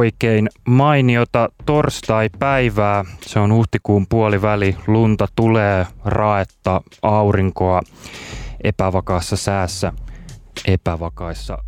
oikein 0.00 0.48
mainiota 0.68 1.48
torstai-päivää. 1.66 3.04
Se 3.20 3.38
on 3.38 3.52
huhtikuun 3.52 4.06
puoliväli. 4.08 4.76
Lunta 4.86 5.28
tulee, 5.36 5.86
raetta, 6.04 6.80
aurinkoa 7.02 7.80
epävakaassa 8.64 9.36
säässä, 9.36 9.92
epävakaissa 10.66 11.58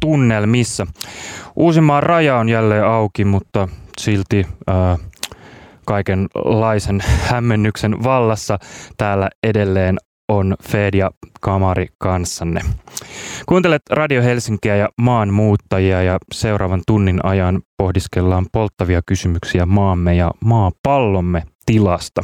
tunnelmissa. 0.00 0.86
Uusimaan 1.56 2.02
raja 2.02 2.36
on 2.36 2.48
jälleen 2.48 2.84
auki, 2.84 3.24
mutta 3.24 3.68
silti 3.98 4.46
ää, 4.66 4.98
kaikenlaisen 5.86 7.00
hämmennyksen 7.30 8.04
vallassa 8.04 8.58
täällä 8.96 9.28
edelleen 9.42 9.98
on 10.30 10.56
Fed 10.62 10.94
ja 10.94 11.10
Kamari 11.40 11.86
kanssanne. 11.98 12.60
Kuuntelet 13.46 13.82
Radio 13.90 14.22
Helsinkiä 14.22 14.76
ja 14.76 14.88
maanmuuttajia 14.96 16.02
ja 16.02 16.18
seuraavan 16.32 16.82
tunnin 16.86 17.20
ajan 17.22 17.62
pohdiskellaan 17.76 18.46
polttavia 18.52 19.00
kysymyksiä 19.06 19.66
maamme 19.66 20.14
ja 20.14 20.30
maapallomme 20.44 21.42
tilasta. 21.66 22.22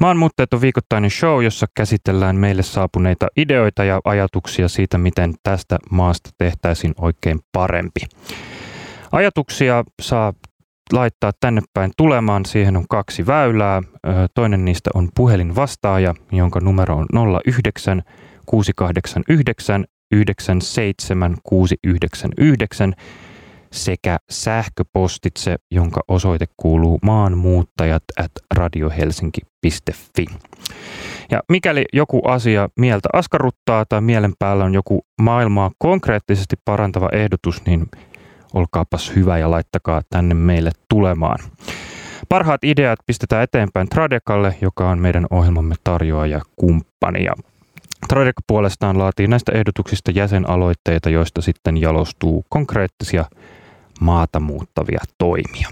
Maanmuuttajat 0.00 0.54
on 0.54 0.60
viikoittainen 0.60 1.10
show, 1.10 1.44
jossa 1.44 1.66
käsitellään 1.76 2.36
meille 2.36 2.62
saapuneita 2.62 3.26
ideoita 3.36 3.84
ja 3.84 4.00
ajatuksia 4.04 4.68
siitä, 4.68 4.98
miten 4.98 5.34
tästä 5.42 5.78
maasta 5.90 6.30
tehtäisiin 6.38 6.94
oikein 6.98 7.40
parempi. 7.52 8.00
Ajatuksia 9.12 9.84
saa 10.02 10.32
laittaa 10.92 11.32
tänne 11.40 11.62
päin 11.74 11.90
tulemaan. 11.96 12.46
Siihen 12.46 12.76
on 12.76 12.84
kaksi 12.90 13.26
väylää. 13.26 13.82
Toinen 14.34 14.64
niistä 14.64 14.90
on 14.94 15.08
puhelinvastaaja, 15.16 16.14
jonka 16.32 16.60
numero 16.60 16.96
on 16.96 17.06
09 17.44 18.02
689 18.46 19.84
97699 20.10 22.92
sekä 23.72 24.18
sähköpostitse, 24.30 25.56
jonka 25.70 26.00
osoite 26.08 26.46
kuuluu 26.56 26.98
maanmuuttajat 27.02 28.02
at 28.18 28.30
radiohelsinki.fi. 28.54 30.26
Ja 31.30 31.40
mikäli 31.48 31.84
joku 31.92 32.28
asia 32.28 32.68
mieltä 32.78 33.08
askarruttaa 33.12 33.84
tai 33.88 34.00
mielen 34.00 34.32
päällä 34.38 34.64
on 34.64 34.74
joku 34.74 35.00
maailmaa 35.22 35.70
konkreettisesti 35.78 36.56
parantava 36.64 37.08
ehdotus, 37.12 37.66
niin 37.66 37.86
olkaapas 38.54 39.12
hyvä 39.16 39.38
ja 39.38 39.50
laittakaa 39.50 40.02
tänne 40.10 40.34
meille 40.34 40.70
tulemaan. 40.88 41.38
Parhaat 42.28 42.64
ideat 42.64 42.98
pistetään 43.06 43.42
eteenpäin 43.42 43.88
Tradekalle, 43.88 44.54
joka 44.60 44.90
on 44.90 44.98
meidän 44.98 45.26
ohjelmamme 45.30 45.74
tarjoaja 45.84 46.40
kumppani. 46.56 47.26
Tradek 48.08 48.36
puolestaan 48.46 48.98
laatii 48.98 49.26
näistä 49.26 49.52
ehdotuksista 49.52 50.10
jäsenaloitteita, 50.10 51.10
joista 51.10 51.42
sitten 51.42 51.80
jalostuu 51.80 52.44
konkreettisia 52.48 53.24
maata 54.00 54.40
muuttavia 54.40 55.00
toimia. 55.18 55.68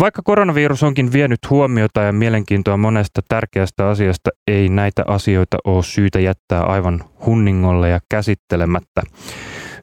Vaikka 0.00 0.22
koronavirus 0.24 0.82
onkin 0.82 1.12
vienyt 1.12 1.50
huomiota 1.50 2.00
ja 2.00 2.12
mielenkiintoa 2.12 2.76
monesta 2.76 3.20
tärkeästä 3.28 3.88
asiasta, 3.88 4.30
ei 4.46 4.68
näitä 4.68 5.04
asioita 5.06 5.56
ole 5.64 5.82
syytä 5.82 6.20
jättää 6.20 6.62
aivan 6.62 7.04
hunningolle 7.26 7.88
ja 7.88 8.00
käsittelemättä. 8.08 9.02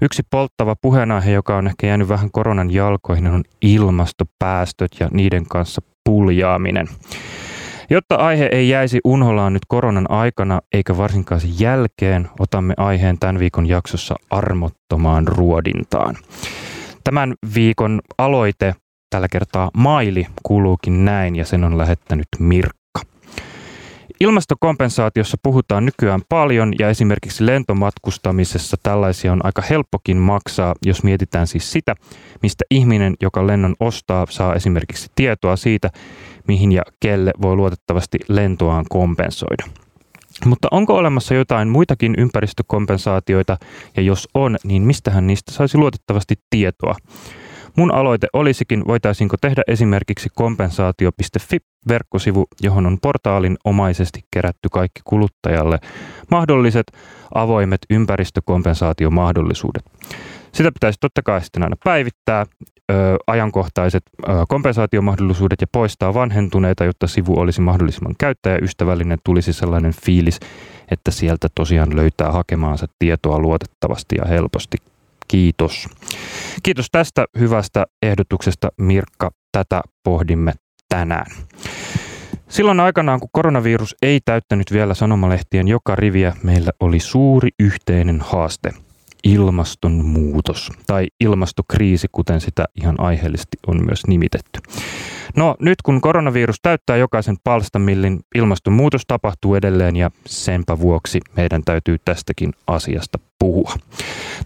Yksi 0.04 0.24
polttava 0.30 0.76
puheenaihe, 0.82 1.32
joka 1.32 1.58
on 1.58 1.68
ehkä 1.68 1.88
jäänyt 1.88 2.10
vähän 2.10 2.32
koronan 2.32 2.72
jalkoihin, 2.72 3.28
on 3.28 3.44
ilmastopäästöt 3.62 4.92
ja 5.00 5.10
niiden 5.12 5.46
kanssa 5.46 5.82
puljaaminen. 6.06 6.88
Jotta 7.90 8.16
aihe 8.16 8.50
ei 8.52 8.70
jäisi 8.70 9.00
unholaan 9.04 9.54
nyt 9.54 9.66
koronan 9.68 10.12
aikana 10.12 10.62
eikä 10.74 10.98
varsinkaan 10.98 11.42
sen 11.42 11.60
jälkeen, 11.60 12.30
otamme 12.40 12.74
aiheen 12.78 13.20
tämän 13.20 13.40
viikon 13.40 13.66
jaksossa 13.66 14.16
armottomaan 14.30 15.28
ruodintaan. 15.28 16.16
Tämän 17.04 17.34
viikon 17.56 18.02
aloite, 18.18 18.76
tällä 19.10 19.28
kertaa 19.32 19.72
maili, 19.74 20.28
kuuluukin 20.44 21.06
näin 21.06 21.36
ja 21.36 21.46
sen 21.46 21.64
on 21.64 21.78
lähettänyt 21.78 22.28
Mirkka. 22.40 22.81
Ilmastokompensaatiossa 24.22 25.37
puhutaan 25.43 25.86
nykyään 25.86 26.21
paljon 26.30 26.73
ja 26.80 26.89
esimerkiksi 26.89 27.45
lentomatkustamisessa 27.45 28.77
tällaisia 28.83 29.32
on 29.32 29.45
aika 29.45 29.61
helppokin 29.70 30.17
maksaa, 30.17 30.76
jos 30.86 31.04
mietitään 31.04 31.48
siis 31.48 31.71
sitä, 31.71 31.95
mistä 32.42 32.64
ihminen, 32.71 33.14
joka 33.21 33.48
lennon 33.48 33.76
ostaa, 33.80 34.26
saa 34.30 34.55
esimerkiksi 34.55 35.11
tietoa 35.15 35.55
siitä, 35.55 35.89
mihin 36.48 36.71
ja 36.71 36.81
kelle 36.99 37.31
voi 37.42 37.55
luotettavasti 37.55 38.17
lentoaan 38.27 38.86
kompensoida. 38.89 39.64
Mutta 40.45 40.67
onko 40.71 40.98
olemassa 40.98 41.33
jotain 41.33 41.70
muitakin 41.70 42.15
ympäristökompensaatioita, 42.17 43.58
ja 43.98 44.02
jos 44.02 44.27
on, 44.33 44.58
niin 44.64 44.83
mistähän 44.83 45.27
niistä 45.27 45.52
saisi 45.52 45.77
luotettavasti 45.77 46.36
tietoa? 46.49 46.95
Mun 47.77 47.93
aloite 47.93 48.27
olisikin, 48.33 48.87
voitaisiinko 48.87 49.37
tehdä 49.42 49.61
esimerkiksi 49.67 50.30
kompensaatio.fi-verkkosivu, 50.36 52.48
johon 52.61 52.86
on 52.86 52.98
portaalin 53.02 53.58
omaisesti 53.65 54.20
kerätty 54.32 54.70
kaikki 54.71 55.02
kuluttajalle 55.04 55.80
mahdolliset 56.31 56.92
avoimet 57.36 57.81
ympäristökompensaatiomahdollisuudet. 57.89 59.83
Sitä 60.52 60.71
pitäisi 60.71 60.99
totta 60.99 61.21
kai 61.21 61.42
sitten 61.42 61.64
aina 61.64 61.76
päivittää, 61.83 62.45
ö, 62.92 63.17
ajankohtaiset 63.27 64.04
ö, 64.23 64.27
kompensaatiomahdollisuudet 64.48 65.61
ja 65.61 65.67
poistaa 65.71 66.14
vanhentuneita, 66.14 66.86
jotta 66.86 67.08
sivu 67.08 67.39
olisi 67.39 67.61
mahdollisimman 67.61 68.15
käyttäjäystävällinen, 68.17 69.20
tulisi 69.23 69.54
sellainen 69.54 69.93
fiilis, 70.05 70.39
että 70.92 71.11
sieltä 71.11 71.48
tosiaan 71.55 71.95
löytää 71.95 72.31
hakemaansa 72.31 72.87
tietoa 72.99 73.39
luotettavasti 73.39 74.15
ja 74.15 74.26
helposti. 74.26 74.77
Kiitos. 75.31 75.87
Kiitos 76.64 76.87
tästä 76.92 77.25
hyvästä 77.39 77.86
ehdotuksesta 78.02 78.69
Mirkka. 78.77 79.31
Tätä 79.52 79.81
pohdimme 80.03 80.53
tänään. 80.89 81.25
Silloin 82.49 82.80
aikanaan, 82.80 83.19
kun 83.19 83.30
koronavirus 83.31 83.95
ei 84.02 84.19
täyttänyt 84.25 84.71
vielä 84.73 84.93
sanomalehtien 84.93 85.67
joka 85.67 85.95
riviä, 85.95 86.36
meillä 86.43 86.71
oli 86.80 86.99
suuri 86.99 87.49
yhteinen 87.59 88.21
haaste– 88.21 88.69
ilmastonmuutos 89.23 90.71
tai 90.87 91.08
ilmastokriisi, 91.20 92.08
kuten 92.11 92.42
sitä 92.42 92.65
ihan 92.76 92.99
aiheellisesti 92.99 93.58
on 93.67 93.86
myös 93.86 94.08
nimitetty. 94.08 94.59
No 95.36 95.55
nyt 95.59 95.82
kun 95.82 96.02
koronavirus 96.02 96.55
täyttää 96.61 96.98
jokaisen 96.98 97.36
palstamillin, 97.43 98.20
ilmastonmuutos 98.36 99.02
tapahtuu 99.08 99.55
edelleen 99.55 99.95
ja 99.95 100.11
senpä 100.26 100.80
vuoksi 100.80 101.20
meidän 101.37 101.61
täytyy 101.65 101.98
tästäkin 102.05 102.54
asiasta 102.67 103.20
puhua. 103.39 103.73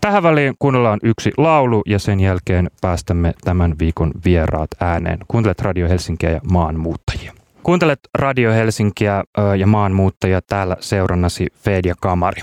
Tähän 0.01 0.23
väliin 0.23 0.53
kuunnellaan 0.59 0.99
yksi 1.03 1.31
laulu 1.37 1.81
ja 1.85 1.99
sen 1.99 2.19
jälkeen 2.19 2.69
päästämme 2.81 3.33
tämän 3.43 3.75
viikon 3.79 4.11
vieraat 4.25 4.69
ääneen. 4.79 5.19
Kuuntelet 5.27 5.61
Radio 5.61 5.89
Helsinkiä 5.89 6.31
ja 6.31 6.41
maanmuuttajia. 6.51 7.33
Kuuntelet 7.63 7.99
Radio 8.17 8.51
Helsinkiä 8.51 9.23
ja 9.57 9.67
maanmuuttajia 9.67 10.41
täällä 10.41 10.77
seurannasi 10.79 11.47
Fed 11.63 11.85
ja 11.85 11.95
Kamari. 12.01 12.41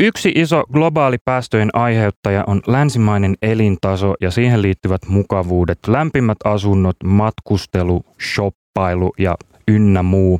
Yksi 0.00 0.32
iso 0.34 0.62
globaali 0.72 1.16
päästöjen 1.24 1.70
aiheuttaja 1.72 2.44
on 2.46 2.60
länsimainen 2.66 3.34
elintaso 3.42 4.14
ja 4.20 4.30
siihen 4.30 4.62
liittyvät 4.62 5.00
mukavuudet, 5.08 5.78
lämpimät 5.86 6.38
asunnot, 6.44 6.96
matkustelu, 7.04 8.04
shoppailu 8.34 9.12
ja 9.18 9.34
ynnä 9.68 10.02
muu. 10.02 10.38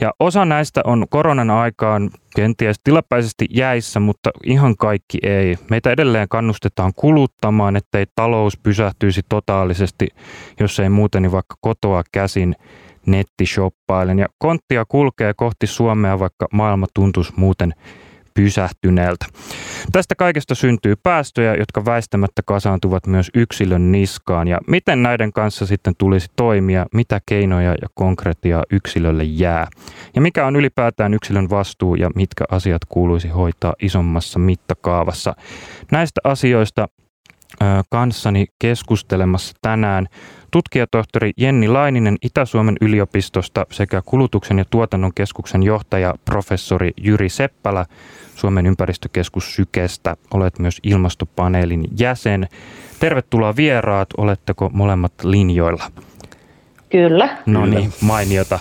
Ja 0.00 0.12
osa 0.20 0.44
näistä 0.44 0.80
on 0.84 1.06
koronan 1.10 1.50
aikaan 1.50 2.10
kenties 2.36 2.76
tilapäisesti 2.84 3.46
jäissä, 3.50 4.00
mutta 4.00 4.30
ihan 4.44 4.76
kaikki 4.76 5.18
ei. 5.22 5.58
Meitä 5.70 5.90
edelleen 5.90 6.28
kannustetaan 6.28 6.92
kuluttamaan, 6.96 7.76
ettei 7.76 8.06
talous 8.14 8.58
pysähtyisi 8.62 9.22
totaalisesti, 9.28 10.08
jos 10.60 10.80
ei 10.80 10.88
muuten 10.88 11.22
niin 11.22 11.32
vaikka 11.32 11.54
kotoa 11.60 12.02
käsin 12.12 12.56
nettishoppaillen. 13.06 14.18
Ja 14.18 14.26
konttia 14.38 14.84
kulkee 14.88 15.34
kohti 15.36 15.66
Suomea, 15.66 16.18
vaikka 16.18 16.46
maailma 16.52 16.86
tuntuisi 16.94 17.32
muuten 17.36 17.74
pysähtyneeltä. 18.36 19.26
Tästä 19.92 20.14
kaikesta 20.14 20.54
syntyy 20.54 20.94
päästöjä, 21.02 21.54
jotka 21.54 21.84
väistämättä 21.84 22.42
kasaantuvat 22.46 23.06
myös 23.06 23.30
yksilön 23.34 23.92
niskaan. 23.92 24.48
Ja 24.48 24.58
miten 24.66 25.02
näiden 25.02 25.32
kanssa 25.32 25.66
sitten 25.66 25.94
tulisi 25.98 26.28
toimia, 26.36 26.86
mitä 26.94 27.20
keinoja 27.26 27.70
ja 27.70 27.88
konkretiaa 27.94 28.64
yksilölle 28.70 29.24
jää? 29.24 29.66
Ja 30.14 30.20
mikä 30.20 30.46
on 30.46 30.56
ylipäätään 30.56 31.14
yksilön 31.14 31.50
vastuu 31.50 31.94
ja 31.94 32.10
mitkä 32.14 32.44
asiat 32.50 32.82
kuuluisi 32.88 33.28
hoitaa 33.28 33.74
isommassa 33.82 34.38
mittakaavassa? 34.38 35.34
Näistä 35.92 36.20
asioista 36.24 36.88
kanssani 37.90 38.46
keskustelemassa 38.58 39.54
tänään 39.62 40.06
tutkijatohtori 40.50 41.32
Jenni 41.36 41.68
Laininen 41.68 42.16
Itä-Suomen 42.22 42.76
yliopistosta 42.80 43.66
sekä 43.70 44.02
kulutuksen 44.04 44.58
ja 44.58 44.64
tuotannon 44.70 45.14
keskuksen 45.14 45.62
johtaja 45.62 46.14
professori 46.24 46.90
Jyri 46.96 47.28
Seppälä 47.28 47.86
Suomen 48.34 48.66
ympäristökeskus 48.66 49.54
Sykestä. 49.54 50.16
Olet 50.34 50.58
myös 50.58 50.80
ilmastopaneelin 50.82 51.84
jäsen. 51.98 52.48
Tervetuloa 53.00 53.56
vieraat. 53.56 54.08
Oletteko 54.16 54.70
molemmat 54.72 55.12
linjoilla? 55.24 55.84
Kyllä. 56.90 57.38
No 57.46 57.66
niin, 57.66 57.92
mainiota. 58.00 58.58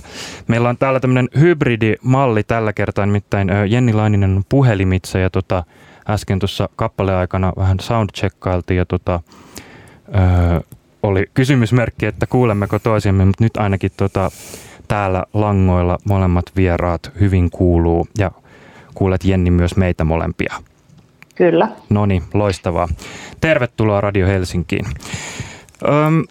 Meillä 0.48 0.70
on 0.70 0.78
täällä 0.78 1.00
tämmöinen 1.00 1.28
hybridimalli 1.40 2.44
tällä 2.44 2.74
kertaa, 2.74 3.06
nimittäin 3.06 3.50
Jenni 3.68 3.94
Laininen 3.94 4.36
on 4.36 4.44
puhelimitse 4.50 5.20
ja 5.20 5.30
tota, 5.30 5.64
äsken 6.10 6.40
tuossa 6.40 6.70
kappaleen 6.76 7.18
aikana 7.18 7.54
vähän 7.58 7.80
soundcheckkailtiin 7.80 8.78
ja 8.78 8.86
tota, 8.86 9.20
ö, 10.08 10.76
oli 11.06 11.30
kysymysmerkki, 11.34 12.06
että 12.06 12.28
kuulemmeko 12.28 12.80
toisiamme, 12.80 13.26
mutta 13.26 13.44
nyt 13.44 13.58
ainakin 13.58 13.92
tota, 13.98 14.32
täällä 14.88 15.24
langoilla 15.34 15.98
molemmat 16.04 16.46
vieraat 16.56 17.12
hyvin 17.20 17.50
kuuluu 17.50 18.08
ja 18.18 18.32
kuulet 18.94 19.24
Jenni 19.24 19.52
myös 19.52 19.76
meitä 19.76 20.04
molempia. 20.04 20.54
Kyllä. 21.36 21.70
No 21.90 22.06
niin, 22.06 22.24
loistavaa. 22.34 22.88
Tervetuloa 23.42 24.02
Radio 24.02 24.28
Helsinkiin. 24.28 24.86
Öm, 25.88 26.24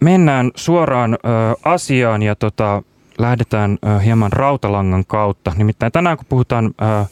mennään 0.00 0.50
suoraan 0.54 1.14
ö, 1.14 1.16
asiaan 1.64 2.22
ja 2.22 2.34
tota, 2.34 2.82
lähdetään 3.18 3.78
ö, 3.86 3.98
hieman 4.00 4.32
rautalangan 4.32 5.04
kautta. 5.06 5.52
Nimittäin 5.56 5.92
tänään 5.92 6.16
kun 6.16 6.26
puhutaan 6.28 6.66
ö, 6.66 7.04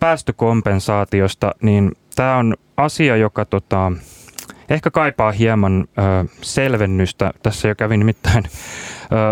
päästökompensaatiosta, 0.00 1.54
niin 1.62 1.92
tämä 2.16 2.36
on 2.36 2.54
asia, 2.76 3.16
joka 3.16 3.44
tota, 3.44 3.92
ehkä 4.70 4.90
kaipaa 4.90 5.32
hieman 5.32 5.84
ö, 5.98 6.28
selvennystä. 6.42 7.30
Tässä 7.42 7.68
jo 7.68 7.74
kävi 7.74 7.96
nimittäin 7.96 8.44
ö, 8.44 8.48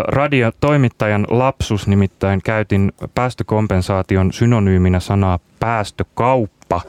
radiotoimittajan 0.07 1.27
lapsus, 1.29 1.87
nimittäin 1.87 2.41
käytin 2.43 2.91
päästökompensaation 3.15 4.33
synonyyminä 4.33 4.99
sanaa 4.99 5.39
päästökauppa, 5.59 6.81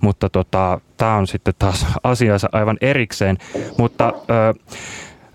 mutta 0.00 0.28
tota, 0.28 0.80
tämä 0.96 1.16
on 1.16 1.26
sitten 1.26 1.54
taas 1.58 1.86
asiansa 2.02 2.48
aivan 2.52 2.76
erikseen. 2.80 3.38
Mutta 3.78 4.12
ö, 4.30 4.54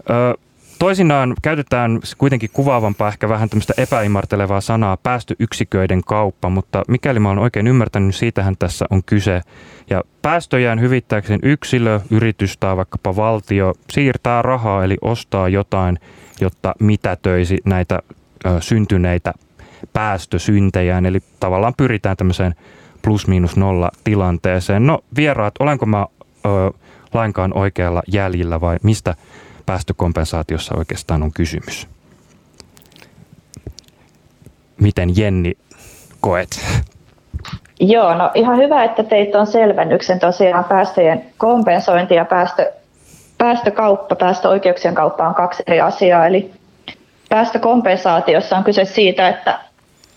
ö, 0.10 0.38
Toisinaan 0.80 1.34
käytetään 1.42 2.00
kuitenkin 2.18 2.50
kuvaavampaa, 2.54 3.08
ehkä 3.08 3.30
vähän 3.30 3.50
tämmöistä 3.50 3.74
epäimartelevaa 3.78 4.62
sanaa 4.62 4.98
päästöyksiköiden 4.98 6.02
kauppa, 6.04 6.50
mutta 6.50 6.84
mikäli 6.88 7.20
mä 7.20 7.30
olen 7.30 7.40
oikein 7.40 7.68
ymmärtänyt, 7.68 8.08
niin 8.08 8.14
siitähän 8.14 8.56
tässä 8.60 8.86
on 8.90 9.04
kyse. 9.04 9.42
Ja 9.90 10.04
päästöjään 10.22 10.82
hyvittääkseen 10.82 11.40
yksilö, 11.44 12.00
yritys 12.12 12.58
tai 12.58 12.78
vaikkapa 12.78 13.16
valtio 13.16 13.74
siirtää 13.92 14.42
rahaa 14.42 14.84
eli 14.84 14.98
ostaa 15.02 15.50
jotain, 15.50 16.00
jotta 16.42 16.76
mitätöisi 16.80 17.58
näitä 17.66 18.00
ö, 18.46 18.50
syntyneitä 18.60 19.34
päästösyntejään. 19.94 21.06
Eli 21.06 21.20
tavallaan 21.40 21.74
pyritään 21.78 22.18
tämmöiseen 22.18 22.56
plus-miinus 23.02 23.58
nolla 23.58 23.92
tilanteeseen. 24.04 24.88
No 24.88 25.00
vieraat, 25.16 25.54
olenko 25.60 25.86
mä 25.86 26.06
ö, 26.46 26.50
lainkaan 27.14 27.58
oikealla 27.58 28.04
jäljillä 28.08 28.62
vai 28.62 28.78
mistä 28.84 29.16
päästökompensaatiossa 29.66 30.76
oikeastaan 30.78 31.24
on 31.24 31.32
kysymys? 31.34 31.88
Miten 34.82 35.18
Jenni 35.18 35.58
koet? 36.22 36.66
Joo, 37.80 38.14
no 38.14 38.32
ihan 38.34 38.58
hyvä, 38.58 38.84
että 38.84 39.04
teit 39.04 39.32
tuon 39.32 39.48
selvennyksen 39.48 40.20
tosiaan 40.20 40.64
päästöjen 40.64 41.26
kompensointi 41.38 42.16
ja 42.16 42.26
päästö, 42.26 42.72
päästökauppa, 43.38 44.16
päästöoikeuksien 44.16 44.96
kauppa 44.96 45.28
on 45.28 45.36
kaksi 45.36 45.64
eri 45.68 45.82
asiaa. 45.82 46.28
Eli 46.28 46.52
päästökompensaatiossa 47.30 48.58
on 48.58 48.64
kyse 48.64 48.86
siitä, 48.86 49.28
että 49.28 49.60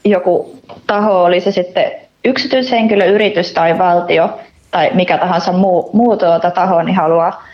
joku 0.05 0.59
taho, 0.87 1.25
oli 1.25 1.41
se 1.41 1.51
sitten 1.51 1.93
yksityishenkilö, 2.25 3.05
yritys 3.05 3.53
tai 3.53 3.79
valtio 3.79 4.39
tai 4.71 4.91
mikä 4.95 5.19
tahansa 5.19 5.53
muu, 5.53 5.91
muu 5.93 6.17
tuota 6.17 6.51
taho, 6.51 6.83
niin 6.83 6.97
haluaa 6.97 7.45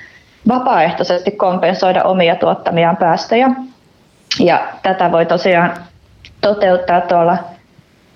vapaaehtoisesti 0.48 1.30
kompensoida 1.30 2.02
omia 2.02 2.36
tuottamiaan 2.36 2.96
päästöjä. 2.96 3.50
Ja 4.40 4.60
tätä 4.82 5.12
voi 5.12 5.26
tosiaan 5.26 5.74
toteuttaa 6.40 7.00
tuolla 7.00 7.36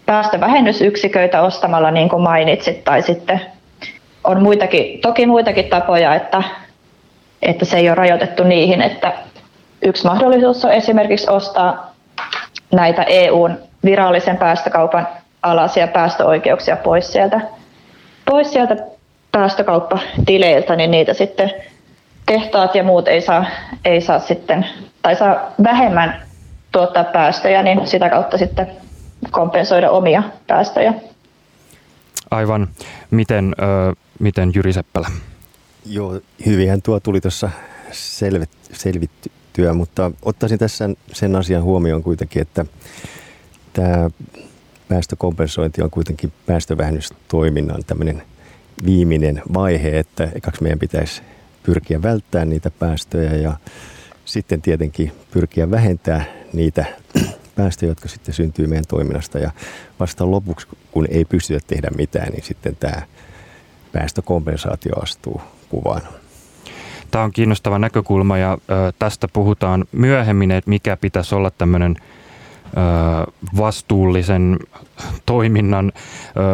päästövähennysyksiköitä 0.09 1.43
ostamalla, 1.43 1.91
niin 1.91 2.09
kuin 2.09 2.23
mainitsit, 2.23 2.85
tai 2.85 3.03
sitten 3.03 3.41
on 4.25 4.43
muitakin, 4.43 5.01
toki 5.01 5.27
muitakin 5.27 5.65
tapoja, 5.65 6.15
että, 6.15 6.43
että 7.43 7.65
se 7.65 7.77
ei 7.77 7.89
ole 7.89 7.95
rajoitettu 7.95 8.45
niihin, 8.45 8.83
että 8.83 9.13
yksi 9.83 10.05
mahdollisuus 10.05 10.65
on 10.65 10.73
esimerkiksi 10.73 11.31
ostaa 11.31 11.95
näitä 12.73 13.03
EUn 13.03 13.59
virallisen 13.85 14.37
päästökaupan 14.37 15.09
alaisia 15.43 15.87
päästöoikeuksia 15.89 16.77
pois 16.77 17.13
sieltä, 17.13 17.41
pois 18.25 18.53
sieltä 18.53 18.77
päästökauppatileiltä, 19.33 20.77
niin 20.77 20.91
niitä 20.91 21.15
sitten 21.15 21.53
tehtaat 22.27 22.75
ja 22.75 22.85
muut 22.85 23.09
ei 23.09 23.21
saa, 23.21 23.45
ei 23.85 24.01
saa 24.01 24.19
sitten, 24.19 24.67
tai 25.03 25.17
saa 25.17 25.53
vähemmän 25.65 26.23
tuottaa 26.73 27.05
päästöjä, 27.05 27.63
niin 27.63 27.87
sitä 27.87 28.11
kautta 28.11 28.39
sitten 28.39 28.88
kompensoida 29.31 29.91
omia 29.91 30.23
päästöjä. 30.47 30.95
Aivan. 32.31 32.69
Miten, 33.11 33.55
ö, 33.59 33.95
miten 34.19 34.53
Jyri 34.55 34.73
Seppälä? 34.73 35.09
Joo, 35.87 36.21
hyvinhän 36.47 36.83
tuo 36.83 37.01
tuli 37.01 37.21
tuossa 37.21 37.51
selvit, 37.93 38.51
selvittyä, 38.73 39.75
mutta 39.75 40.11
ottaisin 40.23 40.59
tässä 40.59 40.91
sen 41.13 41.37
asian 41.37 41.63
huomioon 41.63 42.03
kuitenkin, 42.03 42.43
että 42.43 42.67
tämä 43.73 44.11
päästökompensointi 44.89 45.83
on 45.83 45.91
kuitenkin 45.91 46.33
päästövähennystoiminnan 46.47 47.85
tämmöinen 47.87 48.23
viimeinen 48.85 49.43
vaihe, 49.55 49.99
että 49.99 50.29
ekaksi 50.35 50.63
meidän 50.63 50.79
pitäisi 50.79 51.23
pyrkiä 51.63 52.03
välttämään 52.03 52.51
niitä 52.51 52.71
päästöjä 52.71 53.33
ja 53.37 53.57
sitten 54.25 54.63
tietenkin 54.63 55.13
pyrkiä 55.31 55.71
vähentää 55.71 56.25
niitä 56.53 56.85
päästöjä, 57.59 57.91
jotka 57.91 58.09
sitten 58.09 58.35
syntyy 58.35 58.67
meidän 58.67 58.87
toiminnasta. 58.89 59.39
Ja 59.39 59.51
vasta 60.01 60.31
lopuksi, 60.31 60.67
kun 60.91 61.07
ei 61.11 61.25
pystytä 61.25 61.61
tehdä 61.67 61.89
mitään, 61.97 62.33
niin 62.33 62.45
sitten 62.45 62.77
tämä 62.77 63.03
päästökompensaatio 63.93 64.93
astuu 65.03 65.41
kuvaan. 65.69 66.03
Tämä 67.11 67.25
on 67.25 67.33
kiinnostava 67.33 67.79
näkökulma 67.79 68.39
ja 68.39 68.59
tästä 68.99 69.29
puhutaan 69.33 69.85
myöhemmin, 69.93 70.51
että 70.51 70.71
mikä 70.71 70.97
pitäisi 70.97 71.35
olla 71.35 71.51
tämmöinen 71.51 71.97
vastuullisen 73.57 74.59
toiminnan 75.27 75.93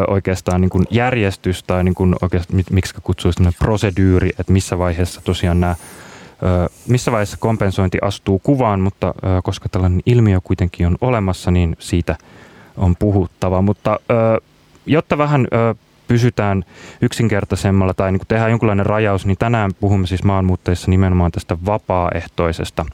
oikeastaan 0.07 0.61
niin 0.61 0.69
kuin 0.69 0.85
järjestys 0.89 1.63
tai 1.63 1.83
niin 1.83 1.95
kuin 1.95 2.15
oikeastaan, 2.21 2.63
miksi 2.71 2.93
kutsuisi 3.03 3.43
prosedyyri, 3.59 4.29
että 4.39 4.53
missä 4.53 4.77
vaiheessa 4.77 5.21
tosiaan 5.21 5.59
nämä 5.59 5.75
missä 6.87 7.11
vaiheessa 7.11 7.37
kompensointi 7.39 7.97
astuu 8.01 8.39
kuvaan, 8.39 8.79
mutta 8.79 9.13
koska 9.43 9.69
tällainen 9.69 10.01
ilmiö 10.05 10.41
kuitenkin 10.43 10.87
on 10.87 10.97
olemassa, 11.01 11.51
niin 11.51 11.75
siitä 11.79 12.15
on 12.77 12.95
puhuttava. 12.95 13.61
Mutta 13.61 13.99
jotta 14.85 15.17
vähän 15.17 15.47
pysytään 16.07 16.63
yksinkertaisemmalla 17.01 17.93
tai 17.93 18.11
niin 18.11 18.21
tehdään 18.27 18.49
jonkinlainen 18.49 18.85
rajaus, 18.85 19.25
niin 19.25 19.37
tänään 19.37 19.71
puhumme 19.79 20.07
siis 20.07 20.23
maanmuuttajissa 20.23 20.91
nimenomaan 20.91 21.31
tästä 21.31 21.57
vapaaehtoisesta 21.65 22.85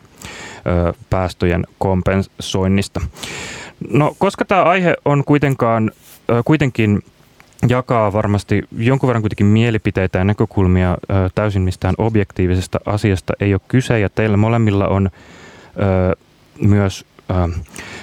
päästöjen 1.09 1.63
kompensoinnista. 1.77 3.01
No, 3.89 4.15
koska 4.17 4.45
tämä 4.45 4.63
aihe 4.63 4.93
on 5.05 5.23
kuitenkaan, 5.23 5.91
kuitenkin 6.45 7.03
jakaa 7.67 8.13
varmasti 8.13 8.63
jonkun 8.77 9.07
verran 9.07 9.21
kuitenkin 9.21 9.45
mielipiteitä 9.45 10.17
ja 10.17 10.23
näkökulmia 10.23 10.97
täysin 11.35 11.61
mistään 11.61 11.95
objektiivisesta 11.97 12.79
asiasta 12.85 13.33
ei 13.39 13.53
ole 13.53 13.61
kyse 13.67 13.99
ja 13.99 14.09
teillä 14.09 14.37
molemmilla 14.37 14.87
on 14.87 15.09
myös 16.61 17.05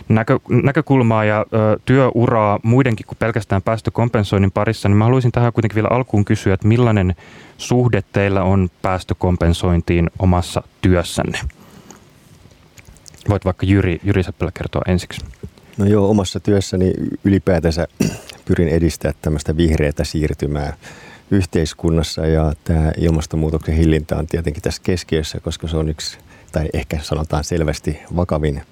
näkö, 0.08 0.38
näkökulmaa 0.48 1.24
ja 1.24 1.46
työuraa 1.84 2.60
muidenkin 2.62 3.06
kuin 3.06 3.18
pelkästään 3.18 3.62
päästökompensoinnin 3.62 4.52
parissa, 4.52 4.88
niin 4.88 4.96
mä 4.96 5.04
haluaisin 5.04 5.32
tähän 5.32 5.52
kuitenkin 5.52 5.74
vielä 5.74 5.88
alkuun 5.90 6.24
kysyä, 6.24 6.54
että 6.54 6.68
millainen 6.68 7.16
suhde 7.58 8.02
teillä 8.12 8.42
on 8.42 8.68
päästökompensointiin 8.82 10.10
omassa 10.18 10.62
työssänne? 10.80 11.38
Voit 13.28 13.44
vaikka 13.44 13.66
Jyri, 13.66 14.00
Jyri 14.04 14.22
Seppälä 14.22 14.50
kertoa 14.54 14.82
ensiksi. 14.86 15.20
No 15.78 15.84
joo, 15.84 16.10
omassa 16.10 16.40
työssäni 16.40 16.92
ylipäätänsä 17.24 17.88
pyrin 18.48 18.68
edistämään 18.68 19.18
tämmöistä 19.22 19.56
vihreätä 19.56 20.04
siirtymää 20.04 20.76
yhteiskunnassa 21.30 22.26
ja 22.26 22.52
tämä 22.64 22.92
ilmastonmuutoksen 22.96 23.74
hillintä 23.74 24.16
on 24.16 24.26
tietenkin 24.26 24.62
tässä 24.62 24.82
keskiössä, 24.84 25.40
koska 25.40 25.68
se 25.68 25.76
on 25.76 25.88
yksi, 25.88 26.18
tai 26.52 26.68
ehkä 26.72 26.98
sanotaan 27.02 27.44
selvästi 27.44 28.00
vakavin 28.16 28.62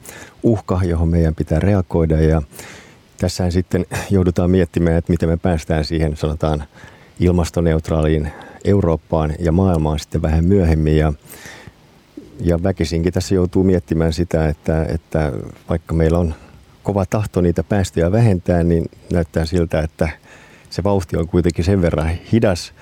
uhka, 0.43 0.81
johon 0.85 1.09
meidän 1.09 1.35
pitää 1.35 1.61
reagoida. 1.61 2.21
Ja 2.21 2.43
tässähän 3.19 3.53
sitten 3.53 3.87
joudutaan 4.11 4.51
miettimään, 4.51 4.97
että 4.97 5.13
miten 5.13 5.29
me 5.29 5.37
päästään 5.37 5.85
siihen 5.85 6.17
sanotaan 6.17 6.65
ilmastoneutraaliin 7.21 8.33
Eurooppaan 8.65 9.35
ja 9.39 9.53
maailmaan 9.53 9.99
sitten 9.99 10.23
vähän 10.23 10.45
myöhemmin. 10.45 10.97
Ja 10.97 11.13
ja 12.41 12.63
väkisinkin 12.63 13.13
tässä 13.13 13.35
joutuu 13.35 13.65
miettimään 13.65 14.13
sitä, 14.13 14.49
että, 14.49 14.85
että 14.85 15.33
vaikka 15.69 15.95
meillä 15.95 16.19
on 16.19 16.35
kova 16.87 17.07
tahto 17.07 17.41
niitä 17.41 17.63
päästöjä 17.63 18.13
vähentää, 18.13 18.63
niin 18.63 18.91
näyttää 19.13 19.45
siltä, 19.45 19.81
että 19.81 20.09
se 20.71 20.85
vauhti 20.85 21.17
on 21.17 21.29
kuitenkin 21.29 21.65
sen 21.65 21.83
verran 21.83 22.11
hidas, 22.33 22.73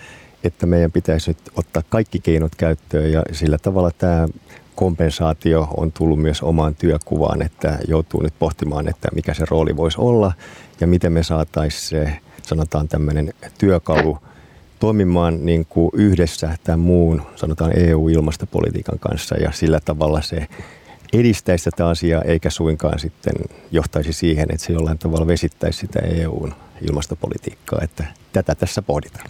että 0.45 0.67
meidän 0.67 0.93
pitäisi 0.93 1.31
nyt 1.31 1.39
ottaa 1.57 1.83
kaikki 1.89 2.21
keinot 2.21 2.55
käyttöön. 2.55 3.13
Ja 3.13 3.23
sillä 3.33 3.59
tavalla 3.59 3.91
tämä 3.99 4.29
kompensaatio 4.75 5.69
on 5.77 5.93
tullut 5.93 6.19
myös 6.19 6.43
omaan 6.43 6.75
työkuvaan, 6.75 7.43
että 7.43 7.79
joutuu 7.89 8.23
nyt 8.23 8.35
pohtimaan, 8.39 8.89
että 8.89 9.09
mikä 9.15 9.35
se 9.35 9.45
rooli 9.51 9.77
voisi 9.77 10.01
olla 10.01 10.33
ja 10.81 10.87
miten 10.87 11.13
me 11.13 11.23
saataisiin 11.23 11.89
se 11.89 12.19
sanotaan 12.43 12.89
tämmöinen 12.89 13.33
työkalu 13.59 14.19
toimimaan 14.79 15.47
niin 15.47 15.67
kuin 15.69 15.91
yhdessä 15.93 16.57
tämän 16.65 16.81
muun, 16.81 17.23
sanotaan 17.37 17.79
EU-ilmastopolitiikan 17.79 18.99
kanssa. 18.99 19.37
Ja 19.37 19.53
sillä 19.53 19.81
tavalla 19.85 20.23
se 20.23 20.47
edistäisi 21.15 21.71
tätä 21.71 21.89
asiaa 21.89 22.23
eikä 22.23 22.51
suinkaan 22.51 22.99
sitten 22.99 23.35
johtaisi 23.71 24.13
siihen, 24.13 24.47
että 24.53 24.67
se 24.67 24.73
jollain 24.73 24.99
tavalla 24.99 25.27
vesittäisi 25.27 25.79
sitä 25.79 26.01
EUn 26.01 26.55
ilmastopolitiikkaa, 26.89 27.79
että 27.83 28.05
tätä 28.33 28.55
tässä 28.55 28.83
pohditaan. 28.83 29.27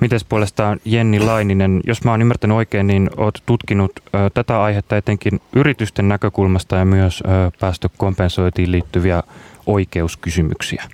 Mites 0.00 0.24
puolestaan 0.24 0.80
Jenni 0.84 1.20
Laininen, 1.20 1.80
jos 1.86 2.04
mä 2.04 2.10
oon 2.10 2.20
ymmärtänyt 2.20 2.56
oikein, 2.56 2.86
niin 2.86 3.10
oot 3.16 3.42
tutkinut 3.46 3.92
ö, 3.98 4.30
tätä 4.34 4.62
aihetta 4.62 4.96
etenkin 4.96 5.40
yritysten 5.56 6.08
näkökulmasta 6.08 6.76
ja 6.76 6.84
myös 6.84 7.20
ö, 7.20 7.50
päästökompensoitiin 7.60 8.72
liittyviä 8.72 9.22
oikeuskysymyksiä. 9.66 10.84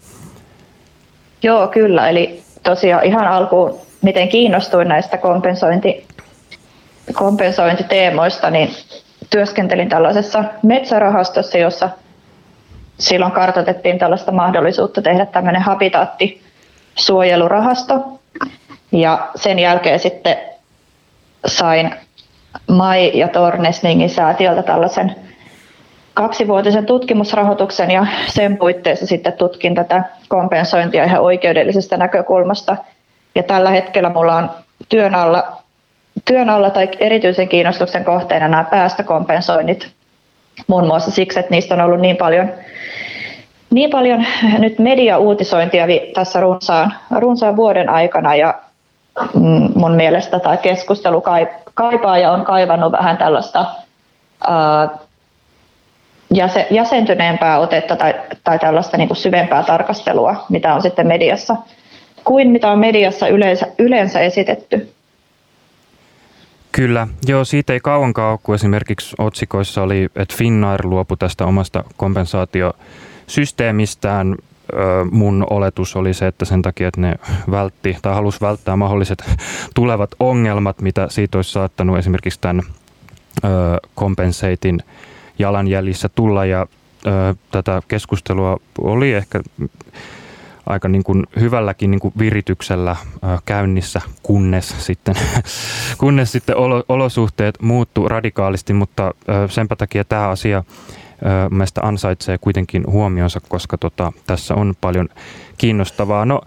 Joo, 1.42 1.68
kyllä. 1.68 2.08
Eli 2.08 2.42
tosiaan 2.62 3.04
ihan 3.04 3.28
alkuun, 3.28 3.78
miten 4.02 4.28
kiinnostuin 4.28 4.88
näistä 4.88 5.18
kompensointi, 5.18 6.06
kompensointiteemoista, 7.12 8.50
niin 8.50 8.70
työskentelin 9.30 9.88
tällaisessa 9.88 10.44
metsärahastossa, 10.62 11.58
jossa 11.58 11.90
silloin 12.98 13.32
kartoitettiin 13.32 13.98
tällaista 13.98 14.32
mahdollisuutta 14.32 15.02
tehdä 15.02 15.26
tämmöinen 15.26 15.62
habitaatti-suojelurahasto. 15.62 18.18
Ja 18.92 19.28
sen 19.34 19.58
jälkeen 19.58 19.98
sitten 19.98 20.36
sain 21.46 21.94
Mai 22.68 23.18
ja 23.18 23.28
Tornesningin 23.28 24.10
säätiöltä 24.10 24.62
tällaisen 24.62 25.16
kaksivuotisen 26.14 26.86
tutkimusrahoituksen 26.86 27.90
ja 27.90 28.06
sen 28.26 28.56
puitteissa 28.56 29.06
sitten 29.06 29.32
tutkin 29.32 29.74
tätä 29.74 30.04
kompensointia 30.28 31.04
ihan 31.04 31.20
oikeudellisesta 31.20 31.96
näkökulmasta. 31.96 32.76
Ja 33.34 33.42
tällä 33.42 33.70
hetkellä 33.70 34.08
mulla 34.08 34.36
on 34.36 34.50
työn 34.88 35.14
alla, 35.14 35.62
työn 36.24 36.50
alla 36.50 36.70
tai 36.70 36.88
erityisen 36.98 37.48
kiinnostuksen 37.48 38.04
kohteena 38.04 38.48
nämä 38.48 38.64
päästökompensoinnit. 38.64 39.88
Muun 40.66 40.86
muassa 40.86 41.10
siksi, 41.10 41.38
että 41.38 41.50
niistä 41.50 41.74
on 41.74 41.80
ollut 41.80 42.00
niin 42.00 42.16
paljon, 42.16 42.52
niin 43.70 43.90
paljon 43.90 44.24
nyt 44.58 44.78
media-uutisointia 44.78 45.86
tässä 46.14 46.40
runsaan, 46.40 46.94
runsaan 47.18 47.56
vuoden 47.56 47.88
aikana 47.88 48.34
ja 48.34 48.54
mm, 49.34 49.68
mun 49.74 49.92
mielestä 49.92 50.40
tämä 50.40 50.56
keskustelu 50.56 51.22
kaipaa 51.74 52.18
ja 52.18 52.32
on 52.32 52.44
kaivannut 52.44 52.92
vähän 52.92 53.16
tällaista 53.16 53.66
jäsentyneempää 56.70 57.58
otetta 57.58 57.96
tai, 57.96 58.14
tai 58.44 58.58
tällaista 58.58 58.96
niin 58.96 59.08
kuin 59.08 59.16
syvempää 59.16 59.62
tarkastelua, 59.62 60.44
mitä 60.48 60.74
on 60.74 60.82
sitten 60.82 61.06
mediassa, 61.06 61.56
kuin 62.24 62.50
mitä 62.50 62.70
on 62.70 62.78
mediassa 62.78 63.28
yleensä, 63.28 63.66
yleensä 63.78 64.20
esitetty. 64.20 64.92
Kyllä, 66.72 67.08
joo, 67.26 67.44
siitä 67.44 67.72
ei 67.72 67.80
kauankaan 67.80 68.30
ole, 68.30 68.38
kun 68.42 68.54
esimerkiksi 68.54 69.14
otsikoissa 69.18 69.82
oli, 69.82 70.08
että 70.16 70.34
Finnair 70.36 70.86
luopui 70.86 71.16
tästä 71.16 71.46
omasta 71.46 71.84
kompensaatiosysteemistään. 71.96 74.36
Mun 75.10 75.46
oletus 75.50 75.96
oli 75.96 76.14
se, 76.14 76.26
että 76.26 76.44
sen 76.44 76.62
takia, 76.62 76.88
että 76.88 77.00
ne 77.00 77.14
vältti 77.50 77.96
tai 78.02 78.14
halusi 78.14 78.40
välttää 78.40 78.76
mahdolliset 78.76 79.24
tulevat 79.74 80.10
ongelmat, 80.20 80.80
mitä 80.80 81.06
siitä 81.10 81.38
olisi 81.38 81.52
saattanut 81.52 81.98
esimerkiksi 81.98 82.40
tämän 82.40 82.62
kompenseitin 83.94 84.80
jalanjäljissä 85.38 86.08
tulla 86.08 86.44
ja 86.44 86.66
tätä 87.50 87.82
keskustelua 87.88 88.56
oli 88.78 89.12
ehkä 89.12 89.40
aika 90.68 90.88
niin 90.88 91.04
kuin 91.04 91.26
hyvälläkin 91.40 91.90
niin 91.90 92.00
kuin 92.00 92.14
virityksellä 92.18 92.96
käynnissä, 93.44 94.00
kunnes 94.22 94.74
sitten, 94.86 95.14
kunnes 95.98 96.32
sitten 96.32 96.56
olo, 96.56 96.84
olosuhteet 96.88 97.62
muuttu 97.62 98.08
radikaalisti, 98.08 98.72
mutta 98.72 99.14
senpä 99.48 99.76
takia 99.76 100.04
tämä 100.04 100.28
asia 100.28 100.64
mielestäni 101.50 101.88
ansaitsee 101.88 102.38
kuitenkin 102.38 102.84
huomionsa, 102.86 103.40
koska 103.48 103.78
tota, 103.78 104.12
tässä 104.26 104.54
on 104.54 104.74
paljon 104.80 105.08
kiinnostavaa. 105.58 106.24
No, 106.24 106.40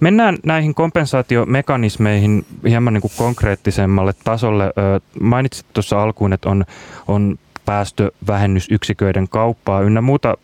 mennään 0.00 0.38
näihin 0.46 0.74
kompensaatiomekanismeihin 0.74 2.46
hieman 2.68 2.94
niin 2.94 3.02
kuin 3.02 3.12
konkreettisemmalle 3.16 4.14
tasolle. 4.24 4.72
Mainitsit 5.20 5.66
tuossa 5.72 6.02
alkuun, 6.02 6.32
että 6.32 6.48
on, 6.48 6.64
on 7.08 7.38
päästövähennysyksiköiden 7.64 9.28
kauppaa 9.28 9.80
ynnä 9.80 10.00
muuta 10.00 10.36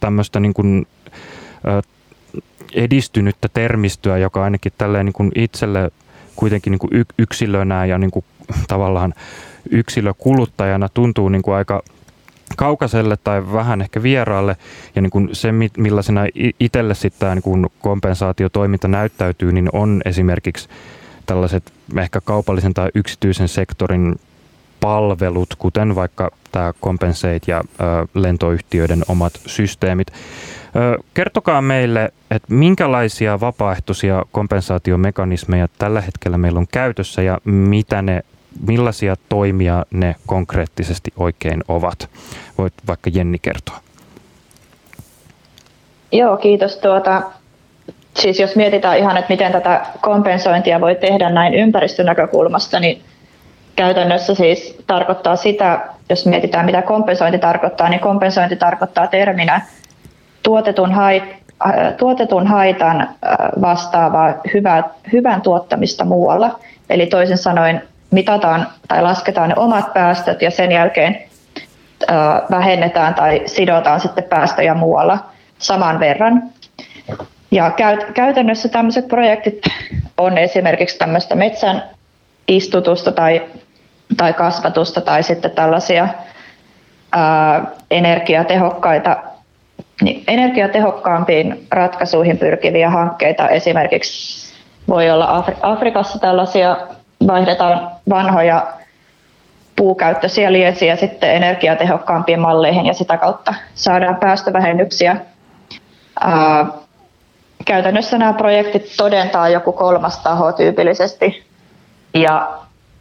tämmöistä 0.00 0.40
niin 0.40 0.54
kuin, 0.54 0.86
edistynyttä 2.74 3.48
termistöä, 3.54 4.18
joka 4.18 4.44
ainakin 4.44 4.72
tälleen 4.78 5.06
niin 5.06 5.12
kuin 5.12 5.32
itselle 5.34 5.90
kuitenkin 6.36 6.70
niin 6.70 6.78
kuin 6.78 7.04
yksilönä 7.18 7.86
ja 7.86 7.98
niin 7.98 8.10
kuin 8.10 8.24
tavallaan 8.68 9.14
yksilökuluttajana 9.70 10.88
tuntuu 10.88 11.28
niin 11.28 11.42
kuin 11.42 11.54
aika 11.54 11.82
kaukaiselle 12.56 13.16
tai 13.24 13.52
vähän 13.52 13.80
ehkä 13.80 14.02
vieraalle 14.02 14.56
ja 14.96 15.02
niin 15.02 15.10
kuin 15.10 15.28
se, 15.32 15.52
millaisena 15.76 16.20
itselle 16.60 16.94
sitten 16.94 17.20
tämä 17.20 17.34
niin 17.34 17.42
kuin 17.42 17.66
kompensaatiotoiminta 17.80 18.88
näyttäytyy, 18.88 19.52
niin 19.52 19.68
on 19.72 20.02
esimerkiksi 20.04 20.68
tällaiset 21.26 21.72
ehkä 21.98 22.20
kaupallisen 22.20 22.74
tai 22.74 22.90
yksityisen 22.94 23.48
sektorin 23.48 24.16
palvelut, 24.80 25.54
kuten 25.58 25.94
vaikka 25.94 26.30
tämä 26.52 26.72
Compensate 26.82 27.40
ja 27.46 27.64
lentoyhtiöiden 28.14 29.02
omat 29.08 29.32
systeemit. 29.46 30.06
Kertokaa 31.14 31.62
meille, 31.62 32.12
että 32.30 32.54
minkälaisia 32.54 33.40
vapaaehtoisia 33.40 34.24
kompensaatiomekanismeja 34.32 35.68
tällä 35.78 36.00
hetkellä 36.00 36.38
meillä 36.38 36.58
on 36.58 36.66
käytössä 36.72 37.22
ja 37.22 37.38
mitä 37.44 38.02
ne, 38.02 38.22
millaisia 38.66 39.16
toimia 39.28 39.84
ne 39.90 40.16
konkreettisesti 40.26 41.12
oikein 41.16 41.64
ovat. 41.68 42.10
Voit 42.58 42.74
vaikka 42.86 43.10
Jenni 43.14 43.38
kertoa. 43.38 43.76
Joo, 46.12 46.36
kiitos. 46.36 46.76
Tuota, 46.76 47.22
siis 48.14 48.40
jos 48.40 48.56
mietitään 48.56 48.98
ihan, 48.98 49.16
että 49.16 49.32
miten 49.32 49.52
tätä 49.52 49.86
kompensointia 50.00 50.80
voi 50.80 50.94
tehdä 50.94 51.30
näin 51.30 51.54
ympäristönäkökulmasta, 51.54 52.80
niin 52.80 53.02
käytännössä 53.76 54.34
siis 54.34 54.78
tarkoittaa 54.86 55.36
sitä, 55.36 55.88
jos 56.10 56.26
mietitään 56.26 56.66
mitä 56.66 56.82
kompensointi 56.82 57.38
tarkoittaa, 57.38 57.88
niin 57.88 58.00
kompensointi 58.00 58.56
tarkoittaa 58.56 59.06
terminä 59.06 59.60
tuotetun, 60.46 60.92
hait, 60.92 61.24
äh, 61.66 61.94
tuotetun 61.96 62.46
haitan 62.46 63.00
äh, 63.00 63.08
vastaavaa 63.60 64.34
hyvää, 64.54 64.82
hyvän 65.12 65.40
tuottamista 65.40 66.04
muualla. 66.04 66.58
Eli 66.90 67.06
toisin 67.06 67.38
sanoen 67.38 67.82
mitataan 68.10 68.66
tai 68.88 69.02
lasketaan 69.02 69.48
ne 69.48 69.54
omat 69.58 69.92
päästöt 69.94 70.42
ja 70.42 70.50
sen 70.50 70.72
jälkeen 70.72 71.22
äh, 72.10 72.16
vähennetään 72.50 73.14
tai 73.14 73.42
sidotaan 73.46 74.00
sitten 74.00 74.24
päästöjä 74.24 74.74
muualla 74.74 75.18
saman 75.58 76.00
verran. 76.00 76.42
Ja 77.50 77.70
käytännössä 78.14 78.68
tämmöiset 78.68 79.08
projektit 79.08 79.62
on 80.18 80.38
esimerkiksi 80.38 80.98
tämmöistä 80.98 81.34
metsän 81.34 81.82
istutusta 82.48 83.12
tai 83.12 83.42
tai 84.16 84.32
kasvatusta 84.32 85.00
tai 85.00 85.22
sitten 85.22 85.50
tällaisia 85.50 86.08
ää, 87.12 87.64
energiatehokkaita 87.90 89.16
niin 90.02 90.24
energiatehokkaampiin 90.26 91.66
ratkaisuihin 91.70 92.38
pyrkiviä 92.38 92.90
hankkeita. 92.90 93.48
Esimerkiksi 93.48 94.46
voi 94.88 95.10
olla 95.10 95.26
Afri- 95.26 95.58
Afrikassa 95.62 96.18
tällaisia, 96.18 96.76
vaihdetaan 97.26 97.90
vanhoja 98.08 98.66
puukäyttöisiä 99.76 100.52
liesiä 100.52 100.96
sitten 100.96 101.30
energiatehokkaampiin 101.34 102.40
malleihin 102.40 102.86
ja 102.86 102.94
sitä 102.94 103.16
kautta 103.16 103.54
saadaan 103.74 104.16
päästövähennyksiä. 104.16 105.16
Ää, 106.20 106.66
käytännössä 107.64 108.18
nämä 108.18 108.32
projektit 108.32 108.94
todentaa 108.96 109.48
joku 109.48 109.72
kolmas 109.72 110.18
taho 110.18 110.52
tyypillisesti 110.52 111.44
ja 112.14 112.48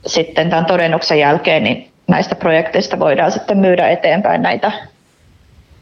sitten 0.05 0.49
tämän 0.49 0.65
todennuksen 0.65 1.19
jälkeen 1.19 1.63
niin 1.63 1.91
näistä 2.07 2.35
projekteista 2.35 2.99
voidaan 2.99 3.31
sitten 3.31 3.57
myydä 3.57 3.89
eteenpäin 3.89 4.41
näitä 4.41 4.71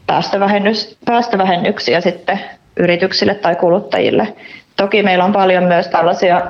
päästövähennys, 0.06 0.96
päästövähennyksiä 1.04 2.00
sitten 2.00 2.40
yrityksille 2.76 3.34
tai 3.34 3.56
kuluttajille. 3.56 4.36
Toki 4.76 5.02
meillä 5.02 5.24
on 5.24 5.32
paljon 5.32 5.64
myös 5.64 5.88
tällaisia 5.88 6.42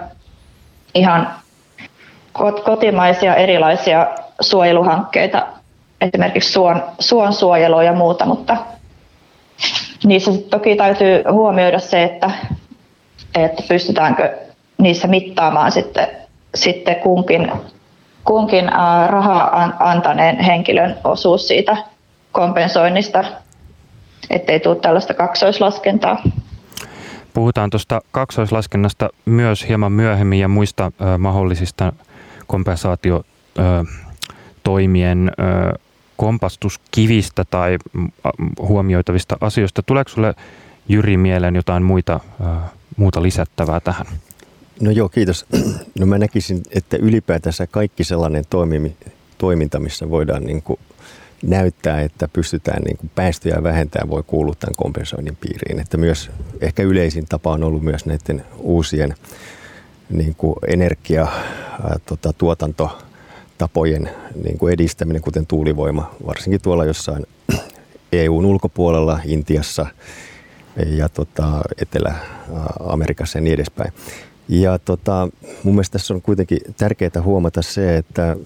ihan 0.95 1.29
kotimaisia 2.65 3.35
erilaisia 3.35 4.07
suojeluhankkeita, 4.41 5.47
esimerkiksi 6.01 6.53
suon, 6.53 6.83
suon 6.99 7.33
suojelua 7.33 7.83
ja 7.83 7.93
muuta, 7.93 8.27
mutta 8.27 8.57
niissä 10.05 10.31
toki 10.51 10.77
täytyy 10.77 11.25
huomioida 11.31 11.79
se, 11.79 12.03
että, 12.03 12.31
että 13.35 13.63
pystytäänkö 13.69 14.37
niissä 14.79 15.09
mittaamaan 15.09 15.73
sitten 15.73 16.07
sitten 16.55 16.97
kunkin, 16.97 17.53
kunkin 18.25 18.69
rahaa 19.07 19.75
antaneen 19.79 20.41
henkilön 20.41 20.97
osuus 21.05 21.49
siitä 21.49 21.77
kompensoinnista, 22.33 23.25
ettei 24.31 24.61
tule 24.61 24.77
tällaista 24.77 25.15
kaksoislaskentaa. 25.15 26.23
Puhutaan 27.35 27.71
tuosta 27.71 28.01
kaksoislaskennasta 28.11 29.09
myös 29.25 29.69
hieman 29.69 29.93
myöhemmin 29.93 30.41
ja 30.41 30.49
muista 30.49 30.93
ö, 31.01 31.19
mahdollisista 31.19 31.93
kompensaatiotoimien 32.47 35.33
kompastuskivistä 36.17 37.45
tai 37.51 37.79
huomioitavista 38.59 39.37
asioista. 39.41 39.83
Tuleeko 39.83 40.11
sinulle 40.11 40.35
Jyri 40.89 41.17
mieleen 41.17 41.57
jotain 41.57 41.83
muita, 41.83 42.21
muuta 42.97 43.23
lisättävää 43.23 43.81
tähän? 43.81 44.07
No 44.81 44.91
joo, 44.91 45.09
kiitos. 45.09 45.47
No 46.01 46.07
mä 46.07 46.19
näkisin, 46.19 46.63
että 46.71 46.97
ylipäätänsä 46.97 47.67
kaikki 47.67 48.05
sellainen 48.05 48.45
toimimi, 48.51 48.97
toiminta, 49.39 49.81
missä 49.81 50.11
voidaan 50.11 50.45
niin 50.45 50.63
kuin 50.63 50.81
näyttää, 51.47 52.01
että 52.01 52.29
pystytään 52.29 52.83
niin 52.83 52.97
kuin 52.97 53.11
päästöjä 53.15 53.63
vähentämään, 53.63 54.11
voi 54.11 54.23
kuulua 54.27 54.55
tämän 54.61 54.75
kompensoinnin 54.77 55.37
piiriin. 55.37 55.81
Että 55.81 55.97
myös 55.97 56.31
ehkä 56.61 56.83
yleisin 56.83 57.27
tapa 57.29 57.53
on 57.53 57.65
ollut 57.65 57.83
myös 57.83 58.07
näiden 58.07 58.45
uusien 58.59 59.15
niin 60.11 60.35
kuin 60.35 60.55
energia, 60.67 61.23
ää, 61.23 61.97
tota, 62.07 62.33
tuotantotapojen 62.33 64.11
niin 64.45 64.59
kuin 64.59 64.75
edistäminen, 64.75 65.23
kuten 65.23 65.47
tuulivoima, 65.47 66.15
varsinkin 66.27 66.61
tuolla 66.61 66.85
jossain 66.85 67.27
EUn 68.13 68.45
ulkopuolella, 68.45 69.21
Intiassa 69.25 69.87
ja 70.87 71.09
tota, 71.09 71.61
Etelä-Amerikassa 71.83 73.39
ja 73.39 73.43
niin 73.43 73.55
edespäin. 73.55 73.93
Ja 74.49 74.79
tota, 74.79 75.29
mun 75.63 75.75
mielestä 75.75 75.93
tässä 75.99 76.15
on 76.15 76.23
kuitenkin 76.23 76.59
tärkeää 76.77 77.23
huomata 77.23 77.63
se, 77.63 77.97
että 77.97 78.37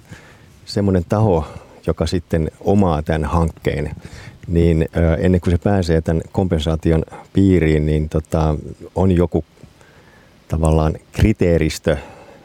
semmoinen 0.64 1.04
taho, 1.08 1.46
joka 1.88 2.06
sitten 2.06 2.50
omaa 2.60 3.02
tämän 3.02 3.24
hankkeen, 3.24 3.90
niin 4.48 4.88
ennen 5.18 5.40
kuin 5.40 5.50
se 5.50 5.58
pääsee 5.58 6.00
tämän 6.00 6.22
kompensaation 6.32 7.02
piiriin, 7.32 7.86
niin 7.86 8.08
tota, 8.08 8.54
on 8.94 9.12
joku 9.12 9.44
tavallaan 10.48 10.94
kriteeristö, 11.12 11.96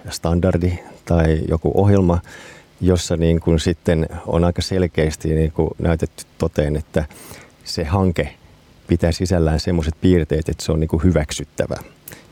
standardi 0.10 0.80
tai 1.06 1.40
joku 1.50 1.72
ohjelma, 1.76 2.22
jossa 2.82 3.18
niin 3.18 3.40
kuin 3.40 3.60
sitten 3.60 4.08
on 4.28 4.44
aika 4.44 4.62
selkeästi 4.62 5.36
niin 5.36 5.52
kuin 5.52 5.70
näytetty 5.80 6.24
toteen, 6.38 6.76
että 6.76 7.06
se 7.64 7.84
hanke 7.84 8.34
pitää 8.88 9.12
sisällään 9.12 9.60
sellaiset 9.60 9.96
piirteet, 10.02 10.50
että 10.50 10.66
se 10.66 10.72
on 10.72 10.80
niin 10.80 10.88
kuin 10.88 11.04
hyväksyttävä. 11.04 11.76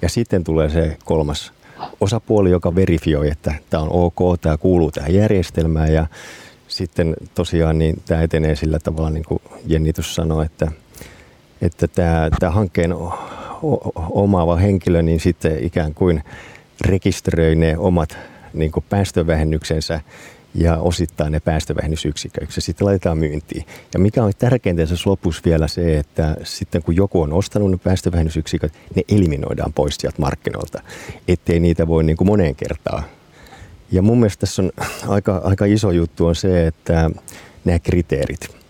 Ja 0.01 0.09
sitten 0.09 0.43
tulee 0.43 0.69
se 0.69 0.97
kolmas 1.05 1.53
osapuoli, 2.01 2.51
joka 2.51 2.75
verifioi, 2.75 3.29
että 3.29 3.53
tämä 3.69 3.83
on 3.83 3.89
ok, 3.91 4.39
tämä 4.41 4.57
kuuluu 4.57 4.91
tähän 4.91 5.13
järjestelmään 5.13 5.93
ja 5.93 6.07
sitten 6.71 7.15
tosiaan 7.35 7.79
niin 7.79 8.01
tämä 8.05 8.21
etenee 8.21 8.55
sillä 8.55 8.79
tavalla, 8.79 9.09
niin 9.09 9.25
kuin 9.27 9.41
Jenni 9.65 9.91
sanoi, 10.01 10.45
että, 10.45 10.71
että 11.61 11.87
tämä, 11.87 12.29
tämä 12.39 12.51
hankkeen 12.51 12.93
omaava 14.09 14.55
henkilö 14.55 15.01
niin 15.01 15.19
sitten 15.19 15.63
ikään 15.63 15.93
kuin 15.93 16.23
rekisteröi 16.81 17.55
ne 17.55 17.77
omat 17.77 18.17
niin 18.53 18.71
kuin 18.71 18.85
päästövähennyksensä 18.89 20.01
ja 20.55 20.77
osittain 20.77 21.31
ne 21.31 21.39
päästövähennysyksiköiksi 21.39 22.61
sitten 22.61 22.87
laitetaan 22.87 23.17
myyntiin. 23.17 23.65
Ja 23.93 23.99
mikä 23.99 24.23
on 24.23 24.31
tärkeintä 24.37 24.85
tässä 24.85 25.09
lopussa 25.09 25.41
vielä 25.45 25.67
se, 25.67 25.97
että 25.97 26.37
sitten 26.43 26.83
kun 26.83 26.95
joku 26.95 27.21
on 27.21 27.33
ostanut 27.33 27.71
ne 27.71 27.77
päästövähennysyksiköt, 27.77 28.73
ne 28.95 29.01
eliminoidaan 29.09 29.73
pois 29.73 29.95
sieltä 29.95 30.21
markkinoilta, 30.21 30.81
ettei 31.27 31.59
niitä 31.59 31.87
voi 31.87 32.03
niin 32.03 32.17
kuin 32.17 32.27
moneen 32.27 32.55
kertaan. 32.55 33.03
Ja 33.91 34.01
mun 34.01 34.19
mielestä 34.19 34.39
tässä 34.39 34.62
on 34.62 34.71
aika, 35.07 35.41
aika 35.43 35.65
iso 35.65 35.91
juttu 35.91 36.25
on 36.25 36.36
se, 36.36 36.67
että 36.67 37.10
nämä 37.65 37.79
kriteerit– 37.79 38.48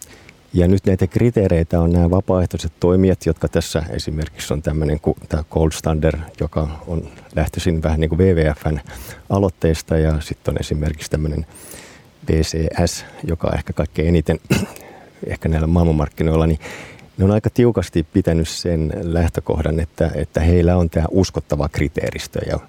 ja 0.54 0.68
nyt 0.68 0.86
näitä 0.86 1.08
kriteereitä 1.08 1.82
on 1.82 1.92
nämä 1.92 2.10
vapaaehtoiset 2.10 2.72
toimijat, 2.80 3.26
jotka 3.26 3.48
tässä 3.48 3.84
esimerkiksi 3.90 4.54
on 4.54 4.62
tämmöinen 4.62 5.00
kuin 5.00 5.18
tämä 5.30 5.44
Gold 5.52 5.72
Standard, 5.72 6.20
joka 6.40 6.68
on 6.88 7.10
lähtöisin 7.36 7.84
vähän 7.84 8.00
niin 8.00 8.10
kuin 8.10 8.20
WWFn 8.20 8.80
aloitteesta. 9.30 9.98
Ja 9.98 10.22
sitten 10.22 10.54
on 10.54 10.60
esimerkiksi 10.60 11.12
tämmöinen 11.12 11.46
BCS, 12.26 13.06
joka 13.24 13.48
on 13.48 13.56
ehkä 13.56 13.74
kaikkein 13.74 14.08
eniten 14.08 14.40
ehkä 15.28 15.50
näillä 15.50 15.68
maailmanmarkkinoilla, 15.68 16.48
niin 16.48 16.60
ne 17.18 17.26
on 17.26 17.32
aika 17.32 17.50
tiukasti 17.50 18.06
pitänyt 18.14 18.48
sen 18.48 18.94
lähtökohdan, 19.02 19.80
että, 19.80 20.12
että 20.16 20.40
heillä 20.40 20.78
on 20.78 20.90
tämä 20.90 21.06
uskottava 21.12 21.70
kriteeristö. 21.70 22.40
Ja 22.50 22.60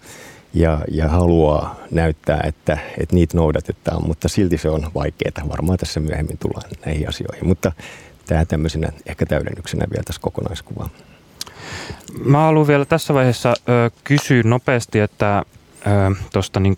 ja, 0.55 0.79
ja 0.91 1.09
haluaa 1.09 1.77
näyttää, 1.91 2.41
että, 2.45 2.79
että 2.99 3.15
niitä 3.15 3.37
noudatetaan, 3.37 4.07
mutta 4.07 4.29
silti 4.29 4.59
se 4.59 4.69
on 4.69 4.91
vaikeaa. 4.95 5.49
Varmaan 5.49 5.79
tässä 5.79 6.01
myöhemmin 6.01 6.39
tullaan 6.39 6.71
näihin 6.87 7.09
asioihin, 7.09 7.49
mutta 7.49 7.73
tämä 8.27 8.45
tämmöisenä 8.45 8.93
ehkä 9.07 9.27
täydennyksenä 9.27 9.87
vielä 9.91 10.03
tässä 10.05 10.23
kokonaiskuvaan. 10.23 10.91
Mä 12.25 12.39
haluan 12.39 12.67
vielä 12.67 12.85
tässä 12.85 13.15
vaiheessa 13.15 13.55
ö, 13.69 13.91
kysyä 14.05 14.43
nopeasti, 14.45 15.01
että 15.01 15.45
tuosta 16.33 16.61
niin 16.61 16.77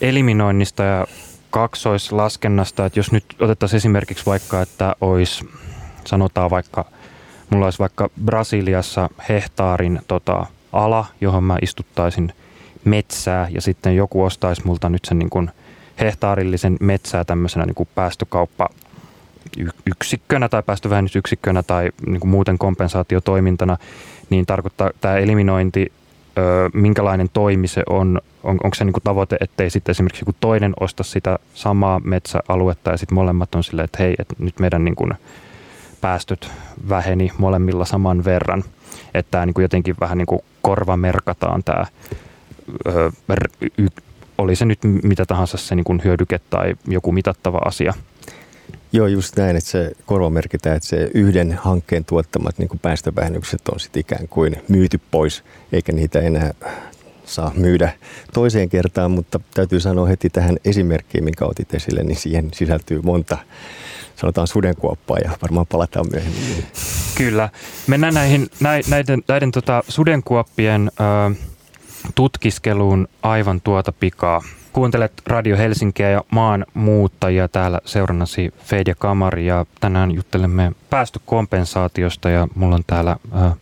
eliminoinnista 0.00 0.82
ja 0.82 1.06
kaksoislaskennasta, 1.50 2.86
että 2.86 2.98
jos 2.98 3.12
nyt 3.12 3.24
otettaisiin 3.40 3.76
esimerkiksi 3.76 4.26
vaikka, 4.26 4.62
että 4.62 4.96
olisi, 5.00 5.48
sanotaan 6.04 6.50
vaikka, 6.50 6.84
mulla 7.50 7.66
olisi 7.66 7.78
vaikka 7.78 8.10
Brasiliassa 8.24 9.10
hehtaarin 9.28 10.00
tota, 10.08 10.46
ala, 10.72 11.06
johon 11.20 11.44
mä 11.44 11.58
istuttaisin 11.62 12.32
metsää 12.84 13.48
ja 13.50 13.60
sitten 13.60 13.96
joku 13.96 14.22
ostaisi 14.22 14.62
multa 14.64 14.88
nyt 14.88 15.04
sen 15.04 15.18
niin 15.18 15.30
kuin 15.30 15.50
hehtaarillisen 16.00 16.76
metsää 16.80 17.24
tämmöisenä 17.24 17.66
niin 17.66 17.74
kuin 17.74 17.88
päästökauppa 17.94 18.68
yksikkönä 19.86 20.48
tai 20.48 20.62
päästövähennysyksikkönä 20.62 21.62
tai 21.62 21.90
niin 22.06 22.20
kuin 22.20 22.30
muuten 22.30 22.58
kompensaatiotoimintana, 22.58 23.76
niin 24.30 24.46
tarkoittaa 24.46 24.90
tämä 25.00 25.16
eliminointi, 25.16 25.92
ö, 26.38 26.70
minkälainen 26.74 27.28
toimi 27.32 27.68
se 27.68 27.82
on, 27.88 28.20
on 28.42 28.58
onko 28.64 28.74
se 28.74 28.84
niin 28.84 28.92
kuin 28.92 29.02
tavoite, 29.02 29.36
ettei 29.40 29.70
sitten 29.70 29.90
esimerkiksi 29.90 30.22
joku 30.22 30.34
toinen 30.40 30.74
osta 30.80 31.02
sitä 31.02 31.38
samaa 31.54 32.00
metsäaluetta 32.04 32.90
ja 32.90 32.96
sitten 32.96 33.14
molemmat 33.14 33.54
on 33.54 33.64
silleen, 33.64 33.84
että 33.84 34.02
hei, 34.02 34.14
että 34.18 34.34
nyt 34.38 34.58
meidän 34.58 34.84
niin 34.84 34.96
kuin 34.96 35.12
päästöt 36.00 36.50
väheni 36.88 37.32
molemmilla 37.38 37.84
saman 37.84 38.24
verran, 38.24 38.64
että 39.14 39.30
tämä 39.30 39.46
niin 39.46 39.54
kuin 39.54 39.62
jotenkin 39.62 39.96
vähän 40.00 40.18
niin 40.18 40.26
kuin 40.26 40.40
korvamerkataan 40.62 41.64
tämä 41.64 41.86
oli 44.38 44.56
se 44.56 44.64
nyt 44.64 44.78
mitä 45.02 45.24
tahansa 45.26 45.56
se 45.58 45.74
niin 45.74 45.84
kuin 45.84 46.00
hyödyke 46.04 46.40
tai 46.50 46.74
joku 46.88 47.12
mitattava 47.12 47.58
asia. 47.64 47.94
Joo, 48.92 49.06
just 49.06 49.36
näin, 49.36 49.56
että 49.56 49.70
se 49.70 49.92
korvamerkitään, 50.06 50.76
että 50.76 50.88
se 50.88 51.10
yhden 51.14 51.52
hankkeen 51.52 52.04
tuottamat 52.04 52.58
niin 52.58 52.68
kuin 52.68 52.78
päästövähennykset 52.78 53.68
on 53.68 53.80
sitten 53.80 54.00
ikään 54.00 54.28
kuin 54.28 54.56
myyty 54.68 55.00
pois, 55.10 55.44
eikä 55.72 55.92
niitä 55.92 56.20
enää 56.20 56.54
saa 57.24 57.52
myydä 57.56 57.92
toiseen 58.32 58.68
kertaan, 58.68 59.10
mutta 59.10 59.40
täytyy 59.54 59.80
sanoa 59.80 60.06
heti 60.06 60.30
tähän 60.30 60.56
esimerkkiin, 60.64 61.24
minkä 61.24 61.44
otit 61.44 61.74
esille, 61.74 62.02
niin 62.02 62.16
siihen 62.16 62.48
sisältyy 62.54 63.00
monta 63.02 63.38
sanotaan 64.16 64.46
sudenkuoppaa 64.46 65.18
ja 65.24 65.30
varmaan 65.42 65.66
palataan 65.66 66.06
myöhemmin. 66.12 66.66
Kyllä. 67.14 67.48
Mennään 67.86 68.14
näihin, 68.14 68.48
näiden, 68.60 68.90
näiden, 68.90 69.22
näiden 69.28 69.50
tota, 69.50 69.82
sudenkuoppien 69.88 70.90
äh, 71.00 71.36
tutkiskeluun 72.14 73.08
aivan 73.22 73.60
tuota 73.60 73.92
pikaa. 73.92 74.42
Kuuntelet 74.72 75.12
Radio 75.26 75.56
Helsinkiä 75.56 76.10
ja 76.10 76.24
maan 76.30 76.66
muuttajia 76.74 77.48
täällä 77.48 77.80
seurannasi 77.84 78.54
Feide 78.64 78.94
Kamari 78.98 79.46
ja 79.46 79.66
tänään 79.80 80.10
juttelemme 80.10 80.72
päästökompensaatiosta 80.90 82.30
ja 82.30 82.48
mulla 82.54 82.74
on 82.74 82.84
täällä 82.86 83.16
äh, 83.36 83.52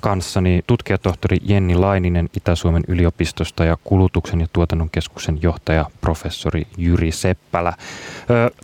kanssani 0.00 0.62
tutkijatohtori 0.66 1.36
Jenni 1.42 1.74
Laininen 1.74 2.28
Itä-Suomen 2.36 2.82
yliopistosta 2.88 3.64
ja 3.64 3.76
kulutuksen 3.84 4.40
ja 4.40 4.46
tuotannon 4.52 4.90
keskuksen 4.90 5.38
johtaja 5.42 5.84
professori 6.00 6.66
Jyri 6.76 7.12
Seppälä. 7.12 7.72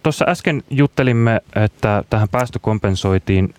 Tuossa 0.02 0.24
äsken 0.28 0.62
juttelimme, 0.70 1.40
että 1.56 2.04
tähän 2.10 2.28
päästökompensoitiin 2.28 3.54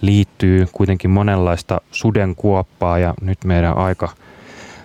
liittyy 0.00 0.66
kuitenkin 0.72 1.10
monenlaista 1.10 1.80
sudenkuoppaa 1.90 2.98
ja 2.98 3.14
nyt 3.20 3.44
meidän 3.44 3.76
aika– 3.76 4.08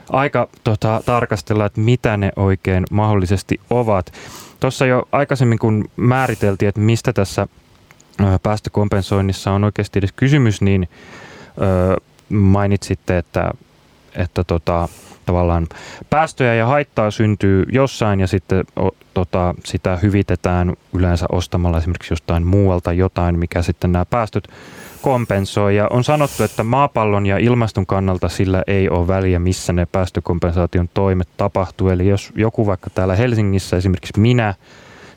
aika 0.09 0.47
tota, 0.63 1.01
tarkastella, 1.05 1.65
että 1.65 1.81
mitä 1.81 2.17
ne 2.17 2.31
oikein 2.35 2.83
mahdollisesti 2.91 3.59
ovat. 3.69 4.13
Tuossa 4.59 4.85
jo 4.85 5.07
aikaisemmin, 5.11 5.59
kun 5.59 5.89
määriteltiin, 5.95 6.69
että 6.69 6.81
mistä 6.81 7.13
tässä 7.13 7.47
päästökompensoinnissa 8.43 9.51
on 9.51 9.63
oikeasti 9.63 9.99
edes 9.99 10.11
kysymys, 10.11 10.61
niin 10.61 10.89
ö, 11.61 12.01
mainitsitte, 12.29 13.17
että, 13.17 13.51
että 14.15 14.43
tota, 14.43 14.89
tavallaan 15.25 15.67
päästöjä 16.09 16.55
ja 16.55 16.65
haittaa 16.65 17.11
syntyy 17.11 17.65
jossain 17.71 18.19
ja 18.19 18.27
sitten 18.27 18.65
o, 18.79 18.89
tota, 19.13 19.55
sitä 19.63 19.99
hyvitetään 20.01 20.73
yleensä 20.93 21.25
ostamalla 21.31 21.77
esimerkiksi 21.77 22.11
jostain 22.11 22.47
muualta 22.47 22.93
jotain, 22.93 23.39
mikä 23.39 23.61
sitten 23.61 23.91
nämä 23.91 24.05
päästöt 24.05 24.47
kompensoi. 25.01 25.75
Ja 25.75 25.87
on 25.87 26.03
sanottu, 26.03 26.43
että 26.43 26.63
maapallon 26.63 27.25
ja 27.25 27.37
ilmaston 27.37 27.85
kannalta 27.85 28.29
sillä 28.29 28.63
ei 28.67 28.89
ole 28.89 29.07
väliä, 29.07 29.39
missä 29.39 29.73
ne 29.73 29.85
päästökompensaation 29.85 30.89
toimet 30.93 31.27
tapahtuu. 31.37 31.89
Eli 31.89 32.07
jos 32.07 32.31
joku 32.35 32.65
vaikka 32.65 32.89
täällä 32.89 33.15
Helsingissä, 33.15 33.77
esimerkiksi 33.77 34.19
minä, 34.19 34.53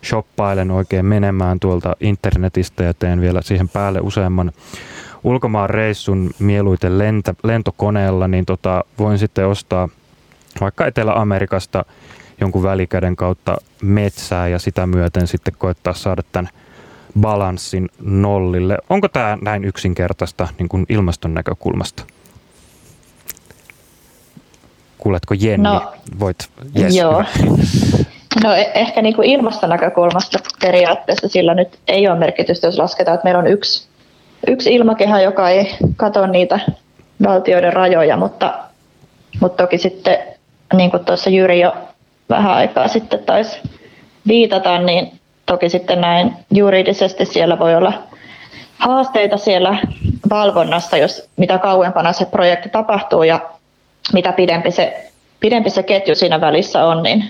shoppailen 0.05 0.71
oikein 0.71 1.07
menemään 1.07 1.61
tuolta 1.61 1.97
internetistä 2.01 2.85
ja 2.85 2.94
teen 2.94 3.21
vielä 3.21 3.42
siihen 3.42 3.68
päälle 3.68 4.01
useamman 4.01 4.53
ulkomaan 5.25 5.71
reissun 5.71 6.31
mieluiten 6.38 6.99
lentä, 6.99 7.35
lentokoneella, 7.44 8.29
niin 8.29 8.47
tota, 8.47 8.85
voin 8.99 9.18
sitten 9.18 9.47
ostaa 9.47 9.88
vaikka 10.61 10.87
Etelä-Amerikasta 10.87 11.85
jonkun 12.40 12.62
välikäden 12.62 13.16
kautta 13.16 13.57
metsää 13.83 14.49
ja 14.49 14.59
sitä 14.59 14.87
myöten 14.87 15.27
sitten 15.27 15.55
koettaa 15.59 15.94
saada 15.94 16.23
tämän 16.33 16.49
balanssin 17.21 17.88
nollille. 18.01 18.79
Onko 18.90 19.09
tämä 19.09 19.38
näin 19.42 19.64
yksinkertaista 19.64 20.49
niin 20.59 20.68
kuin 20.68 20.87
ilmaston 20.88 21.35
näkökulmasta? 21.35 22.03
Kuuletko 24.99 25.35
Jenni? 25.35 25.68
No, 25.68 25.92
Voit, 26.18 26.49
yes, 26.79 26.97
joo. 26.97 27.25
No 28.44 28.55
e- 28.55 28.73
ehkä 28.75 29.03
niin 29.03 29.16
kuin 29.16 29.29
ilmaston 29.29 29.71
näkökulmasta 29.71 30.38
periaatteessa 30.61 31.29
sillä 31.29 31.55
nyt 31.55 31.79
ei 31.88 32.09
ole 32.09 32.18
merkitystä, 32.18 32.66
jos 32.66 32.79
lasketaan, 32.79 33.14
että 33.14 33.25
meillä 33.25 33.38
on 33.38 33.47
yksi, 33.47 33.88
yksi 34.47 34.75
ilmakehä, 34.75 35.21
joka 35.21 35.51
ei 35.51 35.77
katso 35.97 36.27
niitä 36.27 36.61
valtioiden 37.27 37.73
rajoja, 37.73 38.16
mutta, 38.16 38.59
mutta 39.40 39.62
toki 39.62 39.79
sitten 39.79 40.18
niin 40.75 40.91
kuin 40.91 41.05
tuossa 41.05 41.31
Jyri 41.31 41.61
jo 41.61 41.75
vähän 42.29 42.53
aikaa 42.53 42.89
sitten 42.89 43.25
taisi 43.25 43.59
viitata, 44.29 44.79
niin 44.79 45.13
toki 45.47 45.69
sitten 45.69 46.01
näin 46.01 46.33
juridisesti 46.51 47.25
siellä 47.25 47.59
voi 47.59 47.75
olla 47.75 47.93
haasteita 48.79 49.37
siellä 49.37 49.79
valvonnassa, 50.31 50.97
jos 50.97 51.29
mitä 51.37 51.59
kauempana 51.59 52.13
se 52.13 52.25
projekti 52.25 52.69
tapahtuu 52.69 53.23
ja 53.23 53.41
mitä 54.13 54.33
pidempi 54.33 54.71
se, 54.71 55.11
pidempi 55.41 55.71
se 55.71 55.83
ketju 55.83 56.15
siinä 56.15 56.41
välissä 56.41 56.85
on, 56.85 57.03
niin, 57.03 57.25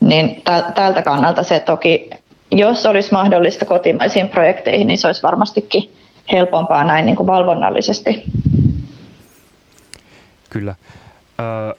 niin 0.00 0.42
tältä 0.74 1.02
kannalta 1.02 1.42
se 1.42 1.60
toki, 1.60 2.10
jos 2.50 2.86
olisi 2.86 3.12
mahdollista 3.12 3.64
kotimaisiin 3.64 4.28
projekteihin, 4.28 4.86
niin 4.86 4.98
se 4.98 5.06
olisi 5.06 5.22
varmastikin 5.22 5.90
helpompaa 6.32 6.84
näin 6.84 7.06
niin 7.06 7.16
kuin 7.16 7.26
valvonnallisesti. 7.26 8.24
Kyllä. 10.50 10.74
Ö, 11.40 11.74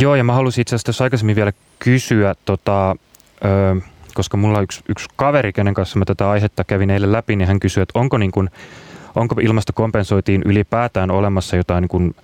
joo, 0.00 0.14
ja 0.14 0.24
mä 0.24 0.32
halusin 0.32 0.62
itse 0.62 0.76
asiassa 0.76 1.04
aikaisemmin 1.04 1.36
vielä 1.36 1.52
kysyä, 1.78 2.34
tota, 2.44 2.96
ö, 3.44 3.80
koska 4.14 4.36
mulla 4.36 4.60
yksi, 4.60 4.80
yksi 4.88 5.06
kaveri, 5.16 5.52
kenen 5.52 5.74
kanssa 5.74 5.98
mä 5.98 6.04
tätä 6.04 6.30
aihetta 6.30 6.64
kävin 6.64 6.90
eilen 6.90 7.12
läpi, 7.12 7.36
niin 7.36 7.48
hän 7.48 7.60
kysyi, 7.60 7.82
että 7.82 7.98
onko, 7.98 8.18
niin 8.18 8.32
kuin, 8.32 8.50
onko 9.14 9.34
ilmastokompensoitiin 9.42 10.42
ylipäätään 10.46 11.10
olemassa 11.10 11.56
jotain 11.56 11.82
niin 11.82 11.88
kuin, 11.88 12.14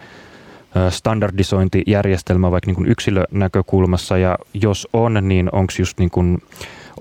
standardisointijärjestelmä 0.90 2.50
vaikka 2.50 2.66
niin 2.66 2.76
kuin 2.76 2.88
yksilönäkökulmassa 2.88 4.18
ja 4.18 4.38
jos 4.54 4.88
on, 4.92 5.18
niin 5.22 5.48
onko 5.52 5.72
just 5.78 5.98
niin 5.98 6.10
kuin 6.10 6.42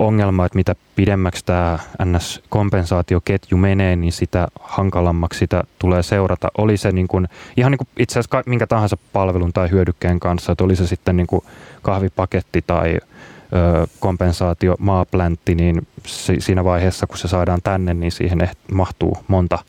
ongelma, 0.02 0.46
että 0.46 0.56
mitä 0.56 0.76
pidemmäksi 0.96 1.46
tämä 1.46 1.80
NS-kompensaatioketju 2.04 3.58
menee, 3.58 3.96
niin 3.96 4.14
sitä 4.14 4.48
hankalammaksi 4.60 5.40
sitä 5.40 5.64
tulee 5.80 6.04
seurata. 6.04 6.48
Oli 6.58 6.78
se 6.78 6.92
niin 6.92 7.08
kuin, 7.08 7.28
ihan 7.58 7.72
niin 7.72 7.78
kuin 7.78 7.88
itse 8.00 8.20
asiassa 8.20 8.44
minkä 8.46 8.68
tahansa 8.68 8.98
palvelun 9.14 9.54
tai 9.54 9.70
hyödykkeen 9.70 10.20
kanssa, 10.20 10.52
että 10.52 10.64
oli 10.64 10.76
se 10.76 10.88
sitten 10.88 11.18
niin 11.18 11.28
kuin 11.28 11.42
kahvipaketti 11.82 12.64
tai 12.68 12.98
ö, 12.98 13.88
kompensaatio 14.00 14.76
maapläntti, 14.80 15.56
niin 15.56 15.88
se, 16.06 16.36
siinä 16.40 16.64
vaiheessa 16.64 17.08
kun 17.08 17.18
se 17.18 17.28
saadaan 17.28 17.62
tänne, 17.64 17.94
niin 17.94 18.12
siihen 18.12 18.50
mahtuu 18.72 19.18
monta, 19.28 19.60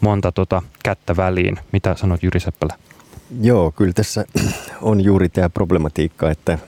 monta 0.00 0.32
tota 0.32 0.62
kättä 0.84 1.16
väliin. 1.16 1.58
Mitä 1.72 1.94
sanot 1.94 2.22
Jyri 2.22 2.40
Seppälä? 2.40 2.74
Joo, 3.40 3.72
kyllä 3.72 3.92
tässä 3.92 4.24
on 4.82 5.00
juuri 5.04 5.28
tämä 5.28 5.48
problematiikka, 5.48 6.30
että 6.30 6.58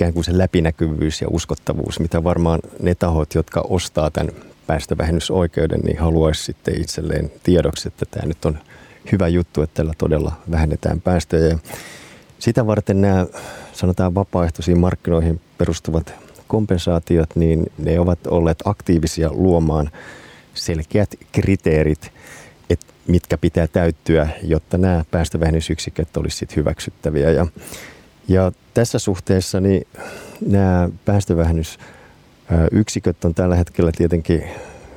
ikään 0.00 0.12
kuin 0.12 0.24
se 0.24 0.38
läpinäkyvyys 0.38 1.20
ja 1.20 1.28
uskottavuus, 1.30 2.00
mitä 2.00 2.24
varmaan 2.24 2.60
ne 2.82 2.94
tahot, 2.94 3.34
jotka 3.34 3.60
ostaa 3.68 4.10
tämän 4.10 4.32
päästövähennysoikeuden, 4.66 5.80
niin 5.80 5.98
haluaisi 5.98 6.44
sitten 6.44 6.80
itselleen 6.80 7.32
tiedoksi, 7.42 7.88
että 7.88 8.06
tämä 8.10 8.26
nyt 8.26 8.44
on 8.44 8.58
hyvä 9.12 9.28
juttu, 9.28 9.62
että 9.62 9.74
tällä 9.74 9.92
todella 9.98 10.32
vähennetään 10.50 11.00
päästöjä. 11.00 11.46
Ja 11.46 11.58
sitä 12.38 12.66
varten 12.66 13.00
nämä, 13.00 13.26
sanotaan 13.72 14.14
vapaaehtoisiin 14.14 14.78
markkinoihin 14.78 15.40
perustuvat 15.58 16.14
kompensaatiot, 16.48 17.36
niin 17.36 17.66
ne 17.78 18.00
ovat 18.00 18.26
olleet 18.26 18.58
aktiivisia 18.64 19.30
luomaan 19.32 19.90
selkeät 20.54 21.14
kriteerit– 21.32 22.12
mitkä 23.06 23.38
pitää 23.38 23.66
täyttyä, 23.66 24.28
jotta 24.42 24.78
nämä 24.78 25.04
päästövähennysyksiköt 25.10 26.16
olisivat 26.16 26.56
hyväksyttäviä. 26.56 27.30
Ja, 27.30 27.46
ja 28.30 28.52
tässä 28.74 28.98
suhteessa 28.98 29.60
niin 29.60 29.86
nämä 30.46 30.88
päästövähennysyksiköt 31.04 33.24
on 33.24 33.34
tällä 33.34 33.56
hetkellä 33.56 33.92
tietenkin 33.96 34.44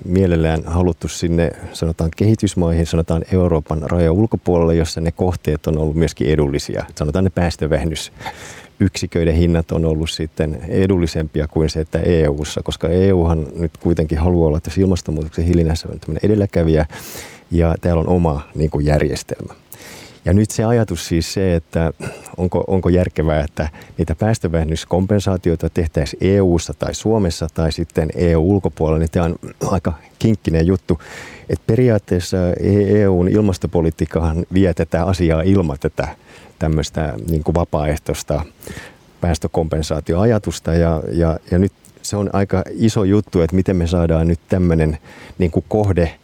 mielellään 0.06 0.64
haluttu 0.66 1.08
sinne, 1.08 1.52
sanotaan 1.74 2.12
kehitysmaihin, 2.18 2.86
sanotaan 2.86 3.24
Euroopan 3.32 3.82
raja 3.82 4.12
ulkopuolelle, 4.12 4.76
jossa 4.76 5.02
ne 5.02 5.12
kohteet 5.12 5.68
on 5.68 5.78
ollut 5.78 5.96
myöskin 5.96 6.28
edullisia. 6.28 6.86
Sanotaan 6.96 7.24
ne 7.24 7.30
päästöväähennysyksiköiden 7.30 9.36
hinnat 9.36 9.72
on 9.72 9.86
ollut 9.86 10.10
sitten 10.10 10.62
edullisempia 10.68 11.48
kuin 11.48 11.70
se, 11.70 11.80
että 11.80 12.00
EU-ssa, 12.00 12.64
koska 12.64 12.90
EUhan 12.90 13.48
nyt 13.56 13.78
kuitenkin 13.78 14.18
haluaa 14.18 14.48
olla 14.48 14.60
tässä 14.60 14.82
ilmastonmuutoksen 14.82 15.46
hillinnässä 15.46 15.90
edelläkävijä 16.24 16.86
ja 17.52 17.76
täällä 17.82 18.00
on 18.00 18.10
oma 18.10 18.42
niin 18.56 18.70
kuin 18.70 18.86
järjestelmä. 18.86 19.54
Ja 20.26 20.34
nyt 20.34 20.52
se 20.52 20.64
ajatus 20.64 21.08
siis 21.08 21.34
se, 21.34 21.56
että 21.56 21.94
onko, 22.38 22.64
onko 22.68 22.90
järkevää, 22.90 23.42
että 23.42 23.70
niitä 23.98 24.16
päästövähennyskompensaatioita 24.16 25.70
tehtäisiin 25.70 26.20
EU-ssa 26.22 26.74
tai 26.74 26.96
Suomessa 26.96 27.48
tai 27.54 27.72
sitten 27.72 28.10
EU-ulkopuolella, 28.16 29.00
niin 29.00 29.12
tämä 29.12 29.26
on 29.26 29.36
aika 29.72 29.94
kinkkinen 30.20 30.68
juttu. 30.68 31.02
Että 31.50 31.64
periaatteessa 31.68 32.38
EUn 32.88 33.28
ilmastopolitiikkahan 33.28 34.46
vie 34.54 34.74
tätä 34.74 35.04
asiaa 35.04 35.42
ilman 35.42 35.78
tätä 35.80 36.08
tämmöistä 36.60 37.14
niin 37.30 37.44
kuin 37.44 37.56
vapaaehtoista 37.56 38.46
päästökompensaatioajatusta 39.22 40.74
ja, 40.74 41.04
ja, 41.12 41.40
ja 41.52 41.60
nyt 41.60 41.74
se 42.02 42.18
on 42.18 42.30
aika 42.34 42.64
iso 42.72 43.04
juttu, 43.04 43.42
että 43.42 43.56
miten 43.56 43.76
me 43.76 43.88
saadaan 43.88 44.28
nyt 44.28 44.40
tämmöinen 44.50 44.98
niin 45.38 45.52
kuin 45.52 45.66
kohde 45.68 46.16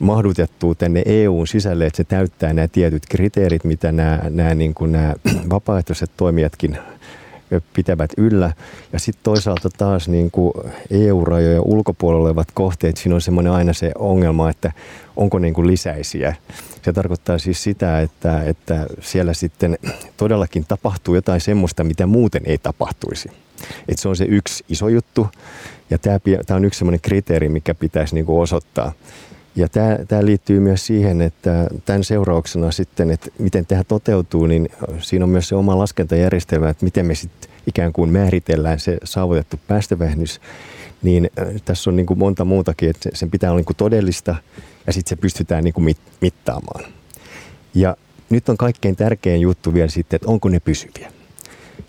mahdutettua 0.00 0.74
tänne 0.74 1.02
EUn 1.06 1.46
sisälle, 1.46 1.86
että 1.86 1.96
se 1.96 2.04
täyttää 2.04 2.52
nämä 2.52 2.68
tietyt 2.68 3.02
kriteerit, 3.08 3.64
mitä 3.64 3.92
nämä, 3.92 4.20
nämä, 4.30 4.54
niin 4.54 4.74
kuin 4.74 4.92
nämä 4.92 5.14
vapaaehtoiset 5.50 6.10
toimijatkin 6.16 6.78
pitävät 7.74 8.10
yllä. 8.16 8.52
Ja 8.92 8.98
sitten 8.98 9.22
toisaalta 9.22 9.68
taas 9.78 10.08
niin 10.08 10.30
kuin 10.30 10.52
EU-rajojen 10.90 11.62
ulkopuolella 11.64 12.24
olevat 12.24 12.48
kohteet, 12.54 12.96
siinä 12.96 13.14
on 13.14 13.20
semmoinen 13.20 13.52
aina 13.52 13.72
se 13.72 13.92
ongelma, 13.98 14.50
että 14.50 14.72
onko 15.16 15.38
niin 15.38 15.54
kuin 15.54 15.66
lisäisiä. 15.66 16.36
Se 16.82 16.92
tarkoittaa 16.92 17.38
siis 17.38 17.62
sitä, 17.62 18.00
että, 18.00 18.42
että 18.42 18.86
siellä 19.00 19.34
sitten 19.34 19.78
todellakin 20.16 20.64
tapahtuu 20.68 21.14
jotain 21.14 21.40
semmoista, 21.40 21.84
mitä 21.84 22.06
muuten 22.06 22.42
ei 22.44 22.58
tapahtuisi. 22.58 23.30
Et 23.88 23.98
se 23.98 24.08
on 24.08 24.16
se 24.16 24.24
yksi 24.24 24.64
iso 24.68 24.88
juttu 24.88 25.28
ja 25.90 25.98
tämä, 25.98 26.56
on 26.56 26.64
yksi 26.64 26.78
semmoinen 26.78 27.00
kriteeri, 27.00 27.48
mikä 27.48 27.74
pitäisi 27.74 28.14
niin 28.14 28.26
kuin 28.26 28.42
osoittaa. 28.42 28.92
Ja 29.56 29.68
tämä, 29.68 29.98
tämä 30.08 30.24
liittyy 30.24 30.60
myös 30.60 30.86
siihen, 30.86 31.20
että 31.20 31.66
tämän 31.84 32.04
seurauksena 32.04 32.70
sitten, 32.70 33.10
että 33.10 33.30
miten 33.38 33.66
tämä 33.66 33.84
toteutuu, 33.84 34.46
niin 34.46 34.68
siinä 34.98 35.24
on 35.24 35.28
myös 35.28 35.48
se 35.48 35.54
oma 35.54 35.78
laskentajärjestelmä, 35.78 36.68
että 36.68 36.84
miten 36.84 37.06
me 37.06 37.14
sitten 37.14 37.50
ikään 37.66 37.92
kuin 37.92 38.10
määritellään 38.10 38.80
se 38.80 38.98
saavutettu 39.04 39.60
päästövähennys. 39.66 40.40
Niin 41.02 41.30
äh, 41.38 41.46
tässä 41.64 41.90
on 41.90 41.96
niin 41.96 42.06
kuin 42.06 42.18
monta 42.18 42.44
muutakin, 42.44 42.90
että 42.90 43.08
sen 43.14 43.30
pitää 43.30 43.50
olla 43.50 43.58
niin 43.58 43.64
kuin 43.64 43.76
todellista 43.76 44.34
ja 44.86 44.92
sitten 44.92 45.08
se 45.08 45.20
pystytään 45.20 45.64
niin 45.64 45.74
kuin 45.74 45.96
mittaamaan. 46.20 46.84
Ja 47.74 47.96
nyt 48.30 48.48
on 48.48 48.56
kaikkein 48.56 48.96
tärkein 48.96 49.40
juttu 49.40 49.74
vielä 49.74 49.88
sitten, 49.88 50.16
että 50.16 50.28
onko 50.28 50.48
ne 50.48 50.60
pysyviä. 50.60 51.12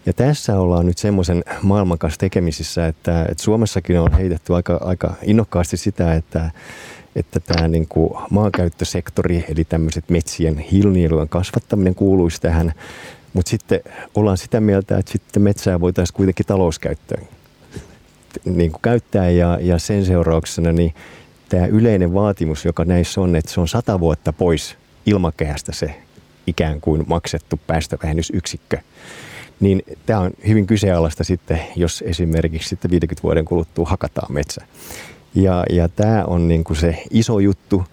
Ja 0.06 0.14
tässä 0.14 0.60
ollaan 0.60 0.86
nyt 0.86 0.98
semmoisen 0.98 1.44
maailman 1.62 1.98
kanssa 1.98 2.20
tekemisissä, 2.20 2.88
että, 2.88 3.22
että 3.22 3.44
Suomessakin 3.44 4.00
on 4.00 4.14
heitetty 4.14 4.56
aika, 4.56 4.80
aika 4.82 5.14
innokkaasti 5.24 5.78
sitä, 5.78 6.14
että 6.14 6.52
että 7.16 7.40
tämä 7.40 7.68
niin 7.68 7.88
kuin 7.88 8.14
maankäyttösektori, 8.30 9.46
eli 9.50 9.64
tämmöiset 9.64 10.10
metsien 10.10 10.58
hiilinielujen 10.58 11.30
kasvattaminen 11.30 11.96
kuuluisi 11.96 12.42
tähän, 12.42 12.74
mutta 13.34 13.50
sitten 13.50 13.80
ollaan 14.16 14.38
sitä 14.38 14.60
mieltä, 14.60 14.98
että 14.98 15.12
sitten 15.12 15.44
metsää 15.44 15.80
voitaisiin 15.80 16.16
kuitenkin 16.16 16.46
talouskäyttöön 16.46 17.28
niin 18.46 18.72
kuin 18.72 18.82
käyttää 18.82 19.30
ja, 19.30 19.58
ja 19.62 19.80
sen 19.80 20.06
seurauksena 20.06 20.72
niin 20.72 20.94
tämä 21.50 21.66
yleinen 21.66 22.14
vaatimus, 22.14 22.66
joka 22.66 22.86
näissä 22.86 23.22
on, 23.22 23.36
että 23.36 23.52
se 23.52 23.62
on 23.62 23.68
sata 23.68 24.00
vuotta 24.00 24.34
pois 24.34 24.78
ilmakehästä 25.06 25.72
se 25.72 26.02
ikään 26.48 26.82
kuin 26.82 27.04
maksettu 27.08 27.60
päästövähennysyksikkö, 27.68 28.78
niin 29.62 29.84
tämä 30.06 30.20
on 30.20 30.32
hyvin 30.48 30.68
kyseenalaista 30.68 31.24
sitten, 31.24 31.62
jos 31.76 32.04
esimerkiksi 32.08 32.70
sitten 32.70 32.92
50 32.92 33.24
vuoden 33.24 33.46
kuluttua 33.46 33.86
hakataan 33.90 34.34
metsä. 34.34 34.66
Ja, 35.36 35.64
ja 35.70 35.90
tämä 35.90 36.24
on 36.28 36.48
niin 36.48 36.64
kuin 36.64 36.78
se 36.78 37.04
iso 37.12 37.40
juttu, 37.40 37.84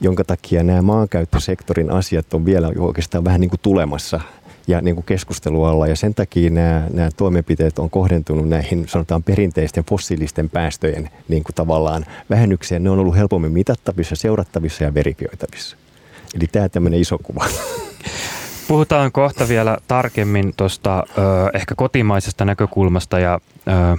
jonka 0.00 0.24
takia 0.24 0.62
nämä 0.62 0.82
maankäyttösektorin 0.82 1.90
asiat 1.90 2.34
on 2.34 2.44
vielä 2.44 2.70
oikeastaan 2.78 3.24
vähän 3.24 3.40
niin 3.40 3.50
kuin 3.50 3.60
tulemassa. 3.60 4.20
ja 4.66 4.80
niin 4.80 4.94
kuin 4.94 5.04
keskustelualla. 5.04 5.86
Ja 5.86 5.96
sen 5.96 6.14
takia 6.14 6.50
nämä, 6.50 6.86
nämä 6.92 7.10
toimenpiteet 7.16 7.78
on 7.78 7.90
kohdentunut 7.90 8.48
näihin 8.48 8.88
sanotaan 8.88 9.22
perinteisten 9.22 9.84
fossiilisten 9.84 10.50
päästöjen 10.50 11.10
niin 11.28 11.44
kuin 11.44 11.54
tavallaan 11.54 12.06
vähennykseen. 12.30 12.84
Ne 12.84 12.90
on 12.90 12.98
ollut 12.98 13.16
helpommin 13.16 13.52
mitattavissa, 13.52 14.16
seurattavissa 14.16 14.84
ja 14.84 14.94
verifioitavissa. 14.94 15.76
Eli 16.34 16.46
tämä 16.46 16.68
tämmöinen 16.68 17.00
iso 17.00 17.18
kuva. 17.18 17.46
Puhutaan 18.68 19.12
kohta 19.12 19.48
vielä 19.48 19.78
tarkemmin 19.88 20.52
tuosta 20.56 21.02
ehkä 21.54 21.74
kotimaisesta 21.74 22.44
näkökulmasta 22.44 23.18
ja 23.18 23.40
ö, 23.68 23.96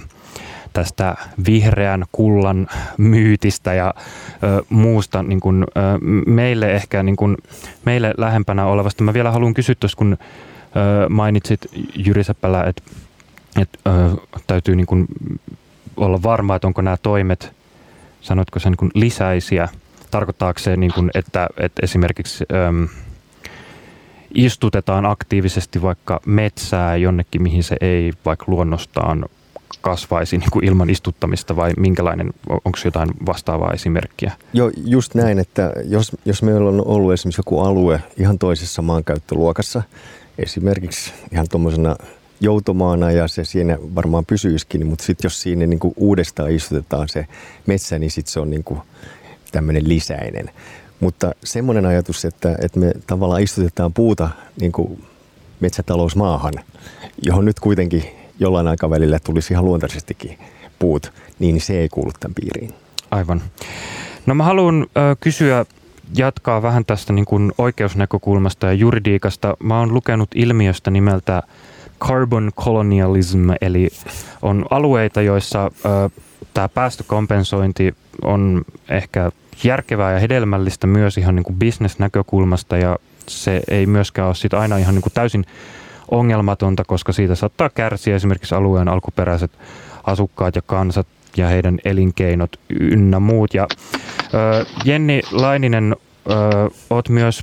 tästä 0.72 1.16
vihreän 1.46 2.04
kullan 2.12 2.68
myytistä 2.98 3.74
ja 3.74 3.94
ö, 4.42 4.62
muusta 4.68 5.22
niin 5.22 5.40
kun, 5.40 5.66
ö, 5.76 5.80
meille 6.26 6.72
ehkä 6.72 7.02
niin 7.02 7.16
kun, 7.16 7.36
meille 7.84 8.14
lähempänä 8.16 8.66
olevasta. 8.66 9.04
Mä 9.04 9.14
vielä 9.14 9.30
haluan 9.30 9.54
kysyä 9.54 9.74
tuossa, 9.80 9.98
kun 9.98 10.16
ö, 10.76 11.08
mainitsit 11.08 11.60
Jyri 11.94 12.22
että 12.68 12.82
et, 13.60 13.68
täytyy 14.46 14.76
niin 14.76 14.86
kun 14.86 15.06
olla 15.96 16.22
varma, 16.22 16.56
että 16.56 16.66
onko 16.66 16.82
nämä 16.82 16.96
toimet, 16.96 17.52
sanotko 18.20 18.58
sen 18.58 18.74
niin 18.80 18.90
lisäisiä, 18.94 19.68
tarkoittaako 20.10 20.58
se, 20.58 20.76
niin 20.76 20.92
kun, 20.92 21.10
että, 21.14 21.48
että 21.56 21.80
esimerkiksi... 21.82 22.44
Ö, 22.52 23.05
istutetaan 24.36 25.06
aktiivisesti 25.06 25.82
vaikka 25.82 26.20
metsää 26.26 26.96
jonnekin, 26.96 27.42
mihin 27.42 27.62
se 27.62 27.76
ei 27.80 28.12
vaikka 28.24 28.44
luonnostaan 28.48 29.24
kasvaisi 29.80 30.38
niin 30.38 30.50
kuin 30.50 30.64
ilman 30.64 30.90
istuttamista 30.90 31.56
vai 31.56 31.72
minkälainen, 31.76 32.30
onko 32.48 32.78
jotain 32.84 33.08
vastaavaa 33.26 33.72
esimerkkiä? 33.72 34.32
Joo, 34.52 34.70
just 34.84 35.14
näin, 35.14 35.38
että 35.38 35.72
jos, 35.84 36.16
jos 36.24 36.42
meillä 36.42 36.68
on 36.68 36.86
ollut 36.86 37.12
esimerkiksi 37.12 37.40
joku 37.40 37.60
alue 37.60 38.02
ihan 38.16 38.38
toisessa 38.38 38.82
maankäyttöluokassa, 38.82 39.82
esimerkiksi 40.38 41.12
ihan 41.32 41.46
tuommoisena 41.50 41.96
joutomaana 42.40 43.10
ja 43.10 43.28
se 43.28 43.44
siinä 43.44 43.78
varmaan 43.94 44.26
pysyisikin, 44.26 44.86
mutta 44.86 45.04
sitten 45.04 45.26
jos 45.26 45.42
siinä 45.42 45.66
niin 45.66 45.78
kuin 45.78 45.94
uudestaan 45.96 46.50
istutetaan 46.50 47.08
se 47.08 47.26
metsä, 47.66 47.98
niin 47.98 48.10
sitten 48.10 48.32
se 48.32 48.40
on 48.40 48.50
niin 48.50 48.64
kuin 48.64 48.80
tämmöinen 49.52 49.88
lisäinen. 49.88 50.50
Mutta 51.00 51.32
semmoinen 51.44 51.86
ajatus, 51.86 52.24
että, 52.24 52.56
että 52.62 52.80
me 52.80 52.92
tavallaan 53.06 53.42
istutetaan 53.42 53.92
puuta 53.92 54.28
niin 54.60 54.72
kuin 54.72 55.04
metsätalousmaahan, 55.60 56.54
johon 57.22 57.44
nyt 57.44 57.60
kuitenkin 57.60 58.04
jollain 58.40 58.68
aikavälillä 58.68 59.18
tulisi 59.18 59.52
ihan 59.52 59.64
luontaisestikin 59.64 60.38
puut, 60.78 61.12
niin 61.38 61.60
se 61.60 61.78
ei 61.78 61.88
kuulu 61.88 62.10
tämän 62.20 62.34
piiriin. 62.34 62.74
Aivan. 63.10 63.42
No 64.26 64.34
mä 64.34 64.44
haluan 64.44 64.86
kysyä, 65.20 65.66
jatkaa 66.16 66.62
vähän 66.62 66.84
tästä 66.84 67.12
niin 67.12 67.24
kuin 67.24 67.52
oikeusnäkökulmasta 67.58 68.66
ja 68.66 68.72
juridiikasta. 68.72 69.56
Mä 69.62 69.78
oon 69.78 69.94
lukenut 69.94 70.28
ilmiöstä 70.34 70.90
nimeltä 70.90 71.42
carbon 72.00 72.50
colonialism, 72.60 73.48
eli 73.60 73.88
on 74.42 74.66
alueita, 74.70 75.22
joissa 75.22 75.70
tämä 76.54 76.68
päästökompensointi 76.68 77.94
on 78.24 78.64
ehkä 78.88 79.30
järkevää 79.64 80.12
ja 80.12 80.18
hedelmällistä 80.18 80.86
myös 80.86 81.18
ihan 81.18 81.36
niin 81.36 81.44
kuin 81.44 81.56
bisnesnäkökulmasta 81.56 82.76
ja 82.76 82.96
se 83.28 83.62
ei 83.70 83.86
myöskään 83.86 84.28
ole 84.28 84.60
aina 84.60 84.76
ihan 84.76 84.94
niin 84.94 85.02
kuin 85.02 85.12
täysin 85.12 85.46
ongelmatonta, 86.10 86.84
koska 86.84 87.12
siitä 87.12 87.34
saattaa 87.34 87.70
kärsiä 87.70 88.16
esimerkiksi 88.16 88.54
alueen 88.54 88.88
alkuperäiset 88.88 89.52
asukkaat 90.04 90.56
ja 90.56 90.62
kansat 90.62 91.06
ja 91.36 91.46
heidän 91.46 91.78
elinkeinot 91.84 92.60
ynnä 92.80 93.20
muut. 93.20 93.54
Ja, 93.54 93.66
ö, 94.34 94.66
Jenni 94.84 95.22
Laininen, 95.32 95.96
ö, 96.30 97.00
myös 97.08 97.42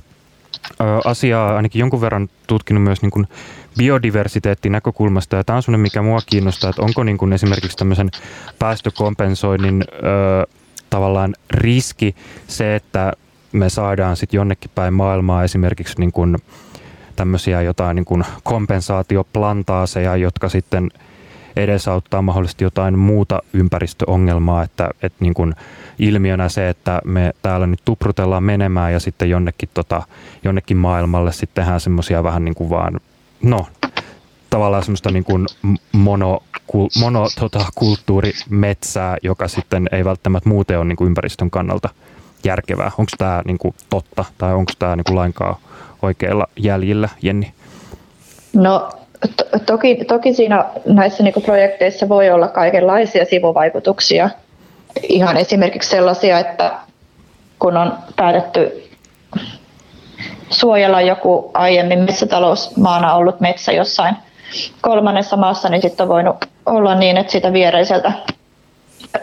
ö, 0.80 0.84
asiaa 1.04 1.56
ainakin 1.56 1.80
jonkun 1.80 2.00
verran 2.00 2.28
tutkinut 2.46 2.82
myös 2.82 3.02
niin 3.02 3.10
kuin 3.10 3.26
biodiversiteettinäkökulmasta, 3.78 5.36
ja 5.36 5.44
tämä 5.44 5.56
on 5.56 5.62
sellainen, 5.62 5.82
mikä 5.82 6.02
mua 6.02 6.18
kiinnostaa, 6.26 6.70
että 6.70 6.82
onko 6.82 7.04
niin 7.04 7.18
kuin 7.18 7.32
esimerkiksi 7.32 7.76
tämmöisen 7.76 8.10
päästökompensoinnin 8.58 9.84
ö, 9.92 10.46
tavallaan 10.94 11.34
riski 11.50 12.14
se, 12.48 12.74
että 12.76 13.12
me 13.52 13.70
saadaan 13.70 14.16
sitten 14.16 14.38
jonnekin 14.38 14.70
päin 14.74 14.94
maailmaa 14.94 15.44
esimerkiksi 15.44 15.94
niin 15.98 16.12
kuin 16.12 16.36
tämmöisiä 17.16 17.62
jotain 17.62 17.94
niin 17.94 18.04
kuin 18.04 18.24
kompensaatioplantaaseja, 18.42 20.16
jotka 20.16 20.48
sitten 20.48 20.90
edesauttaa 21.56 22.22
mahdollisesti 22.22 22.64
jotain 22.64 22.98
muuta 22.98 23.42
ympäristöongelmaa, 23.52 24.62
että, 24.62 24.90
että 25.02 25.18
niin 25.20 25.34
kuin 25.34 25.54
ilmiönä 25.98 26.48
se, 26.48 26.68
että 26.68 27.00
me 27.04 27.32
täällä 27.42 27.66
nyt 27.66 27.80
tuprutellaan 27.84 28.44
menemään 28.44 28.92
ja 28.92 29.00
sitten 29.00 29.30
jonnekin, 29.30 29.68
tota, 29.74 30.02
jonnekin 30.44 30.76
maailmalle 30.76 31.32
sitten 31.32 31.64
tehdään 31.64 31.80
semmoisia 31.80 32.22
vähän 32.22 32.44
niin 32.44 32.54
kuin 32.54 32.70
vaan, 32.70 33.00
no 33.42 33.66
tavallaan 34.54 34.82
semmoista 34.82 35.10
niin 35.10 35.24
kuin 35.24 35.46
mono, 35.92 36.42
mono 37.00 37.26
tota, 37.40 37.64
kulttuurimetsää, 37.74 39.16
joka 39.22 39.48
sitten 39.48 39.88
ei 39.92 40.04
välttämättä 40.04 40.48
muuten 40.48 40.78
ole 40.78 40.84
niin 40.84 40.96
kuin 40.96 41.06
ympäristön 41.08 41.50
kannalta 41.50 41.88
järkevää. 42.44 42.90
Onko 42.98 43.10
tämä 43.18 43.42
niin 43.44 43.58
kuin 43.58 43.74
totta 43.90 44.24
tai 44.38 44.54
onko 44.54 44.72
tämä 44.78 44.96
niin 44.96 45.04
kuin 45.04 45.16
lainkaan 45.16 45.56
oikeilla 46.02 46.46
jäljillä, 46.56 47.08
Jenni? 47.22 47.52
No 48.52 48.90
to- 49.36 49.58
toki, 49.66 50.04
toki 50.04 50.34
siinä 50.34 50.64
näissä 50.86 51.22
niin 51.22 51.34
kuin 51.34 51.44
projekteissa 51.44 52.08
voi 52.08 52.30
olla 52.30 52.48
kaikenlaisia 52.48 53.24
sivuvaikutuksia. 53.24 54.30
Ihan 55.02 55.36
esimerkiksi 55.36 55.90
sellaisia, 55.90 56.38
että 56.38 56.72
kun 57.58 57.76
on 57.76 57.92
päätetty 58.16 58.90
suojella 60.50 61.00
joku 61.00 61.50
aiemmin 61.54 61.98
metsätalousmaana 61.98 63.14
ollut 63.14 63.40
metsä 63.40 63.72
jossain 63.72 64.16
kolmannessa 64.80 65.36
maassa, 65.36 65.68
niin 65.68 65.82
sitten 65.82 66.04
on 66.04 66.08
voinut 66.08 66.36
olla 66.66 66.94
niin, 66.94 67.16
että 67.16 67.32
sitä 67.32 67.52
viereiseltä 67.52 68.12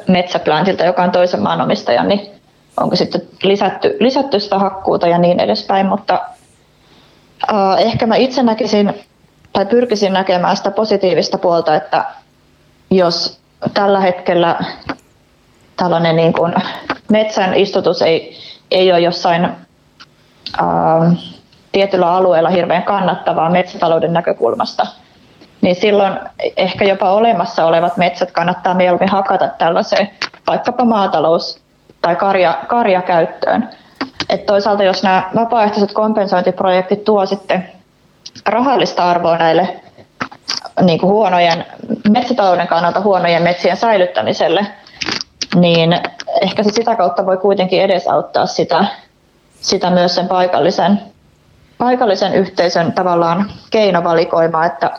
metsäplantilta, 0.08 0.86
joka 0.86 1.04
on 1.04 1.12
toisen 1.12 1.42
maanomistajan, 1.42 2.08
niin 2.08 2.32
onko 2.78 2.96
sitten 2.96 3.22
lisätty, 3.44 3.98
lisätty 4.00 4.40
sitä 4.40 4.60
hakkuuta 4.60 5.08
ja 5.08 5.18
niin 5.18 5.40
edespäin, 5.40 5.86
mutta 5.86 6.22
uh, 7.54 7.80
ehkä 7.80 8.08
mä 8.08 8.16
itse 8.16 8.44
näkisin 8.44 8.94
tai 9.54 9.66
pyrkisin 9.66 10.14
näkemään 10.14 10.58
sitä 10.58 10.72
positiivista 10.72 11.38
puolta, 11.38 11.76
että 11.76 12.06
jos 12.92 13.40
tällä 13.74 14.00
hetkellä 14.00 14.60
tällainen 15.78 16.16
niin 16.16 16.34
kuin 16.34 16.54
metsän 17.10 17.54
istutus 17.54 18.02
ei, 18.02 18.38
ei 18.72 18.92
ole 18.92 19.00
jossain 19.00 19.50
uh, 20.62 21.18
tietyllä 21.72 22.14
alueella 22.14 22.50
hirveän 22.50 22.84
kannattavaa 22.84 23.50
metsätalouden 23.50 24.14
näkökulmasta, 24.14 24.88
niin 25.62 25.76
silloin 25.76 26.20
ehkä 26.58 26.86
jopa 26.86 27.12
olemassa 27.12 27.66
olevat 27.66 27.98
metsät 27.98 28.32
kannattaa 28.32 28.74
mieluummin 28.74 29.10
hakata 29.10 29.48
tällaiseen 29.48 30.10
vaikkapa 30.48 30.86
maatalous- 30.86 31.62
tai 32.02 32.16
karja, 32.16 32.58
karjakäyttöön. 32.68 33.70
Et 34.30 34.46
toisaalta 34.46 34.84
jos 34.84 35.04
nämä 35.04 35.30
vapaaehtoiset 35.36 35.94
kompensointiprojektit 35.94 37.04
tuo 37.04 37.26
sitten 37.26 37.70
rahallista 38.46 39.10
arvoa 39.10 39.38
näille 39.38 39.80
niin 40.82 41.00
kuin 41.00 41.10
huonojen, 41.12 41.66
metsätalouden 42.10 42.68
kannalta 42.68 43.02
huonojen 43.02 43.44
metsien 43.44 43.78
säilyttämiselle, 43.78 44.68
niin 45.56 46.00
ehkä 46.42 46.64
se 46.64 46.70
sitä 46.70 46.96
kautta 46.96 47.26
voi 47.26 47.38
kuitenkin 47.38 47.82
edesauttaa 47.82 48.46
sitä, 48.46 48.86
sitä 49.54 49.90
myös 49.90 50.16
sen 50.16 50.28
paikallisen, 50.28 51.02
paikallisen 51.78 52.34
yhteisön 52.34 52.94
tavallaan 52.94 53.52
keinovalikoimaa, 53.72 54.66
että 54.66 54.92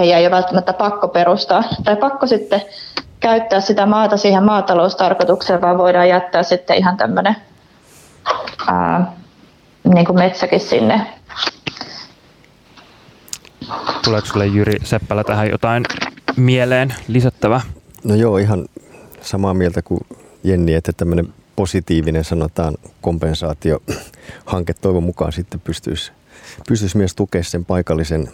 heidän 0.00 0.18
ei 0.18 0.26
ole 0.26 0.36
välttämättä 0.36 0.72
pakko 0.72 1.08
perustaa 1.08 1.64
tai 1.84 1.96
pakko 1.96 2.26
sitten 2.26 2.62
käyttää 3.20 3.60
sitä 3.60 3.86
maata 3.86 4.16
siihen 4.16 4.44
maataloustarkoitukseen, 4.44 5.60
vaan 5.60 5.78
voidaan 5.78 6.08
jättää 6.08 6.42
sitten 6.42 6.76
ihan 6.76 6.96
tämmöinen 6.96 7.36
ää, 8.66 9.12
niin 9.94 10.06
kuin 10.06 10.18
metsäkin 10.18 10.60
sinne. 10.60 11.06
Tuleeko 14.04 14.26
sinulle 14.26 14.46
Jyri 14.46 14.76
Seppälä 14.84 15.24
tähän 15.24 15.50
jotain 15.50 15.84
mieleen 16.36 16.94
lisättävää? 17.08 17.60
No 18.04 18.14
joo, 18.14 18.38
ihan 18.38 18.64
samaa 19.20 19.54
mieltä 19.54 19.82
kuin 19.82 20.00
Jenni, 20.44 20.74
että 20.74 20.92
tämmöinen 20.92 21.34
positiivinen 21.56 22.24
sanotaan 22.24 22.74
kompensaatiohanke 23.00 24.74
toivon 24.80 25.02
mukaan 25.02 25.32
sitten 25.32 25.60
pystyisi, 25.60 26.12
pystyisi 26.68 26.96
myös 26.96 27.14
tukemaan 27.14 27.44
sen 27.44 27.64
paikallisen 27.64 28.28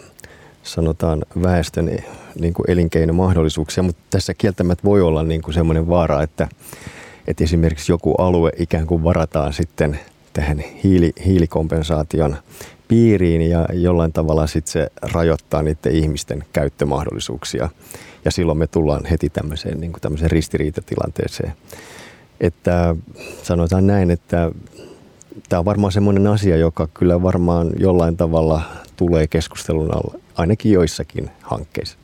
sanotaan 0.67 1.25
väestön 1.43 1.91
niin 2.39 2.53
kuin 2.53 2.71
elinkeinomahdollisuuksia, 2.71 3.83
mutta 3.83 4.01
tässä 4.09 4.33
kieltämättä 4.33 4.83
voi 4.83 5.01
olla 5.01 5.23
niin 5.23 5.41
kuin 5.41 5.53
semmoinen 5.53 5.87
vaara, 5.87 6.23
että, 6.23 6.47
että 7.27 7.43
esimerkiksi 7.43 7.91
joku 7.91 8.13
alue 8.13 8.51
ikään 8.57 8.87
kuin 8.87 9.03
varataan 9.03 9.53
sitten 9.53 9.99
tähän 10.33 10.63
hiili, 10.83 11.13
hiilikompensaation 11.25 12.37
piiriin 12.87 13.41
ja 13.41 13.65
jollain 13.73 14.13
tavalla 14.13 14.47
sitten 14.47 14.71
se 14.71 14.89
rajoittaa 15.01 15.61
niiden 15.61 15.95
ihmisten 15.95 16.43
käyttömahdollisuuksia. 16.53 17.69
Ja 18.25 18.31
silloin 18.31 18.57
me 18.57 18.67
tullaan 18.67 19.05
heti 19.05 19.29
tämmöiseen, 19.29 19.79
niin 19.79 19.91
kuin 19.91 20.01
tämmöiseen 20.01 20.31
ristiriitatilanteeseen. 20.31 21.53
Että 22.41 22.95
sanotaan 23.43 23.87
näin, 23.87 24.11
että 24.11 24.51
tämä 25.49 25.59
on 25.59 25.65
varmaan 25.65 25.91
semmoinen 25.91 26.27
asia, 26.27 26.57
joka 26.57 26.87
kyllä 26.93 27.21
varmaan 27.21 27.69
jollain 27.79 28.17
tavalla 28.17 28.61
tulee 28.95 29.27
keskustelun 29.27 29.93
alla, 29.93 30.19
ainakin 30.35 30.71
joissakin 30.71 31.29
hankkeissa. 31.41 31.97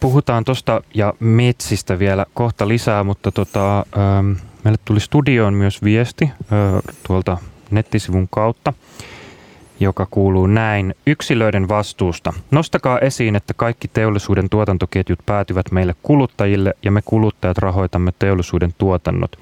Puhutaan 0.00 0.44
tuosta 0.44 0.82
ja 0.94 1.14
metsistä 1.20 1.98
vielä 1.98 2.26
kohta 2.34 2.68
lisää, 2.68 3.04
mutta 3.04 3.32
tota, 3.32 3.78
ähm, 3.78 4.32
meille 4.64 4.78
tuli 4.84 5.00
studioon 5.00 5.54
myös 5.54 5.82
viesti 5.82 6.24
äh, 6.24 6.82
tuolta 7.06 7.38
nettisivun 7.70 8.28
kautta 8.30 8.72
joka 9.80 10.06
kuuluu 10.10 10.46
näin. 10.46 10.94
Yksilöiden 11.06 11.68
vastuusta. 11.68 12.32
Nostakaa 12.50 12.98
esiin, 12.98 13.36
että 13.36 13.54
kaikki 13.54 13.88
teollisuuden 13.88 14.50
tuotantoketjut 14.50 15.18
päätyvät 15.26 15.72
meille 15.72 15.94
kuluttajille 16.02 16.74
ja 16.82 16.90
me 16.90 17.02
kuluttajat 17.04 17.58
rahoitamme 17.58 18.12
teollisuuden 18.18 18.74
tuotannot. 18.78 19.36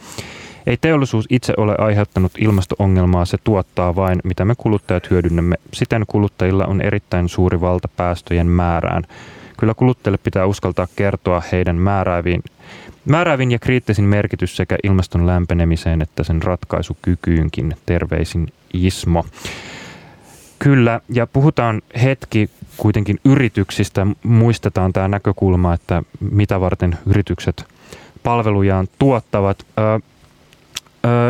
Ei 0.66 0.76
teollisuus 0.76 1.26
itse 1.30 1.54
ole 1.56 1.74
aiheuttanut 1.78 2.32
ilmastoongelmaa, 2.38 3.24
se 3.24 3.38
tuottaa 3.44 3.96
vain, 3.96 4.20
mitä 4.24 4.44
me 4.44 4.54
kuluttajat 4.58 5.10
hyödynnämme. 5.10 5.56
Siten 5.72 6.04
kuluttajilla 6.06 6.66
on 6.66 6.80
erittäin 6.80 7.28
suuri 7.28 7.60
valta 7.60 7.88
päästöjen 7.88 8.46
määrään. 8.46 9.02
Kyllä 9.58 9.74
kuluttajille 9.74 10.18
pitää 10.18 10.46
uskaltaa 10.46 10.86
kertoa 10.96 11.42
heidän 11.52 11.76
määrääviin, 11.76 12.42
määräävin 13.04 13.50
ja 13.50 13.58
kriittisin 13.58 14.04
merkitys 14.04 14.56
sekä 14.56 14.76
ilmaston 14.84 15.26
lämpenemiseen 15.26 16.02
että 16.02 16.24
sen 16.24 16.42
ratkaisukykyynkin. 16.42 17.76
Terveisin 17.86 18.48
Ismo. 18.74 19.24
Kyllä, 20.58 21.00
ja 21.08 21.26
puhutaan 21.26 21.82
hetki 22.02 22.50
kuitenkin 22.76 23.20
yrityksistä. 23.24 24.06
Muistetaan 24.22 24.92
tämä 24.92 25.08
näkökulma, 25.08 25.74
että 25.74 26.02
mitä 26.30 26.60
varten 26.60 26.98
yritykset 27.06 27.64
palvelujaan 28.22 28.88
tuottavat. 28.98 29.66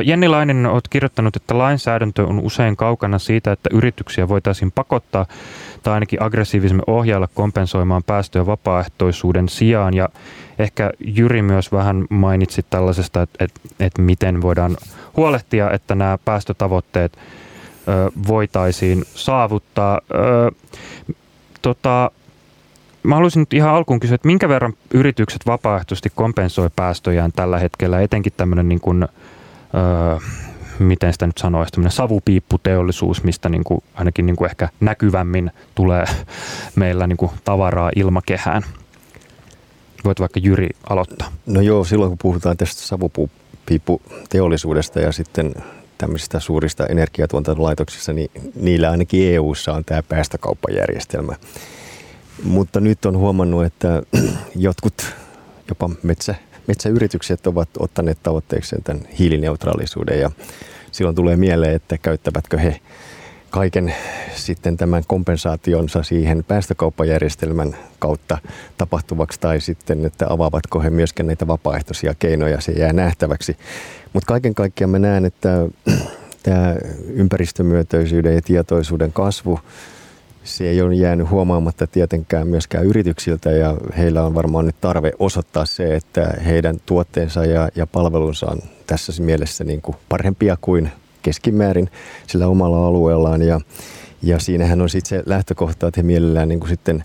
Jenni 0.04 0.28
Lainen, 0.28 0.66
olet 0.66 0.88
kirjoittanut, 0.88 1.36
että 1.36 1.58
lainsäädäntö 1.58 2.26
on 2.26 2.40
usein 2.40 2.76
kaukana 2.76 3.18
siitä, 3.18 3.52
että 3.52 3.70
yrityksiä 3.72 4.28
voitaisiin 4.28 4.72
pakottaa 4.72 5.26
tai 5.82 5.94
ainakin 5.94 6.22
aggressiivisemmin 6.22 6.84
ohjailla 6.86 7.28
kompensoimaan 7.34 8.02
päästöjä 8.02 8.46
vapaaehtoisuuden 8.46 9.48
sijaan. 9.48 9.94
Ja 9.94 10.08
ehkä 10.58 10.90
Jyri 11.00 11.42
myös 11.42 11.72
vähän 11.72 12.04
mainitsi 12.10 12.66
tällaisesta, 12.70 13.22
että, 13.22 13.44
että, 13.44 13.60
että 13.80 14.02
miten 14.02 14.42
voidaan 14.42 14.76
huolehtia, 15.16 15.70
että 15.70 15.94
nämä 15.94 16.18
päästötavoitteet– 16.24 17.18
voitaisiin 18.28 19.04
saavuttaa. 19.14 20.00
Tota, 21.62 22.10
mä 23.02 23.14
haluaisin 23.14 23.40
nyt 23.40 23.52
ihan 23.52 23.74
alkuun 23.74 24.00
kysyä, 24.00 24.14
että 24.14 24.28
minkä 24.28 24.48
verran 24.48 24.72
yritykset 24.94 25.46
vapaaehtoisesti 25.46 26.12
kompensoi 26.14 26.70
päästöjään 26.76 27.32
tällä 27.32 27.58
hetkellä, 27.58 28.00
etenkin 28.00 28.32
tämmöinen 28.36 28.68
niin 28.68 28.80
kuin, 28.80 29.08
öö, 29.74 30.18
miten 30.78 31.12
sitä 31.12 31.26
nyt 31.26 31.38
sanoisi, 31.38 31.72
tämmöinen 31.72 31.92
savupiipputeollisuus, 31.92 33.24
mistä 33.24 33.48
niin 33.48 33.64
kuin, 33.64 33.82
ainakin 33.94 34.26
niin 34.26 34.36
kuin 34.36 34.50
ehkä 34.50 34.68
näkyvämmin 34.80 35.50
tulee 35.74 36.04
meillä 36.76 37.06
niin 37.06 37.16
kuin 37.16 37.30
tavaraa 37.44 37.90
ilmakehään. 37.96 38.62
Voit 40.04 40.20
vaikka 40.20 40.40
Jyri 40.40 40.68
aloittaa. 40.90 41.32
No 41.46 41.60
joo, 41.60 41.84
silloin 41.84 42.10
kun 42.10 42.18
puhutaan 42.22 42.56
tästä 42.56 42.82
savupiipputeollisuudesta 42.82 45.00
ja 45.00 45.12
sitten 45.12 45.54
tämmöisistä 45.98 46.40
suurista 46.40 46.86
energiatuotantolaitoksista, 46.86 48.12
niin 48.12 48.30
niillä 48.54 48.90
ainakin 48.90 49.34
EU:ssa 49.34 49.72
on 49.72 49.84
tämä 49.84 50.02
päästökauppajärjestelmä. 50.02 51.36
Mutta 52.44 52.80
nyt 52.80 53.04
on 53.04 53.16
huomannut, 53.16 53.64
että 53.64 54.02
jotkut 54.56 55.14
jopa 55.68 55.90
metsä, 56.02 56.34
metsäyritykset 56.66 57.46
ovat 57.46 57.68
ottaneet 57.78 58.18
tavoitteekseen 58.22 58.82
tämän 58.82 59.02
hiilineutraalisuuden 59.18 60.20
ja 60.20 60.30
silloin 60.92 61.16
tulee 61.16 61.36
mieleen, 61.36 61.74
että 61.74 61.98
käyttävätkö 61.98 62.58
he 62.58 62.80
kaiken 63.50 63.94
sitten 64.34 64.76
tämän 64.76 65.02
kompensaationsa 65.06 66.02
siihen 66.02 66.44
päästökauppajärjestelmän 66.48 67.76
kautta 67.98 68.38
tapahtuvaksi 68.78 69.40
tai 69.40 69.60
sitten, 69.60 70.04
että 70.04 70.26
avaavatko 70.28 70.80
he 70.80 70.90
myöskin 70.90 71.26
näitä 71.26 71.46
vapaaehtoisia 71.46 72.14
keinoja, 72.18 72.60
se 72.60 72.72
jää 72.72 72.92
nähtäväksi. 72.92 73.56
Mutta 74.12 74.26
kaiken 74.26 74.54
kaikkiaan 74.54 74.90
mä 74.90 74.98
näen, 74.98 75.24
että 75.24 75.48
tämä 76.42 76.76
ympäristömyönteisyyden 77.06 78.34
ja 78.34 78.42
tietoisuuden 78.42 79.12
kasvu, 79.12 79.60
se 80.44 80.68
ei 80.68 80.82
ole 80.82 80.94
jäänyt 80.94 81.30
huomaamatta 81.30 81.86
tietenkään 81.86 82.48
myöskään 82.48 82.84
yrityksiltä 82.84 83.50
ja 83.50 83.76
heillä 83.96 84.22
on 84.24 84.34
varmaan 84.34 84.66
nyt 84.66 84.76
tarve 84.80 85.12
osoittaa 85.18 85.66
se, 85.66 85.96
että 85.96 86.34
heidän 86.44 86.76
tuotteensa 86.86 87.44
ja, 87.44 87.68
ja 87.74 87.86
palvelunsa 87.86 88.46
on 88.50 88.58
tässä 88.86 89.22
mielessä 89.22 89.64
niin 89.64 89.82
kuin 89.82 89.96
parempia 90.08 90.56
kuin 90.60 90.90
keskimäärin 91.22 91.90
sillä 92.26 92.46
omalla 92.46 92.86
alueellaan. 92.86 93.42
Ja, 93.42 93.60
ja 94.22 94.38
siinähän 94.38 94.80
on 94.80 94.88
sitten 94.88 95.08
se 95.18 95.22
lähtökohta, 95.26 95.88
että 95.88 95.98
he 95.98 96.02
mielellään 96.02 96.48
niin 96.48 96.60
kuin 96.60 96.70
sitten 96.70 97.04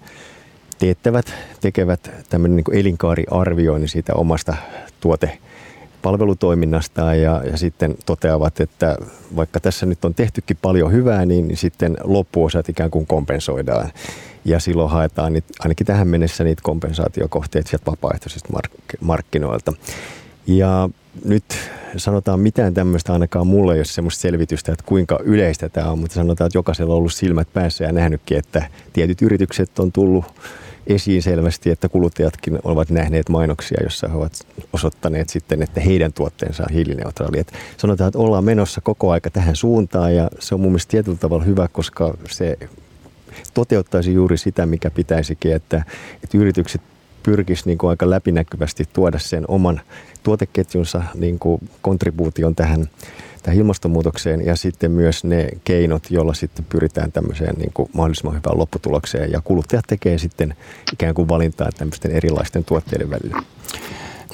teettävät, 0.79 1.33
tekevät 1.61 2.11
tämmöinen 2.29 2.55
niin 2.55 2.79
elinkaariarvioinnin 2.79 3.89
siitä 3.89 4.13
omasta 4.13 4.55
tuote 4.99 5.37
palvelutoiminnastaan 6.01 7.21
ja, 7.21 7.43
ja 7.51 7.57
sitten 7.57 7.95
toteavat, 8.05 8.59
että 8.59 8.97
vaikka 9.35 9.59
tässä 9.59 9.85
nyt 9.85 10.05
on 10.05 10.13
tehtykin 10.13 10.57
paljon 10.61 10.91
hyvää, 10.91 11.25
niin 11.25 11.57
sitten 11.57 11.97
loppuosat 12.03 12.69
ikään 12.69 12.91
kuin 12.91 13.07
kompensoidaan. 13.07 13.91
Ja 14.45 14.59
silloin 14.59 14.89
haetaan 14.89 15.33
niitä, 15.33 15.47
ainakin 15.59 15.87
tähän 15.87 16.07
mennessä 16.07 16.43
niitä 16.43 16.61
kompensaatiokohteita 16.63 17.69
sieltä 17.69 17.91
vapaaehtoisista 17.91 18.49
mark- 18.53 18.97
markkinoilta. 19.01 19.73
Ja 20.47 20.89
nyt 21.25 21.43
sanotaan 21.97 22.39
mitään 22.39 22.73
tämmöistä, 22.73 23.13
ainakaan 23.13 23.47
mulla 23.47 23.73
ei 23.73 23.79
ole 23.79 23.85
semmoista 23.85 24.21
selvitystä, 24.21 24.71
että 24.71 24.83
kuinka 24.87 25.19
yleistä 25.23 25.69
tämä 25.69 25.91
on, 25.91 25.99
mutta 25.99 26.15
sanotaan, 26.15 26.47
että 26.47 26.57
jokaisella 26.57 26.93
on 26.93 26.97
ollut 26.97 27.13
silmät 27.13 27.47
päässä 27.53 27.83
ja 27.83 27.91
nähnytkin, 27.91 28.37
että 28.37 28.69
tietyt 28.93 29.21
yritykset 29.21 29.79
on 29.79 29.91
tullut 29.91 30.25
esiin 30.87 31.23
selvästi, 31.23 31.69
että 31.69 31.89
kuluttajatkin 31.89 32.59
ovat 32.63 32.89
nähneet 32.89 33.29
mainoksia, 33.29 33.77
jossa 33.83 34.07
he 34.07 34.17
ovat 34.17 34.47
osoittaneet 34.73 35.29
sitten, 35.29 35.61
että 35.61 35.81
heidän 35.81 36.13
tuotteensa 36.13 36.63
on 36.63 36.73
hiilineutraali. 36.73 37.39
Et 37.39 37.53
sanotaan, 37.77 38.07
että 38.07 38.19
ollaan 38.19 38.43
menossa 38.43 38.81
koko 38.81 39.11
aika 39.11 39.29
tähän 39.29 39.55
suuntaan 39.55 40.15
ja 40.15 40.29
se 40.39 40.55
on 40.55 40.61
mun 40.61 40.71
mielestä 40.71 40.91
tietyllä 40.91 41.17
tavalla 41.17 41.43
hyvä, 41.43 41.67
koska 41.67 42.17
se 42.29 42.57
toteuttaisi 43.53 44.13
juuri 44.13 44.37
sitä, 44.37 44.65
mikä 44.65 44.89
pitäisikin, 44.89 45.55
että, 45.55 45.83
että 46.23 46.37
yritykset 46.37 46.81
pyrkisi 47.23 47.63
niin 47.65 47.77
kuin 47.77 47.89
aika 47.89 48.09
läpinäkyvästi 48.09 48.83
tuoda 48.93 49.19
sen 49.19 49.45
oman 49.47 49.81
tuoteketjunsa 50.23 51.03
niin 51.15 51.39
kuin 51.39 51.69
kontribuution 51.81 52.55
tähän, 52.55 52.89
tähän 53.47 53.59
ilmastonmuutokseen 53.59 54.45
ja 54.45 54.55
sitten 54.55 54.91
myös 54.91 55.23
ne 55.23 55.47
keinot, 55.63 56.03
joilla 56.09 56.33
sitten 56.33 56.65
pyritään 56.69 57.11
tämmöiseen 57.11 57.55
niin 57.55 57.71
kuin 57.73 57.89
mahdollisimman 57.93 58.35
hyvään 58.35 58.57
lopputulokseen 58.57 59.31
ja 59.31 59.41
kuluttajat 59.43 59.85
tekee 59.87 60.17
sitten 60.17 60.55
ikään 60.93 61.13
kuin 61.13 61.27
valintaa 61.27 61.69
tämmöisten 61.77 62.11
erilaisten 62.11 62.63
tuotteiden 62.63 63.09
välillä. 63.09 63.41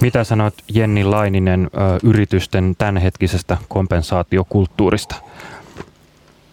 Mitä 0.01 0.23
sanot 0.23 0.53
Jenni 0.73 1.03
Laininen 1.03 1.69
ö, 1.73 1.77
yritysten 2.03 2.75
tämänhetkisestä 2.77 3.57
kompensaatiokulttuurista? 3.67 5.15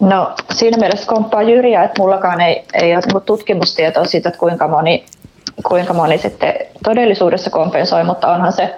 No 0.00 0.34
siinä 0.52 0.78
mielessä 0.78 1.06
komppaa 1.06 1.42
Jyriä, 1.42 1.84
että 1.84 2.02
mullakaan 2.02 2.40
ei, 2.40 2.64
ei 2.74 2.92
ole 2.94 3.00
niinku 3.00 3.20
tutkimustietoa 3.20 4.04
siitä, 4.04 4.28
että 4.28 4.38
kuinka 4.38 4.68
moni, 4.68 5.04
kuinka 5.68 5.94
moni 5.94 6.18
sitten 6.18 6.54
todellisuudessa 6.84 7.50
kompensoi, 7.50 8.04
mutta 8.04 8.32
onhan 8.32 8.52
se, 8.52 8.74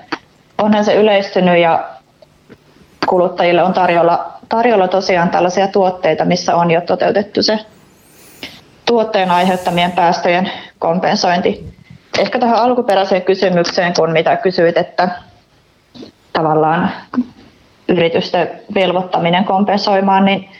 onhan 0.59 0.85
se 0.85 0.95
yleistynyt 0.95 1.59
ja 1.59 1.89
kuluttajille 3.07 3.63
on 3.63 3.73
tarjolla, 3.73 4.33
tarjolla 4.49 4.89
tosiaan 4.89 5.31
tällaisia 5.31 5.69
tuotteita, 5.69 6.25
missä 6.25 6.57
on 6.57 6.71
jo 6.71 6.81
toteutettu 6.81 7.43
se 7.43 7.59
tuotteen 8.85 9.31
aiheuttamien 9.31 9.93
päästöjen 9.93 10.51
kompensointi. 10.79 11.75
Ehkä 12.19 12.39
tähän 12.39 12.59
alkuperäiseen 12.59 13.23
kysymykseen, 13.23 13.95
kun 13.95 14.13
mitä 14.13 14.37
kysyit, 14.37 14.77
että 14.77 15.09
tavallaan 16.33 16.91
yritysten 17.89 18.51
velvoittaminen 18.75 19.45
kompensoimaan, 19.45 20.25
niin 20.25 20.51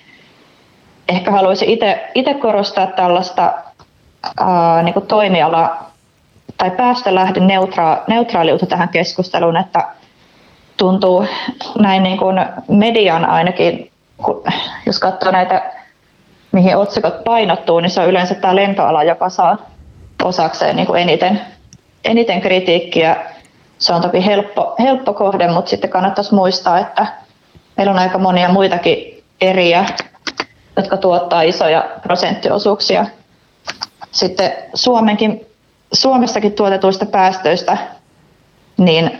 ehkä 1.09 1.31
haluaisin 1.31 1.69
itse 2.15 2.35
korostaa 2.35 2.87
tällaista 2.87 3.53
ää, 4.41 4.83
niin 4.83 4.95
toimiala- 5.09 5.77
tai 6.57 6.71
päästölähden 6.71 7.47
neutra- 7.47 8.05
tähän 8.69 8.89
keskusteluun, 8.89 9.57
että 9.57 9.85
tuntuu 10.77 11.27
näin 11.79 12.03
niin 12.03 12.19
kuin 12.19 12.37
median 12.69 13.25
ainakin, 13.25 13.91
jos 14.87 14.99
katsoo 14.99 15.33
näitä, 15.33 15.73
mihin 16.53 16.77
otsikot 16.77 17.25
painottuu, 17.25 17.81
niin 17.81 17.91
se 17.91 18.01
on 18.01 18.09
yleensä 18.09 18.35
tämä 18.35 18.57
lentoala, 18.57 19.03
joka 19.03 19.29
saa 19.29 19.57
osakseen 20.23 20.77
niin 20.77 20.87
kuin 20.87 21.03
eniten, 21.03 21.41
eniten 22.05 22.41
kritiikkiä. 22.41 23.17
Se 23.79 23.93
on 23.93 24.03
toki 24.03 24.27
helppo, 24.27 24.75
helppo 24.79 25.15
kohde, 25.15 25.49
mutta 25.49 25.71
sitten 25.71 25.91
kannattaisi 25.91 26.35
muistaa, 26.35 26.79
että 26.79 27.07
meillä 27.77 27.93
on 27.93 27.99
aika 27.99 28.19
monia 28.19 28.49
muitakin 28.49 29.25
eriä, 29.41 29.87
jotka 30.77 30.97
tuottaa 30.97 31.43
isoja 31.43 31.85
prosenttiosuuksia. 32.03 33.07
Sitten 34.11 34.53
Suomenkin, 34.75 35.47
Suomessakin 35.93 36.53
tuotetuista 36.53 37.07
päästöistä, 37.07 37.79
niin 38.79 39.19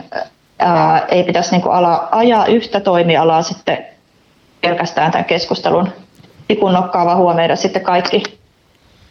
ää, 0.63 1.07
ei 1.09 1.25
pitäisi 1.25 1.51
niin 1.51 1.63
kuin 1.63 1.75
ala, 1.75 2.09
ajaa 2.11 2.47
yhtä 2.47 2.81
toimialaa 2.81 3.43
sitten 3.43 3.87
pelkästään 4.61 5.11
tämän 5.11 5.25
keskustelun 5.25 5.89
tikun 6.49 6.73
nokkaa, 6.73 7.07
vaan 7.07 7.19
huomioida 7.19 7.57
sitten 7.57 7.83
kaikki, 7.83 8.23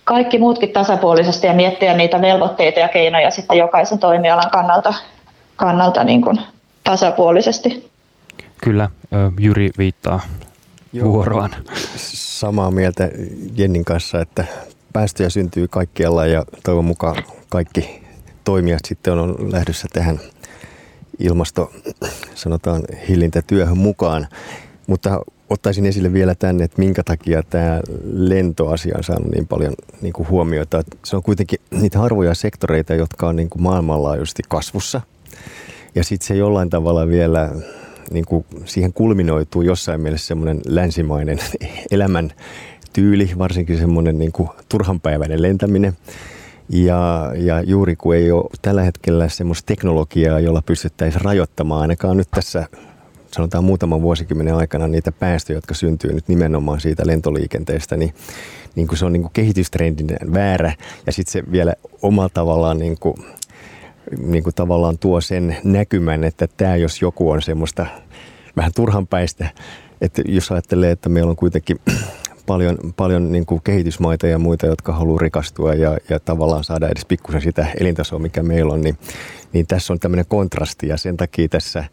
kaikki 0.04 0.38
muutkin 0.38 0.70
tasapuolisesti 0.70 1.48
ja 1.48 1.54
miettiä 1.54 1.94
niitä 1.94 2.22
velvoitteita 2.22 2.80
ja 2.80 2.88
keinoja 2.88 3.32
sitten 3.32 3.58
jokaisen 3.58 4.00
toimialan 4.00 4.50
kannalta, 4.52 4.94
kannalta 5.56 6.04
niin 6.04 6.22
kuin 6.22 6.40
tasapuolisesti. 6.84 7.92
Kyllä, 8.64 8.90
Jyri 9.40 9.72
viittaa 9.78 10.20
Joo, 10.94 11.14
vuoroaan. 11.14 11.52
Samaa 11.96 12.72
mieltä 12.72 13.10
Jennin 13.58 13.86
kanssa, 13.86 14.22
että 14.22 14.46
päästöjä 14.94 15.30
syntyy 15.30 15.68
kaikkialla 15.68 16.26
ja 16.26 16.46
toivon 16.64 16.86
mukaan 16.86 17.16
kaikki 17.50 18.04
toimijat 18.44 18.86
sitten 18.88 19.14
on 19.14 19.36
lähdössä 19.52 19.88
tähän 19.94 20.20
ilmasto, 21.22 21.72
sanotaan, 22.36 22.84
hillintätyöhön 23.08 23.78
mukaan. 23.78 24.28
Mutta 24.88 25.22
ottaisin 25.50 25.86
esille 25.86 26.14
vielä 26.14 26.36
tänne, 26.36 26.64
että 26.64 26.80
minkä 26.80 27.04
takia 27.04 27.44
tämä 27.44 27.82
lentoasia 28.14 28.98
on 28.98 29.04
saanut 29.04 29.32
niin 29.32 29.48
paljon 29.48 29.74
niin 30.02 30.14
kuin 30.14 30.30
huomiota. 30.30 30.84
Se 31.06 31.16
on 31.16 31.24
kuitenkin 31.24 31.60
niitä 31.72 32.00
harvoja 32.00 32.34
sektoreita, 32.34 32.94
jotka 32.94 33.28
on 33.28 33.36
niin 33.36 33.50
kuin 33.50 33.64
maailmanlaajuisesti 33.64 34.44
kasvussa. 34.50 35.02
Ja 35.96 36.04
sitten 36.04 36.28
se 36.28 36.36
jollain 36.36 36.70
tavalla 36.70 37.08
vielä 37.08 37.52
niin 38.12 38.26
kuin 38.26 38.46
siihen 38.66 38.94
kulminoituu 38.94 39.62
jossain 39.62 40.02
mielessä 40.02 40.28
semmoinen 40.28 40.62
länsimainen 40.68 41.40
elämän 41.92 42.32
tyyli, 42.94 43.32
varsinkin 43.38 43.78
semmoinen 43.78 44.20
niin 44.20 44.34
turhanpäiväinen 44.70 45.42
lentäminen. 45.42 45.94
Ja, 46.74 47.32
ja 47.36 47.62
juuri 47.62 47.96
kun 47.96 48.16
ei 48.16 48.32
ole 48.32 48.50
tällä 48.62 48.84
hetkellä 48.84 49.30
semmoista 49.30 49.66
teknologiaa, 49.66 50.40
jolla 50.40 50.62
pystyttäisiin 50.62 51.22
rajoittamaan 51.22 51.82
ainakaan 51.82 52.18
nyt 52.18 52.32
tässä 52.32 52.66
sanotaan 53.32 53.64
muutaman 53.64 54.02
vuosikymmenen 54.02 54.56
aikana 54.56 54.88
niitä 54.88 55.12
päästöjä, 55.12 55.58
jotka 55.58 55.74
syntyy 55.74 56.14
nyt 56.14 56.28
nimenomaan 56.28 56.80
siitä 56.80 57.04
lentoliikenteestä, 57.06 57.98
niin, 57.98 58.14
niin 58.76 58.88
kuin 58.88 58.98
se 58.98 59.06
on 59.06 59.14
niin 59.14 59.22
kuin 59.22 59.34
kehitystrendinen 59.34 60.34
väärä 60.34 60.74
ja 61.06 61.12
sitten 61.12 61.32
se 61.32 61.52
vielä 61.52 61.74
omalla 62.02 62.30
tavallaan 62.34 62.80
niin 62.80 62.98
kuin, 63.00 63.16
niin 64.18 64.44
kuin 64.44 64.56
tavallaan 64.56 64.98
tuo 64.98 65.22
sen 65.22 65.58
näkymän, 65.64 66.24
että 66.24 66.48
tämä 66.58 66.76
jos 66.76 67.02
joku 67.02 67.30
on 67.30 67.42
semmoista 67.42 67.86
vähän 68.58 68.72
turhanpäistä, 68.76 69.50
että 70.02 70.22
jos 70.26 70.52
ajattelee, 70.52 70.92
että 70.92 71.10
meillä 71.10 71.30
on 71.30 71.36
kuitenkin 71.36 71.80
paljon, 72.52 72.78
paljon 72.98 73.32
niin 73.32 73.46
kuin 73.46 73.62
kehitysmaita 73.64 74.28
ja 74.28 74.40
muita, 74.40 74.66
jotka 74.66 74.94
haluaa 74.94 75.20
rikastua 75.22 75.74
ja, 75.74 75.98
ja 76.10 76.20
tavallaan 76.20 76.64
saada 76.64 76.90
edes 76.90 77.06
pikkusen 77.06 77.42
sitä 77.42 77.68
elintasoa, 77.80 78.20
mikä 78.20 78.44
meillä 78.44 78.74
on, 78.74 78.82
niin, 78.82 78.98
niin 79.54 79.68
tässä 79.68 79.94
on 79.94 80.00
tämmöinen 80.00 80.26
kontrasti 80.28 80.88
ja 80.88 80.98
sen 80.98 81.18
takia 81.18 81.50
tässä 81.50 81.84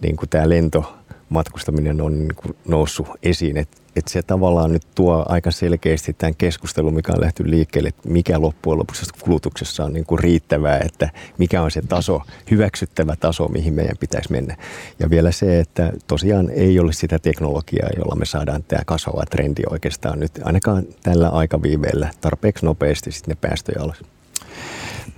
niin 0.00 0.16
kuin 0.16 0.28
tämä 0.28 0.48
lentomatkustaminen 0.48 2.00
on 2.00 2.18
niin 2.18 2.34
kuin 2.36 2.56
noussut 2.68 3.08
esiin, 3.22 3.56
että 3.56 3.81
että 3.96 4.10
se 4.10 4.22
tavallaan 4.22 4.72
nyt 4.72 4.82
tuo 4.94 5.26
aika 5.28 5.50
selkeästi 5.50 6.12
tämän 6.12 6.34
keskustelun, 6.34 6.94
mikä 6.94 7.12
on 7.12 7.20
lähty 7.20 7.50
liikkeelle, 7.50 7.88
että 7.88 8.08
mikä 8.08 8.40
loppujen 8.40 8.78
lopuksi 8.78 9.06
kulutuksessa 9.22 9.84
on 9.84 9.92
niin 9.92 10.06
kuin 10.06 10.18
riittävää, 10.18 10.78
että 10.78 11.10
mikä 11.38 11.62
on 11.62 11.70
se 11.70 11.82
taso, 11.88 12.22
hyväksyttävä 12.50 13.16
taso, 13.16 13.48
mihin 13.48 13.74
meidän 13.74 13.96
pitäisi 14.00 14.32
mennä. 14.32 14.56
Ja 14.98 15.10
vielä 15.10 15.32
se, 15.32 15.60
että 15.60 15.92
tosiaan 16.06 16.50
ei 16.50 16.78
ole 16.78 16.92
sitä 16.92 17.18
teknologiaa, 17.18 17.90
jolla 17.96 18.16
me 18.16 18.26
saadaan 18.26 18.62
tämä 18.62 18.82
kasvava 18.86 19.24
trendi 19.30 19.62
oikeastaan 19.70 20.20
nyt 20.20 20.32
ainakaan 20.44 20.84
tällä 21.02 21.28
aikaviiveellä 21.28 22.10
tarpeeksi 22.20 22.64
nopeasti 22.64 23.12
sitten 23.12 23.32
ne 23.32 23.48
päästöjä 23.48 23.82
alas. 23.82 24.02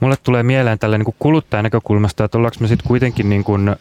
Mulle 0.00 0.16
tulee 0.22 0.42
mieleen 0.42 0.78
tälle 0.78 0.98
niin 0.98 1.14
kuluttajan 1.18 1.64
näkökulmasta, 1.64 2.24
että 2.24 2.38
ollaanko 2.38 2.56
me 2.60 2.68
sitten 2.68 2.88
kuitenkin 2.88 3.28
niin 3.28 3.44
kuin, 3.44 3.68
ö, 3.68 3.74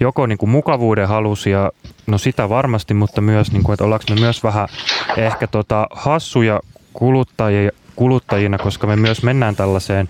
joko 0.00 0.26
niin 0.26 0.38
kuin 0.38 0.50
mukavuuden 0.50 1.08
halusia, 1.08 1.70
no 2.06 2.18
sitä 2.18 2.48
varmasti, 2.48 2.94
mutta 2.94 3.20
myös, 3.20 3.52
niin 3.52 3.62
kuin, 3.62 3.74
että 3.74 3.84
ollaanko 3.84 4.04
me 4.10 4.20
myös 4.20 4.42
vähän 4.42 4.68
ehkä 5.16 5.46
tota 5.46 5.86
hassuja 5.90 6.60
kuluttajia, 6.92 7.70
kuluttajina, 7.96 8.58
koska 8.58 8.86
me 8.86 8.96
myös 8.96 9.22
mennään 9.22 9.56
tällaiseen, 9.56 10.08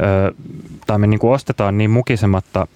ö, 0.00 0.34
tai 0.86 0.98
me 0.98 1.06
niin 1.06 1.20
kuin 1.20 1.32
ostetaan 1.32 1.78
niin 1.78 1.90
mukisematta 1.90 2.66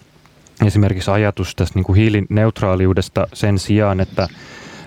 esimerkiksi 0.67 1.11
ajatus 1.11 1.55
tästä 1.57 1.79
niin 1.79 1.85
kuin 1.85 1.97
hiilineutraaliudesta 1.97 3.27
sen 3.33 3.59
sijaan, 3.59 4.01
että 4.01 4.29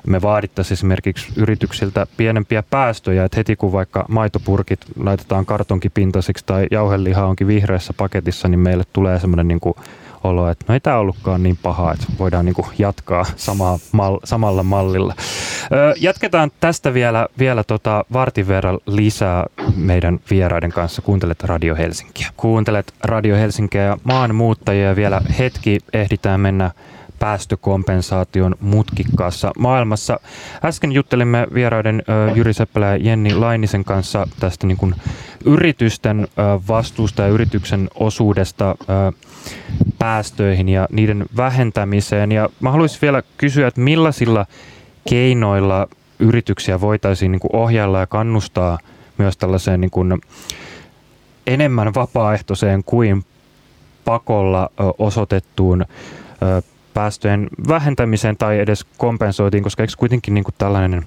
me 0.08 0.22
vaadittaisiin 0.22 0.76
esimerkiksi 0.76 1.34
yrityksiltä 1.36 2.08
pienempiä 2.18 2.64
päästöjä, 2.64 3.26
että 3.26 3.38
heti 3.38 3.56
kun 3.56 3.72
vaikka 3.72 4.06
maitopurkit 4.10 4.80
laitetaan 5.00 5.46
kartonkipintaisiksi 5.46 6.46
tai 6.46 6.68
jauheliha 6.72 7.26
onkin 7.26 7.48
vihreässä 7.48 7.94
paketissa, 7.94 8.48
niin 8.48 8.60
meille 8.60 8.84
tulee 8.94 9.20
semmoinen 9.20 9.48
niin 9.48 9.60
kuin 9.60 9.76
olo, 10.24 10.50
että 10.50 10.66
no 10.68 10.74
ei 10.74 10.80
tämä 10.80 10.98
ollutkaan 10.98 11.44
niin 11.44 11.58
paha, 11.62 11.94
että 11.94 12.06
voidaan 12.20 12.46
niin 12.46 12.56
kuin 12.56 12.68
jatkaa 12.78 13.26
samaa 13.36 13.80
mal, 13.92 14.20
samalla 14.24 14.64
mallilla. 14.64 15.16
Öö, 15.72 15.94
jatketaan 15.98 16.52
tästä 16.60 16.94
vielä, 16.94 17.28
vielä 17.40 17.64
tota 17.64 18.06
vartin 18.14 18.48
verran 18.48 18.80
lisää 18.86 19.46
meidän 19.76 20.20
vieraiden 20.30 20.72
kanssa. 20.72 21.02
Kuuntelet 21.02 21.44
Radio 21.44 21.76
Helsinkiä. 21.76 22.28
Kuuntelet 22.38 22.94
Radio 23.04 23.36
Helsinkiä 23.36 23.84
ja 23.84 23.98
maanmuuttajia. 24.04 24.96
Vielä 24.96 25.22
hetki 25.40 25.80
ehditään 25.94 26.40
mennä 26.40 26.72
päästökompensaation 27.24 28.56
mutkikkaassa 28.60 29.52
maailmassa. 29.60 30.20
Äsken 30.66 30.92
juttelimme 30.92 31.48
vieraiden 31.54 32.04
Jyri 32.36 32.54
Seppälä 32.54 32.86
ja 32.86 32.96
Jenni 32.96 33.34
Lainisen 33.34 33.84
kanssa 33.84 34.28
tästä 34.40 34.68
niin 34.68 34.78
kuin 34.78 34.96
yritysten 35.46 36.28
vastuusta 36.68 37.22
ja 37.22 37.28
yrityksen 37.28 37.90
osuudesta 37.96 38.76
päästöihin 40.00 40.70
ja 40.70 40.88
niiden 40.92 41.26
vähentämiseen. 41.38 42.32
Ja 42.32 42.50
mä 42.60 42.72
haluaisin 42.72 43.02
vielä 43.02 43.24
kysyä, 43.38 43.68
että 43.68 43.82
millaisilla 43.82 44.46
keinoilla 45.10 45.88
yrityksiä 46.20 46.82
voitaisiin 46.82 47.32
niin 47.32 47.40
kuin 47.40 47.56
ohjailla 47.56 48.00
ja 48.00 48.08
kannustaa 48.08 48.78
myös 49.18 49.38
tällaiseen 49.38 49.82
niin 49.82 49.92
kuin 49.92 50.22
enemmän 51.48 51.94
vapaaehtoiseen 51.94 52.84
kuin 52.84 53.26
pakolla 54.06 54.70
osoitettuun 54.98 55.86
päästöjen 56.94 57.48
vähentämiseen 57.68 58.38
tai 58.38 58.60
edes 58.60 58.86
kompensoitiin, 58.98 59.64
koska 59.64 59.84
eikö 59.84 59.94
kuitenkin 59.98 60.34
niin 60.34 60.44
kuin 60.44 60.56
tällainen 60.58 61.06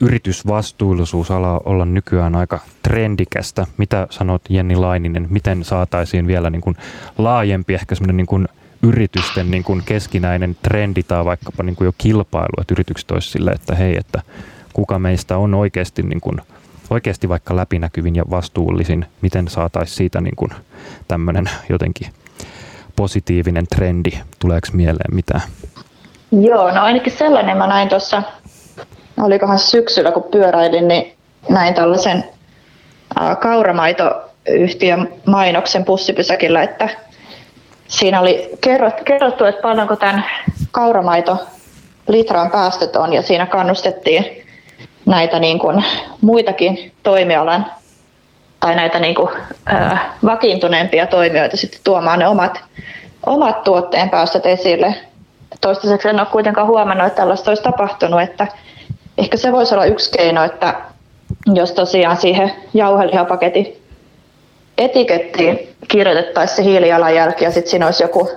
yritysvastuullisuus 0.00 1.30
ala 1.30 1.60
olla 1.64 1.84
nykyään 1.84 2.36
aika 2.36 2.60
trendikästä. 2.82 3.66
Mitä 3.76 4.06
sanot 4.10 4.42
Jenni 4.48 4.76
Laininen, 4.76 5.26
miten 5.30 5.64
saataisiin 5.64 6.26
vielä 6.26 6.50
niin 6.50 6.60
kuin 6.60 6.76
laajempi 7.18 7.74
ehkä 7.74 7.94
semmoinen 7.94 8.16
niin 8.16 8.26
kuin 8.26 8.48
yritysten 8.82 9.50
niin 9.50 9.64
kuin 9.64 9.82
keskinäinen 9.86 10.56
trendi 10.62 11.02
tai 11.02 11.24
vaikkapa 11.24 11.62
niin 11.62 11.76
kuin 11.76 11.86
jo 11.86 11.92
kilpailu, 11.98 12.60
että 12.60 12.74
yritykset 12.74 13.10
olisi 13.10 13.30
sille, 13.30 13.50
että 13.50 13.74
hei, 13.74 13.96
että 13.96 14.22
kuka 14.72 14.98
meistä 14.98 15.36
on 15.36 15.54
oikeasti, 15.54 16.02
niin 16.02 16.20
kuin, 16.20 16.40
oikeasti 16.90 17.28
vaikka 17.28 17.56
läpinäkyvin 17.56 18.16
ja 18.16 18.24
vastuullisin, 18.30 19.06
miten 19.20 19.48
saataisiin 19.48 19.96
siitä 19.96 20.20
niin 20.20 20.36
kuin 20.36 20.50
tämmöinen 21.08 21.50
jotenkin 21.68 22.08
positiivinen 22.96 23.66
trendi? 23.66 24.10
Tuleeko 24.38 24.68
mieleen 24.72 25.14
mitään? 25.14 25.42
Joo, 26.32 26.70
no 26.70 26.82
ainakin 26.82 27.12
sellainen 27.12 27.56
mä 27.56 27.66
näin 27.66 27.88
tuossa, 27.88 28.22
olikohan 29.20 29.58
syksyllä 29.58 30.12
kun 30.12 30.22
pyöräilin, 30.22 30.88
niin 30.88 31.16
näin 31.48 31.74
tällaisen 31.74 32.24
kauramaitoyhtiön 33.40 35.08
mainoksen 35.26 35.84
pussipysäkillä, 35.84 36.62
että 36.62 36.88
siinä 37.88 38.20
oli 38.20 38.50
kerrottu, 39.04 39.44
että 39.44 39.62
paljonko 39.62 39.96
tämän 39.96 40.24
kauramaito 40.70 41.38
litran 42.08 42.50
päästöt 42.50 42.96
on 42.96 43.12
ja 43.12 43.22
siinä 43.22 43.46
kannustettiin 43.46 44.24
näitä 45.06 45.38
niin 45.38 45.58
kuin 45.58 45.84
muitakin 46.20 46.92
toimialan 47.02 47.66
tai 48.62 48.74
näitä 48.74 48.98
niin 48.98 49.14
kuin, 49.14 49.28
ää, 49.66 50.14
vakiintuneempia 50.24 51.06
toimijoita 51.06 51.56
sitten 51.56 51.80
tuomaan 51.84 52.18
ne 52.18 52.28
omat, 52.28 52.60
omat 53.26 53.64
tuotteen 53.64 54.10
päästöt 54.10 54.46
esille. 54.46 54.94
Toistaiseksi 55.60 56.08
en 56.08 56.20
ole 56.20 56.26
kuitenkaan 56.26 56.66
huomannut, 56.66 57.06
että 57.06 57.16
tällaista 57.16 57.50
olisi 57.50 57.62
tapahtunut, 57.62 58.20
että 58.20 58.46
ehkä 59.18 59.36
se 59.36 59.52
voisi 59.52 59.74
olla 59.74 59.84
yksi 59.84 60.10
keino, 60.10 60.44
että 60.44 60.74
jos 61.54 61.72
tosiaan 61.72 62.16
siihen 62.16 62.52
jauhelihapaketin 62.74 63.82
etikettiin 64.78 65.68
kirjoitettaisiin 65.88 66.56
se 66.56 66.64
hiilijalanjälki 66.64 67.44
ja 67.44 67.50
sitten 67.50 67.70
siinä 67.70 67.86
olisi 67.86 68.04
joku 68.04 68.30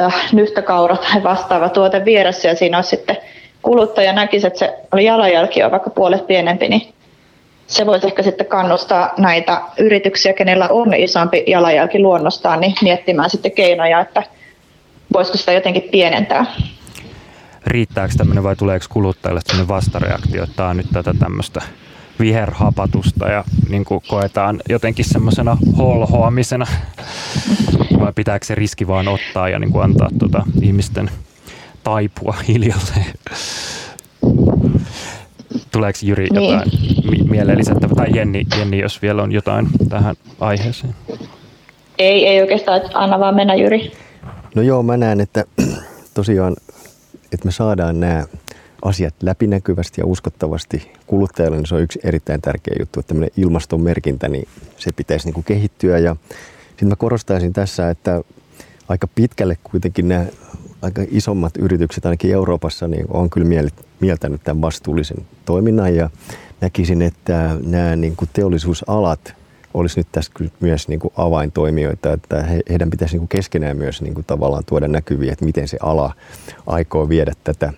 äh, 0.00 0.32
nyhtökaura 0.32 0.96
tai 0.96 1.22
vastaava 1.22 1.68
tuote 1.68 2.04
vieressä 2.04 2.48
ja 2.48 2.56
siinä 2.56 2.78
olisi 2.78 2.90
sitten 2.90 3.16
kuluttaja 3.62 4.12
näkisi, 4.12 4.46
että 4.46 4.58
se 4.58 4.74
oli 4.92 5.04
jalanjälki 5.04 5.62
on 5.62 5.70
vaikka 5.70 5.90
puolet 5.90 6.26
pienempi, 6.26 6.68
niin 6.68 6.94
se 7.68 7.86
voisi 7.86 8.06
ehkä 8.06 8.22
sitten 8.22 8.46
kannustaa 8.46 9.12
näitä 9.18 9.62
yrityksiä, 9.78 10.32
kenellä 10.32 10.68
on 10.68 10.94
isompi 10.94 11.44
jalanjälki 11.46 11.98
luonnostaan, 11.98 12.60
niin 12.60 12.74
miettimään 12.82 13.30
sitten 13.30 13.52
keinoja, 13.52 14.00
että 14.00 14.22
voisiko 15.12 15.38
sitä 15.38 15.52
jotenkin 15.52 15.82
pienentää. 15.82 16.46
Riittääkö 17.66 18.14
tämmöinen 18.16 18.44
vai 18.44 18.56
tuleeko 18.56 18.86
kuluttajille 18.88 19.40
sellainen 19.40 19.68
vastareaktio, 19.68 20.42
että 20.42 20.56
tämä 20.56 20.68
on 20.68 20.76
nyt 20.76 20.86
tätä 20.92 21.14
tämmöistä 21.18 21.60
viherhapatusta 22.20 23.28
ja 23.28 23.44
niin 23.68 23.84
kuin 23.84 24.00
koetaan 24.08 24.60
jotenkin 24.68 25.04
semmoisena 25.04 25.56
holhoamisena 25.78 26.66
vai 28.00 28.12
pitääkö 28.12 28.46
se 28.46 28.54
riski 28.54 28.86
vaan 28.86 29.08
ottaa 29.08 29.48
ja 29.48 29.58
niin 29.58 29.72
kuin 29.72 29.84
antaa 29.84 30.08
tuota 30.18 30.42
ihmisten 30.62 31.10
taipua 31.84 32.34
hiljalleen. 32.48 33.14
Tuleeko 35.70 35.98
Jyri 36.02 36.28
niin. 36.30 36.44
jotain 36.44 36.70
mieleen 37.30 37.58
lisättävää? 37.58 37.94
Tai 37.94 38.16
Jenni, 38.16 38.46
Jenni, 38.58 38.78
jos 38.78 39.02
vielä 39.02 39.22
on 39.22 39.32
jotain 39.32 39.68
tähän 39.88 40.16
aiheeseen? 40.40 40.94
Ei, 41.98 42.26
ei 42.26 42.40
oikeastaan. 42.40 42.80
Anna 42.94 43.18
vaan 43.18 43.34
mennä 43.34 43.54
Jyri. 43.54 43.92
No 44.54 44.62
joo, 44.62 44.82
mä 44.82 44.96
näen, 44.96 45.20
että 45.20 45.44
tosiaan, 46.14 46.56
että 47.32 47.44
me 47.44 47.52
saadaan 47.52 48.00
nämä 48.00 48.24
asiat 48.82 49.14
läpinäkyvästi 49.22 50.00
ja 50.00 50.06
uskottavasti 50.06 50.92
kuluttajalle, 51.06 51.56
niin 51.56 51.66
se 51.66 51.74
on 51.74 51.82
yksi 51.82 52.00
erittäin 52.04 52.40
tärkeä 52.40 52.76
juttu, 52.78 53.00
että 53.00 53.08
tämmöinen 53.08 53.30
ilmastonmerkintä, 53.36 54.28
niin 54.28 54.48
se 54.76 54.92
pitäisi 54.92 55.26
niin 55.26 55.34
kuin 55.34 55.44
kehittyä. 55.44 55.98
Ja 55.98 56.16
sitten 56.68 56.88
mä 56.88 56.96
korostaisin 56.96 57.52
tässä, 57.52 57.90
että 57.90 58.22
aika 58.88 59.08
pitkälle 59.14 59.56
kuitenkin 59.62 60.08
nämä 60.08 60.26
aika 60.82 61.02
isommat 61.10 61.56
yritykset, 61.56 62.06
ainakin 62.06 62.32
Euroopassa, 62.32 62.88
niin 62.88 63.06
on 63.08 63.30
kyllä 63.30 63.48
mieltänyt 64.00 64.40
tämän 64.44 64.62
vastuullisen 64.62 65.26
toiminnan 65.44 65.96
ja 65.96 66.10
näkisin, 66.60 67.02
että 67.02 67.56
nämä 67.66 67.96
niin 67.96 68.16
kuin 68.16 68.28
teollisuusalat 68.32 69.34
olisi 69.74 70.00
nyt 70.00 70.06
tässä 70.12 70.32
myös 70.60 70.88
niin 70.88 71.00
kuin 71.00 71.12
avaintoimijoita, 71.16 72.12
että 72.12 72.42
he, 72.42 72.60
heidän 72.70 72.90
pitäisi 72.90 73.14
niin 73.14 73.20
kuin 73.20 73.28
keskenään 73.28 73.76
myös 73.76 74.02
niin 74.02 74.14
kuin 74.14 74.24
tavallaan 74.24 74.64
tuoda 74.66 74.88
näkyviä, 74.88 75.32
että 75.32 75.44
miten 75.44 75.68
se 75.68 75.76
ala 75.82 76.14
aikoo 76.66 77.08
viedä 77.08 77.32
tätä 77.44 77.72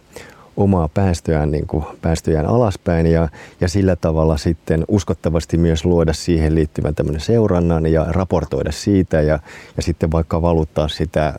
omaa 0.56 0.88
päästöjään, 0.88 1.50
niin 1.50 1.66
kuin 1.66 1.84
päästöjään 2.02 2.46
alaspäin 2.46 3.06
ja, 3.06 3.28
ja 3.60 3.68
sillä 3.68 3.96
tavalla 3.96 4.36
sitten 4.36 4.84
uskottavasti 4.88 5.58
myös 5.58 5.84
luoda 5.84 6.12
siihen 6.12 6.54
liittyvän 6.54 6.94
tämmöinen 6.94 7.20
seurannan 7.20 7.86
ja 7.86 8.06
raportoida 8.08 8.72
siitä 8.72 9.20
ja, 9.20 9.38
ja 9.76 9.82
sitten 9.82 10.12
vaikka 10.12 10.42
valuttaa 10.42 10.88
sitä 10.88 11.34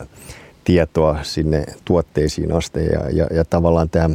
tietoa 0.64 1.20
sinne 1.24 1.64
tuotteisiin 1.86 2.52
asti 2.52 2.80
ja, 2.86 3.10
ja, 3.14 3.28
ja 3.32 3.46
tavallaan 3.46 3.90
tämä 3.90 4.10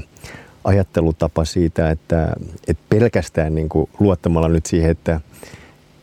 ajattelutapa 0.67 1.45
siitä, 1.45 1.91
että, 1.91 2.33
että 2.69 2.83
pelkästään 2.89 3.55
niin 3.55 3.69
kuin 3.69 3.91
luottamalla 4.01 4.49
nyt 4.49 4.67
siihen, 4.67 4.91
että 4.91 5.21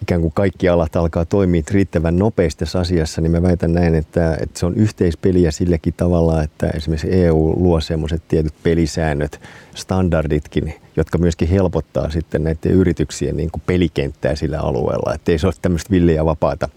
ikään 0.01 0.22
kuin 0.22 0.34
kaikki 0.34 0.70
alat 0.70 0.95
alkaa 0.95 1.26
toimia 1.26 1.64
riittävän 1.72 2.20
nopeasti 2.20 2.59
tässä 2.59 2.80
asiassa, 2.80 3.22
niin 3.22 3.32
mä 3.32 3.41
väitän 3.41 3.74
näin, 3.74 3.95
että, 3.95 4.38
että 4.41 4.59
se 4.59 4.66
on 4.66 4.76
yhteispeliä 4.76 5.51
silläkin 5.51 5.93
tavalla, 5.97 6.43
että 6.43 6.68
esimerkiksi 6.68 7.14
EU 7.14 7.53
luo 7.57 7.82
semmoiset 7.82 8.22
tietyt 8.28 8.53
pelisäännöt, 8.64 9.41
standarditkin, 9.76 10.74
jotka 10.97 11.18
myöskin 11.18 11.47
helpottaa 11.47 12.09
sitten 12.09 12.43
näiden 12.43 12.72
yrityksien 12.72 13.38
niin 13.38 13.51
kuin 13.51 13.61
pelikenttää 13.66 14.36
sillä 14.36 14.59
alueella, 14.59 15.14
että 15.14 15.32
ei 15.32 15.39
se 15.39 15.47
ole 15.47 15.53
tämmöistä 15.61 15.91
villiä 15.91 16.26
vapaata 16.26 16.70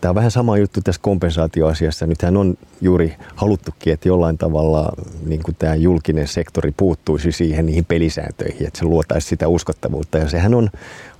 Tämä 0.00 0.10
on 0.10 0.14
vähän 0.14 0.30
sama 0.30 0.58
juttu 0.58 0.80
tässä 0.80 1.00
kompensaatioasiassa. 1.02 2.06
Nythän 2.06 2.36
on 2.36 2.54
juuri 2.80 3.16
haluttukin, 3.34 3.92
että 3.92 4.08
jollain 4.08 4.38
tavalla 4.38 4.92
niin 5.26 5.42
kuin 5.42 5.56
tämä 5.58 5.74
julkinen 5.74 6.28
sektori 6.28 6.72
puuttuisi 6.76 7.32
siihen 7.32 7.66
niihin 7.66 7.84
pelisääntöihin, 7.84 8.66
että 8.66 8.78
se 8.78 8.84
luotaisi 8.84 9.28
sitä 9.28 9.48
uskottavuutta. 9.48 10.18
Ja 10.18 10.28
sehän 10.28 10.54
on 10.54 10.70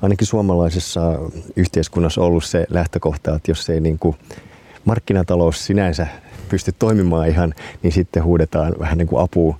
ainakin 0.03 0.27
suomalaisessa 0.27 1.19
yhteiskunnassa 1.57 2.21
ollut 2.23 2.45
se 2.45 2.67
lähtökohta, 2.71 3.35
että 3.35 3.51
jos 3.51 3.71
ei 3.71 3.81
niin 3.81 3.99
kuin 3.99 4.17
markkinatalous 4.85 5.67
sinänsä 5.67 6.07
pysty 6.49 6.75
toimimaan 6.79 7.29
ihan, 7.29 7.55
niin 7.83 7.93
sitten 7.93 8.25
huudetaan 8.25 8.75
vähän 8.79 8.99
niin 8.99 9.09
kuin 9.09 9.23
apua 9.23 9.59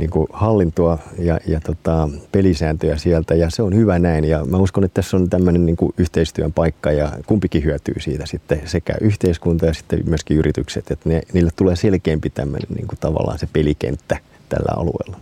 niin 0.00 0.10
kuin 0.10 0.26
hallintoa 0.32 0.98
ja, 1.18 1.38
ja 1.46 1.60
tota, 1.60 2.08
pelisääntöjä 2.32 2.96
sieltä 2.96 3.34
ja 3.34 3.50
se 3.50 3.62
on 3.62 3.74
hyvä 3.74 3.98
näin 3.98 4.24
ja 4.24 4.44
mä 4.44 4.56
uskon, 4.56 4.84
että 4.84 4.94
tässä 4.94 5.16
on 5.16 5.30
tämmöinen 5.30 5.66
niin 5.66 5.76
kuin 5.76 5.94
yhteistyön 5.98 6.52
paikka 6.52 6.92
ja 6.92 7.12
kumpikin 7.26 7.64
hyötyy 7.64 7.94
siitä 7.98 8.26
sitten 8.26 8.62
sekä 8.64 8.94
yhteiskunta 9.00 9.66
ja 9.66 9.74
sitten 9.74 10.02
myöskin 10.06 10.36
yritykset, 10.36 10.90
että 10.90 11.08
ne, 11.08 11.22
niille 11.32 11.50
tulee 11.56 11.76
selkeämpi 11.76 12.30
tämmöinen 12.30 12.68
niin 12.74 12.86
kuin 12.86 12.98
tavallaan 12.98 13.38
se 13.38 13.48
pelikenttä 13.52 14.18
tällä 14.48 14.72
alueella. 14.76 15.20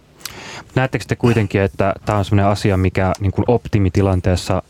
Näettekö 0.75 1.05
te 1.09 1.17
kuitenkin, 1.17 1.61
että 1.61 1.95
tämä 2.07 2.19
on 2.19 2.25
sellainen 2.25 2.53
asia, 2.53 2.77
mikä 2.77 3.13
niin 3.21 3.33
kuin 3.33 3.45
optimitilanteessa 3.49 4.63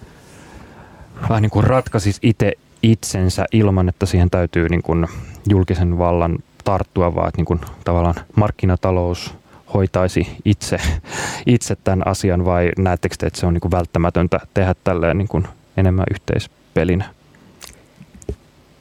vähän 1.28 1.42
niin 1.42 1.50
kuin 1.50 1.64
ratkaisisi 1.64 2.20
itse 2.22 2.52
itsensä 2.82 3.44
ilman, 3.52 3.88
että 3.88 4.06
siihen 4.06 4.30
täytyy 4.30 4.68
niin 4.68 4.82
kuin 4.82 5.06
julkisen 5.48 5.98
vallan 5.98 6.38
tarttua, 6.64 7.14
vaan 7.14 7.28
että 7.28 7.38
niin 7.38 7.46
kuin 7.46 7.61
tavallaan 7.84 8.14
markkinatalous 8.36 9.34
hoitaisi 9.74 10.28
itse, 10.44 10.78
itse 11.46 11.76
tämän 11.76 12.06
asian 12.06 12.44
vai 12.44 12.70
näettekö 12.78 13.14
te, 13.18 13.26
että 13.26 13.40
se 13.40 13.46
on 13.46 13.54
niin 13.54 13.60
kuin 13.60 13.72
välttämätöntä 13.72 14.40
tehdä 14.54 14.74
tälleen 14.84 15.18
niin 15.18 15.28
kuin 15.28 15.48
enemmän 15.76 16.06
yhteispelinä? 16.10 17.04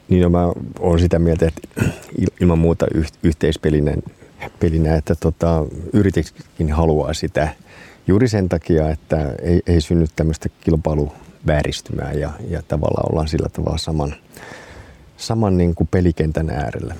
Niin 0.09 0.23
no, 0.23 0.29
mä 0.29 0.51
olen 0.79 0.99
sitä 0.99 1.19
mieltä, 1.19 1.47
että 1.47 1.91
ilman 2.41 2.59
muuta 2.59 2.85
yhteispelinen 3.23 4.03
pelinä, 4.59 4.95
että 4.95 5.15
tota, 5.15 5.65
yrityskin 5.93 6.73
haluaa 6.73 7.13
sitä 7.13 7.49
juuri 8.07 8.27
sen 8.27 8.49
takia, 8.49 8.89
että 8.89 9.35
ei, 9.41 9.61
ei 9.67 9.81
synny 9.81 10.05
tämmöistä 10.15 10.49
kilpailuvääristymää 10.61 12.11
ja, 12.11 12.29
ja 12.49 12.61
tavallaan 12.67 13.11
ollaan 13.11 13.27
sillä 13.27 13.49
tavalla 13.49 13.77
saman, 13.77 14.15
saman 15.17 15.57
niin 15.57 15.75
kuin 15.75 15.87
pelikentän 15.87 16.49
äärellä. 16.49 16.95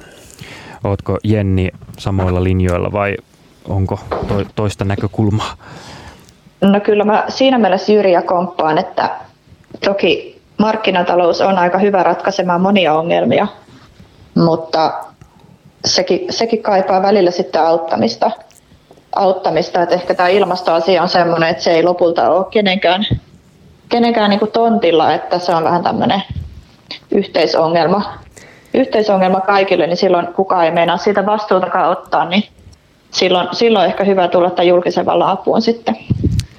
Oletko 0.83 1.17
Jenni 1.23 1.69
samoilla 1.97 2.43
linjoilla 2.43 2.91
vai 2.91 3.17
onko 3.69 3.99
to, 4.27 4.35
toista 4.55 4.85
näkökulmaa? 4.85 5.53
No 6.61 6.79
kyllä 6.79 7.03
mä 7.03 7.25
siinä 7.27 7.57
mielessä 7.57 7.91
Jyriä 7.91 8.21
komppaan, 8.21 8.77
että 8.77 9.09
toki 9.85 10.41
markkinatalous 10.57 11.41
on 11.41 11.57
aika 11.57 11.77
hyvä 11.77 12.03
ratkaisemaan 12.03 12.61
monia 12.61 12.93
ongelmia, 12.93 13.47
mutta 14.35 14.93
sekin, 15.85 16.33
sekin 16.33 16.63
kaipaa 16.63 17.01
välillä 17.01 17.31
sitten 17.31 17.61
auttamista. 17.61 18.31
auttamista. 19.15 19.81
Että 19.81 19.95
ehkä 19.95 20.13
tämä 20.13 20.29
ilmastoasia 20.29 21.01
on 21.01 21.09
sellainen, 21.09 21.49
että 21.49 21.63
se 21.63 21.71
ei 21.71 21.83
lopulta 21.83 22.29
ole 22.29 22.45
kenenkään, 22.51 23.05
kenenkään 23.89 24.29
niin 24.29 24.51
tontilla, 24.53 25.13
että 25.13 25.39
se 25.39 25.55
on 25.55 25.63
vähän 25.63 25.83
tämmöinen 25.83 26.23
yhteisongelma. 27.11 28.13
Yhteisongelma 28.73 29.41
kaikille, 29.41 29.87
niin 29.87 29.97
silloin 29.97 30.27
kukaan 30.27 30.65
ei 30.65 30.71
meinaa 30.71 30.97
siitä 30.97 31.25
vastuutakaan 31.25 31.89
ottaa, 31.89 32.25
niin 32.25 32.43
silloin, 33.11 33.47
silloin 33.51 33.85
ehkä 33.85 34.03
hyvä 34.03 34.27
tulla 34.27 34.49
tämän 34.49 34.67
julkisen 34.67 35.05
vallan 35.05 35.29
apuun 35.29 35.61
sitten. 35.61 35.97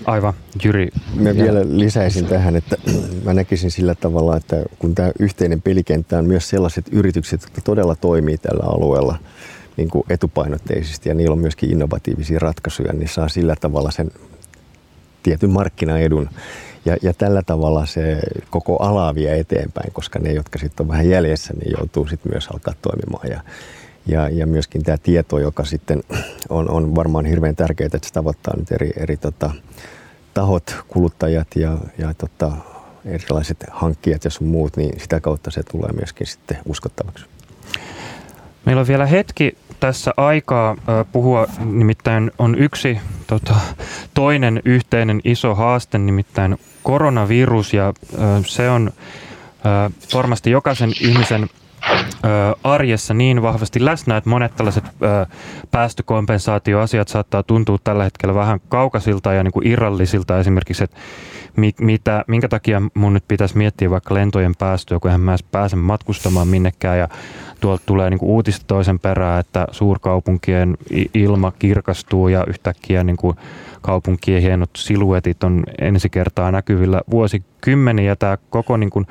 Aivan, 0.07 0.34
Jyri. 0.64 0.88
Mä 1.14 1.34
vielä 1.34 1.61
lisäisin 1.68 2.26
tähän, 2.26 2.57
että 2.57 2.76
mä 3.24 3.34
näkisin 3.34 3.70
sillä 3.70 3.94
tavalla, 3.94 4.36
että 4.36 4.57
kun 4.78 4.94
tämä 4.94 5.11
yhteinen 5.18 5.62
pelikenttä 5.62 6.18
on 6.18 6.24
myös 6.24 6.49
sellaiset 6.49 6.86
yritykset, 6.92 7.42
jotka 7.42 7.61
todella 7.61 7.94
toimii 7.94 8.38
tällä 8.38 8.64
alueella 8.64 9.18
niin 9.76 9.88
kuin 9.88 10.05
etupainotteisesti 10.11 11.09
ja 11.09 11.14
niillä 11.14 11.32
on 11.32 11.38
myöskin 11.38 11.70
innovatiivisia 11.70 12.38
ratkaisuja, 12.38 12.92
niin 12.92 13.09
saa 13.09 13.28
sillä 13.28 13.57
tavalla 13.61 13.90
sen 13.90 14.11
tietyn 15.22 15.51
markkinaedun. 15.51 16.28
Ja, 16.84 16.96
ja 17.03 17.14
tällä 17.14 17.42
tavalla 17.42 17.86
se 17.86 18.20
koko 18.51 18.76
ala 18.76 19.14
vie 19.14 19.38
eteenpäin, 19.38 19.92
koska 19.92 20.18
ne, 20.18 20.32
jotka 20.32 20.59
sitten 20.59 20.84
on 20.84 20.88
vähän 20.88 21.09
jäljessä, 21.09 21.55
niin 21.55 21.72
joutuu 21.78 22.09
sitten 22.09 22.32
myös 22.32 22.49
alkaa 22.49 22.74
toimimaan. 22.82 23.30
Ja, 23.30 23.40
ja, 24.09 24.28
ja 24.28 24.46
myöskin 24.46 24.82
tämä 24.82 24.98
tieto, 24.98 25.38
joka 25.38 25.64
sitten 25.64 26.02
on, 26.48 26.70
on 26.70 26.94
varmaan 26.94 27.24
hirveän 27.24 27.56
tärkeää, 27.56 27.86
että 27.86 28.09
se 28.09 28.12
tavoittaa 28.12 28.56
nyt 28.56 28.72
eri, 28.72 28.90
eri 28.96 29.16
tota, 29.16 29.50
tahot, 30.34 30.76
kuluttajat 30.88 31.48
ja, 31.56 31.78
ja 31.98 32.14
tota, 32.14 32.52
erilaiset 33.04 33.64
hankkijat 33.70 34.24
ja 34.24 34.30
sun 34.30 34.46
muut, 34.46 34.76
niin 34.76 35.00
sitä 35.00 35.20
kautta 35.20 35.50
se 35.50 35.62
tulee 35.62 35.92
myöskin 35.92 36.26
sitten 36.26 36.59
uskottavaksi. 36.64 37.24
Meillä 38.64 38.80
on 38.80 38.88
vielä 38.88 39.06
hetki 39.06 39.56
tässä 39.80 40.11
aikaa 40.16 40.76
puhua, 41.12 41.46
nimittäin 41.64 42.30
on 42.38 42.59
yksi 42.59 42.98
tota, 43.26 43.54
toinen 44.14 44.62
yhteinen 44.64 45.20
iso 45.24 45.54
haaste, 45.54 45.98
nimittäin 45.98 46.59
koronavirus 46.82 47.74
ja 47.74 47.94
se 48.46 48.70
on 48.70 48.92
varmasti 50.14 50.50
jokaisen 50.50 50.92
ihmisen 51.00 51.48
arjessa 52.64 53.14
niin 53.14 53.43
vahvasti 53.43 53.84
läsnä, 53.84 54.16
että 54.16 54.30
monet 54.30 54.57
tällaiset 54.57 54.84
päästökompensaatioasiat 55.70 57.09
saattaa 57.09 57.43
tuntua 57.43 57.78
tällä 57.84 58.05
hetkellä 58.05 58.34
vähän 58.34 58.61
kaukaisilta 58.68 59.32
ja 59.32 59.45
niin 59.45 59.53
kuin 59.53 59.66
irrallisilta 59.66 60.39
esimerkiksi, 60.39 60.84
että 60.84 60.97
mitä, 61.80 62.24
minkä 62.26 62.49
takia 62.49 62.82
mun 62.95 63.12
nyt 63.12 63.24
pitäisi 63.28 63.57
miettiä 63.57 63.91
vaikka 63.91 64.14
lentojen 64.14 64.55
päästöä, 64.59 64.99
kun 64.99 65.09
eihän 65.09 65.20
mä 65.20 65.36
pääse 65.51 65.76
matkustamaan 65.76 66.49
minnekään 66.49 66.99
ja 66.99 67.09
tuolta 67.61 67.82
tulee 67.86 68.11
niin 68.11 68.18
kuin 68.18 68.30
uutista 68.30 68.64
toisen 68.66 68.99
perään, 68.99 69.41
että 69.41 69.66
suurkaupunkien 69.70 70.76
ilma 71.14 71.53
kirkastuu 71.59 72.28
ja 72.28 72.45
yhtäkkiä 72.49 73.05
niin 73.05 73.16
kuin 73.16 73.36
kaupunkien 73.82 74.43
hienot 74.43 74.70
siluetit 74.76 75.45
on 75.45 75.64
ensi 75.80 76.11
kertaa 76.11 76.51
näkyvillä 76.51 77.01
vuosikymmeniä. 77.11 78.16
Tämä 78.16 78.39
koko 78.51 78.76
niin 78.76 78.91
kuin 78.91 79.07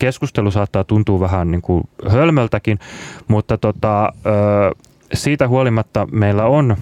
keskustelu 0.00 0.50
saattaa 0.50 0.84
tuntua 0.84 1.20
vähän 1.20 1.50
niin 1.50 1.62
kuin 1.62 1.84
hölmöltäkin, 2.08 2.78
mutta 3.28 3.58
tota, 3.58 4.12
siitä 5.14 5.48
huolimatta 5.48 6.08
meillä 6.12 6.46
on 6.46 6.76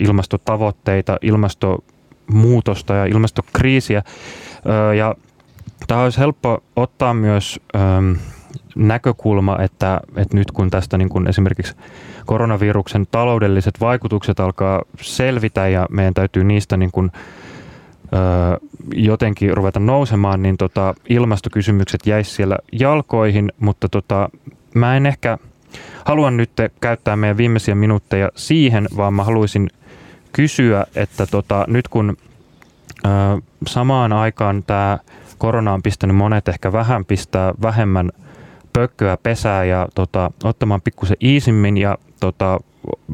ilmastotavoitteita, 0.00 1.18
ilmastonmuutosta 1.22 2.94
ja 2.94 3.04
ilmastokriisiä. 3.04 4.02
Ja 4.96 5.14
tämä 5.86 6.02
olisi 6.02 6.18
helppo 6.18 6.62
ottaa 6.76 7.14
myös 7.14 7.60
näkökulma, 8.76 9.58
että, 9.62 10.00
että 10.16 10.36
nyt 10.36 10.50
kun 10.50 10.70
tästä 10.70 10.98
niin 10.98 11.08
kuin 11.08 11.28
esimerkiksi 11.28 11.74
koronaviruksen 12.26 13.06
taloudelliset 13.10 13.80
vaikutukset 13.80 14.40
alkaa 14.40 14.82
selvitä 15.00 15.68
ja 15.68 15.86
meidän 15.90 16.14
täytyy 16.14 16.44
niistä 16.44 16.76
niin 16.76 16.90
kuin, 16.92 17.10
ö, 17.14 17.18
jotenkin 18.94 19.56
ruveta 19.56 19.80
nousemaan, 19.80 20.42
niin 20.42 20.56
tota, 20.56 20.94
ilmastokysymykset 21.08 22.06
jäisi 22.06 22.30
siellä 22.30 22.56
jalkoihin, 22.72 23.52
mutta 23.60 23.88
tota, 23.88 24.28
mä 24.74 24.96
en 24.96 25.06
ehkä 25.06 25.38
haluan 26.04 26.36
nyt 26.36 26.50
käyttää 26.80 27.16
meidän 27.16 27.36
viimeisiä 27.36 27.74
minuutteja 27.74 28.28
siihen, 28.34 28.88
vaan 28.96 29.14
mä 29.14 29.24
haluaisin 29.24 29.70
kysyä, 30.32 30.86
että 30.94 31.26
tota, 31.26 31.64
nyt 31.68 31.88
kun 31.88 32.16
ö, 33.04 33.08
samaan 33.66 34.12
aikaan 34.12 34.62
tämä 34.62 34.98
korona 35.38 35.72
on 35.72 35.82
pistänyt 35.82 36.16
monet 36.16 36.48
ehkä 36.48 36.72
vähän 36.72 37.04
pistää 37.04 37.52
vähemmän 37.62 38.10
pökköä 38.72 39.16
pesää 39.22 39.64
ja 39.64 39.88
tota, 39.94 40.30
ottamaan 40.44 40.80
pikkusen 40.80 41.16
iisimmin 41.22 41.76
ja 41.76 41.98
tota, 42.20 42.60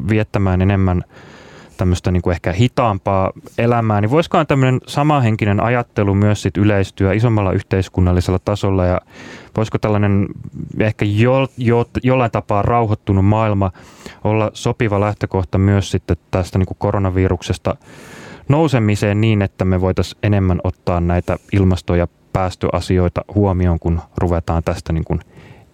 viettämään 0.09 0.61
enemmän 0.61 1.03
tämmöistä 1.77 2.11
niin 2.11 2.21
kuin 2.21 2.31
ehkä 2.31 2.53
hitaampaa 2.53 3.31
elämää, 3.57 4.01
niin 4.01 4.11
voisikohan 4.11 4.47
tämmöinen 4.47 4.81
samahenkinen 4.87 5.63
ajattelu 5.63 6.15
myös 6.15 6.41
sit 6.41 6.57
yleistyä 6.57 7.13
isommalla 7.13 7.51
yhteiskunnallisella 7.51 8.39
tasolla 8.39 8.85
ja 8.85 9.01
voisiko 9.57 9.77
tällainen 9.77 10.27
ehkä 10.79 11.05
jo, 11.05 11.47
jo, 11.57 11.85
jollain 12.03 12.31
tapaa 12.31 12.61
rauhoittunut 12.61 13.25
maailma 13.25 13.71
olla 14.23 14.51
sopiva 14.53 14.99
lähtökohta 14.99 15.57
myös 15.57 15.91
sitten 15.91 16.17
tästä 16.31 16.59
niin 16.59 16.67
kuin 16.67 16.77
koronaviruksesta 16.79 17.75
nousemiseen 18.49 19.21
niin, 19.21 19.41
että 19.41 19.65
me 19.65 19.81
voitaisiin 19.81 20.19
enemmän 20.23 20.59
ottaa 20.63 20.99
näitä 20.99 21.37
ilmasto- 21.53 21.95
ja 21.95 22.07
päästöasioita 22.33 23.25
huomioon, 23.35 23.79
kun 23.79 24.01
ruvetaan 24.17 24.63
tästä 24.63 24.93
niin 24.93 25.03
kuin 25.03 25.19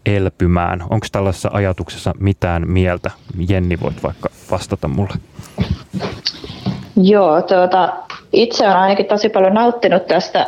elpymään. 0.05 0.83
Onko 0.89 1.07
tällaisessa 1.11 1.49
ajatuksessa 1.53 2.13
mitään 2.19 2.63
mieltä? 2.67 3.11
Jenni, 3.49 3.79
voit 3.79 4.03
vaikka 4.03 4.29
vastata 4.51 4.87
mulle. 4.87 5.13
Joo, 6.95 7.41
tuota, 7.41 7.89
itse 8.33 8.65
olen 8.65 8.77
ainakin 8.77 9.05
tosi 9.05 9.29
paljon 9.29 9.53
nauttinut 9.53 10.07
tästä, 10.07 10.45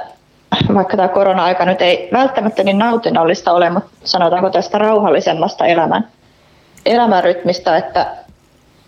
vaikka 0.74 0.98
tämä 0.98 1.08
korona-aika 1.08 1.66
nyt 1.66 1.82
ei 1.82 2.10
välttämättä 2.14 2.64
niin 2.64 2.78
nautinnollista 2.78 3.52
ole, 3.52 3.70
mutta 3.70 3.90
sanotaanko 4.04 4.50
tästä 4.50 4.78
rauhallisemmasta 4.78 5.66
elämän, 5.66 6.08
elämänrytmistä, 6.86 7.78
että, 7.78 8.08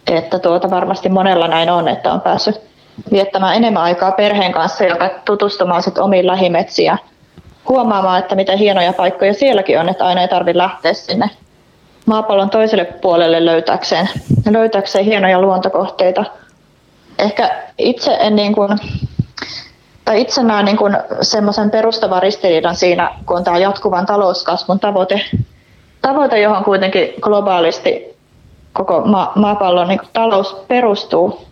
että 0.07 0.39
tuota 0.39 0.69
varmasti 0.69 1.09
monella 1.09 1.47
näin 1.47 1.69
on, 1.69 1.87
että 1.87 2.13
on 2.13 2.21
päässyt 2.21 2.61
viettämään 3.11 3.55
enemmän 3.55 3.83
aikaa 3.83 4.11
perheen 4.11 4.51
kanssa 4.51 4.83
ja 4.83 5.09
tutustumaan 5.25 5.83
sitten 5.83 6.03
omiin 6.03 6.27
lähimetsiin 6.27 6.85
ja 6.85 6.97
huomaamaan, 7.69 8.19
että 8.19 8.35
mitä 8.35 8.55
hienoja 8.55 8.93
paikkoja 8.93 9.33
sielläkin 9.33 9.79
on, 9.79 9.89
että 9.89 10.05
aina 10.05 10.21
ei 10.21 10.27
tarvitse 10.27 10.57
lähteä 10.57 10.93
sinne 10.93 11.29
maapallon 12.05 12.49
toiselle 12.49 12.85
puolelle 12.85 13.45
löytääkseen, 13.45 14.09
löytääkseen 14.51 15.05
hienoja 15.05 15.41
luontokohteita. 15.41 16.25
Ehkä 17.17 17.63
itse 17.77 18.17
en 18.19 18.35
niin 18.35 18.53
kuin, 18.53 18.79
tai 20.05 20.21
itse 20.21 20.43
näen 20.43 20.65
niin 20.65 20.77
kuin 20.77 20.97
semmoisen 21.21 21.71
perustavan 21.71 22.21
ristiriidan 22.21 22.75
siinä, 22.75 23.11
kun 23.25 23.37
on 23.37 23.43
tämä 23.43 23.57
jatkuvan 23.57 24.05
talouskasvun 24.05 24.79
tavoite, 24.79 25.21
tavoite 26.01 26.39
johon 26.39 26.63
kuitenkin 26.63 27.13
globaalisti 27.21 28.17
koko 28.73 29.01
ma- 29.01 29.31
maapallon 29.35 29.87
niin 29.87 29.99
talous 30.13 30.53
perustuu, 30.67 31.47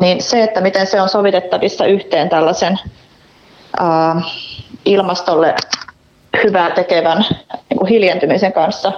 niin 0.00 0.22
se, 0.22 0.42
että 0.42 0.60
miten 0.60 0.86
se 0.86 1.00
on 1.00 1.08
sovitettavissa 1.08 1.86
yhteen 1.86 2.28
tällaisen 2.28 2.78
ää, 3.80 4.20
ilmastolle 4.84 5.54
hyvää 6.42 6.70
tekevän 6.70 7.24
niin 7.70 7.78
kuin 7.78 7.88
hiljentymisen 7.88 8.52
kanssa, 8.52 8.92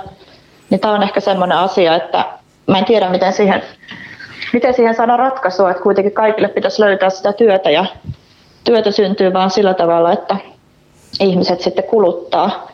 niin 0.71 0.81
tämä 0.81 0.95
on 0.95 1.03
ehkä 1.03 1.21
sellainen 1.21 1.59
asia, 1.59 1.97
että 1.97 2.25
mä 2.67 2.79
en 2.79 2.85
tiedä, 2.85 3.09
miten 3.11 3.33
siihen, 3.33 3.63
miten 4.53 4.75
siihen 4.75 4.95
saada 4.95 5.17
ratkaisua, 5.17 5.71
että 5.71 5.83
kuitenkin 5.83 6.13
kaikille 6.13 6.49
pitäisi 6.49 6.83
löytää 6.83 7.11
sitä 7.11 7.33
työtä 7.33 7.71
ja 7.71 7.85
työtä 8.65 8.91
syntyy 8.91 9.33
vaan 9.33 9.51
sillä 9.51 9.75
tavalla, 9.75 10.13
että 10.13 10.37
ihmiset 11.21 11.61
sitten 11.61 11.85
kuluttaa, 11.85 12.69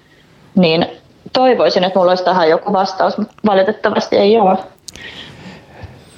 niin 0.55 0.87
toivoisin, 1.33 1.85
että 1.85 1.99
mulla 1.99 2.11
olisi 2.11 2.25
tähän 2.25 2.51
joku 2.51 2.73
vastaus, 2.73 3.19
mutta 3.19 3.35
valitettavasti 3.47 4.17
ei 4.17 4.39
ole. 4.39 4.59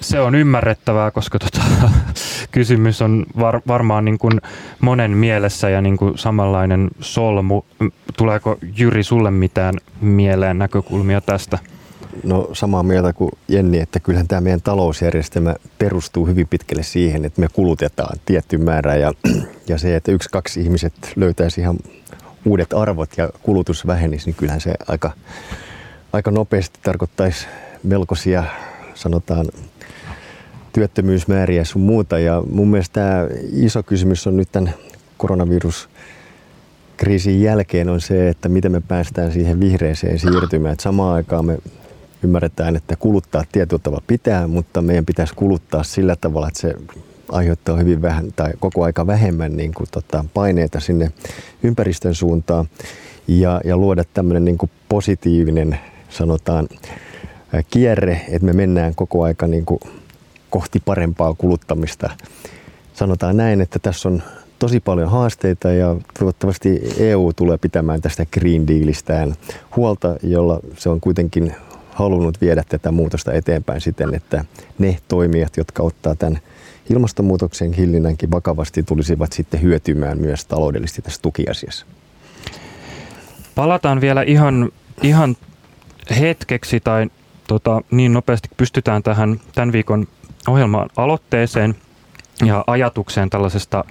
Se 0.01 0.21
on 0.21 0.35
ymmärrettävää, 0.35 1.11
koska 1.11 1.39
tota, 1.39 1.61
kysymys 2.51 3.03
on 3.03 3.27
var, 3.41 3.61
varmaan 3.67 4.05
niin 4.05 4.19
kuin 4.19 4.41
monen 4.81 5.11
mielessä 5.11 5.69
ja 5.69 5.81
niin 5.81 5.97
kuin 5.97 6.19
samanlainen 6.19 6.91
solmu. 7.01 7.63
Tuleeko 8.17 8.57
Jyri 8.77 9.03
sulle 9.03 9.31
mitään 9.31 9.75
mieleen 10.01 10.59
näkökulmia 10.59 11.21
tästä? 11.21 11.59
No 12.23 12.51
samaa 12.53 12.83
mieltä 12.83 13.13
kuin 13.13 13.31
Jenni, 13.49 13.81
että 13.81 14.01
kyllähän 14.01 14.29
tämä 14.29 14.41
meidän 14.41 14.63
talousjärjestelmä 14.63 15.55
perustuu 15.79 16.27
hyvin 16.27 16.49
pitkälle 16.49 16.83
siihen, 16.83 17.25
että 17.25 17.41
me 17.41 17.49
kulutetaan 17.53 18.19
tietty 18.27 18.59
määrä 18.59 18.97
ja, 18.97 19.13
ja 19.69 19.79
se, 19.79 19.97
että 19.97 20.13
yksi, 20.13 20.29
kaksi 20.33 20.61
ihmiset 20.61 20.93
löytäisi 21.17 21.61
ihan 21.61 21.77
uudet 22.45 22.73
arvot 22.73 23.11
ja 23.17 23.31
kulutus 23.43 23.87
vähenisi, 23.87 24.27
niin 24.27 24.35
kyllähän 24.35 24.61
se 24.61 24.75
aika, 24.89 25.13
aika 26.13 26.31
nopeasti 26.31 26.79
tarkoittaisi 26.83 27.47
melkoisia, 27.83 28.45
sanotaan, 28.95 29.47
työttömyysmääriä 30.73 31.65
sun 31.65 31.83
muuta. 31.83 32.19
Ja 32.19 32.43
mun 32.51 32.69
mielestä 32.69 32.93
tämä 32.93 33.27
iso 33.53 33.83
kysymys 33.83 34.27
on 34.27 34.37
nyt 34.37 34.49
tämän 34.53 34.75
koronavirus 35.17 35.89
kriisin 36.97 37.43
jälkeen 37.43 37.89
on 37.89 38.01
se, 38.01 38.29
että 38.29 38.49
miten 38.49 38.73
me 38.73 38.81
päästään 38.81 39.33
siihen 39.33 39.61
vihreeseen 39.61 40.19
siirtymään. 40.19 40.73
Että 40.73 40.83
samaan 40.83 41.15
aikaan 41.15 41.47
me 41.47 41.59
ymmärretään, 42.25 42.77
että 42.77 42.97
kuluttaa 42.97 43.45
tietyllä 43.53 43.83
tavalla 43.83 44.05
pitää, 44.07 44.47
mutta 44.47 44.83
meidän 44.83 45.07
pitäisi 45.07 45.35
kuluttaa 45.35 45.83
sillä 45.83 46.17
tavalla, 46.17 46.49
että 46.49 46.61
se 46.61 46.75
aiheuttaa 47.29 47.77
hyvin 47.77 48.03
vähän 48.03 48.33
tai 48.37 48.53
koko 48.61 48.85
aika 48.85 49.07
vähemmän 49.07 49.57
niin 49.57 49.75
kuin, 49.75 49.89
tota, 49.91 50.25
paineita 50.35 50.81
sinne 50.81 51.13
ympäristön 51.63 52.15
suuntaan 52.15 52.69
ja, 53.29 53.61
ja 53.65 53.77
luoda 53.77 54.05
tämmöinen 54.15 54.45
niin 54.45 54.59
kuin 54.59 54.71
positiivinen, 54.89 55.79
sanotaan, 56.09 56.69
kierre, 57.71 58.21
että 58.29 58.47
me 58.47 58.53
mennään 58.53 58.95
koko 58.95 59.23
aika 59.23 59.47
niin 59.47 59.65
kuin 59.65 59.81
kohti 60.51 60.83
parempaa 60.85 61.35
kuluttamista. 61.35 62.11
Sanotaan 62.95 63.37
näin, 63.37 63.61
että 63.61 63.79
tässä 63.79 64.09
on 64.09 64.23
tosi 64.59 64.81
paljon 64.81 65.11
haasteita 65.11 65.73
ja 65.73 65.97
toivottavasti 66.19 66.81
EU 66.99 67.33
tulee 67.37 67.59
pitämään 67.59 68.01
tästä 68.01 68.27
Green 68.33 68.67
Dealistään 68.69 69.35
huolta, 69.77 70.17
jolla 70.23 70.61
se 70.77 70.89
on 70.89 71.01
kuitenkin 71.01 71.55
halunnut 71.95 72.41
viedä 72.41 72.63
tätä 72.69 72.93
muutosta 72.93 73.33
eteenpäin 73.33 73.81
siten, 73.81 74.15
että 74.15 74.45
ne 74.79 74.99
toimijat, 75.09 75.57
jotka 75.57 75.83
ottaa 75.83 76.15
tämän 76.15 76.39
ilmastonmuutoksen 76.91 77.73
hillinnänkin 77.73 78.31
vakavasti, 78.31 78.83
tulisivat 78.83 79.33
sitten 79.33 79.63
hyötymään 79.63 80.19
myös 80.21 80.45
taloudellisesti 80.45 81.03
tässä 81.03 81.23
tukiasiassa. 81.23 81.87
Palataan 83.55 84.01
vielä 84.01 84.23
ihan, 84.23 84.73
ihan 85.03 85.37
hetkeksi 86.21 86.81
tai 86.81 87.11
tota, 87.47 87.81
niin 87.91 88.13
nopeasti 88.13 88.49
pystytään 88.57 89.03
tähän 89.03 89.41
tämän 89.55 89.73
viikon 89.73 90.07
ohjelman 90.49 90.91
aloitteeseen 90.97 91.75
ja 92.45 92.65
ajatukseen 92.67 93.31
tällaisesta 93.31 93.85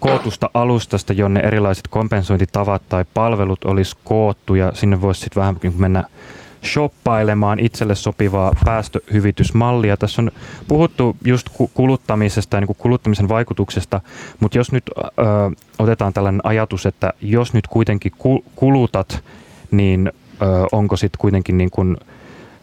kootusta 0.00 0.50
alustasta, 0.54 1.12
jonne 1.12 1.40
erilaiset 1.40 1.88
kompensointitavat 1.88 2.82
tai 2.88 3.04
palvelut 3.14 3.64
olisi 3.64 3.96
koottu 4.04 4.54
ja 4.54 4.72
sinne 4.74 5.00
voisi 5.00 5.20
sitten 5.20 5.40
vähän 5.40 5.56
mennä 5.76 6.04
shoppailemaan 6.64 7.60
itselle 7.60 7.94
sopivaa 7.94 8.52
päästöhyvitysmallia. 8.64 9.96
Tässä 9.96 10.22
on 10.22 10.30
puhuttu 10.68 11.16
just 11.24 11.48
kuluttamisesta 11.74 12.56
ja 12.56 12.60
niin 12.60 12.76
kuluttamisen 12.78 13.28
vaikutuksesta, 13.28 14.00
mutta 14.40 14.58
jos 14.58 14.72
nyt 14.72 14.84
ö, 14.98 15.02
otetaan 15.78 16.12
tällainen 16.12 16.40
ajatus, 16.44 16.86
että 16.86 17.12
jos 17.20 17.54
nyt 17.54 17.66
kuitenkin 17.66 18.12
kulutat, 18.56 19.24
niin 19.70 20.12
ö, 20.42 20.44
onko 20.72 20.96
sitten 20.96 21.18
kuitenkin 21.20 21.58
niin 21.58 21.70
kuin 21.70 21.96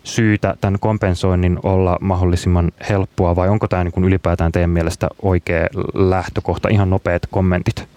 syytä 0.04 0.56
tämän 0.62 0.80
kompensoinnin 0.80 1.60
olla 1.64 1.98
mahdollisimman 2.02 2.72
helppoa 2.90 3.36
vai 3.36 3.50
onko 3.50 3.68
tämä 3.68 3.84
niin 3.84 3.92
kuin 3.92 4.04
ylipäätään 4.04 4.52
teidän 4.52 4.70
mielestä 4.70 5.08
oikea 5.22 5.68
lähtökohta? 5.94 6.70
Ihan 6.70 6.90
nopeat 6.90 7.22
kommentit. 7.32 7.88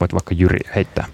Voit 0.00 0.12
vaikka 0.12 0.34
Jyri 0.34 0.58
heittää. 0.74 1.04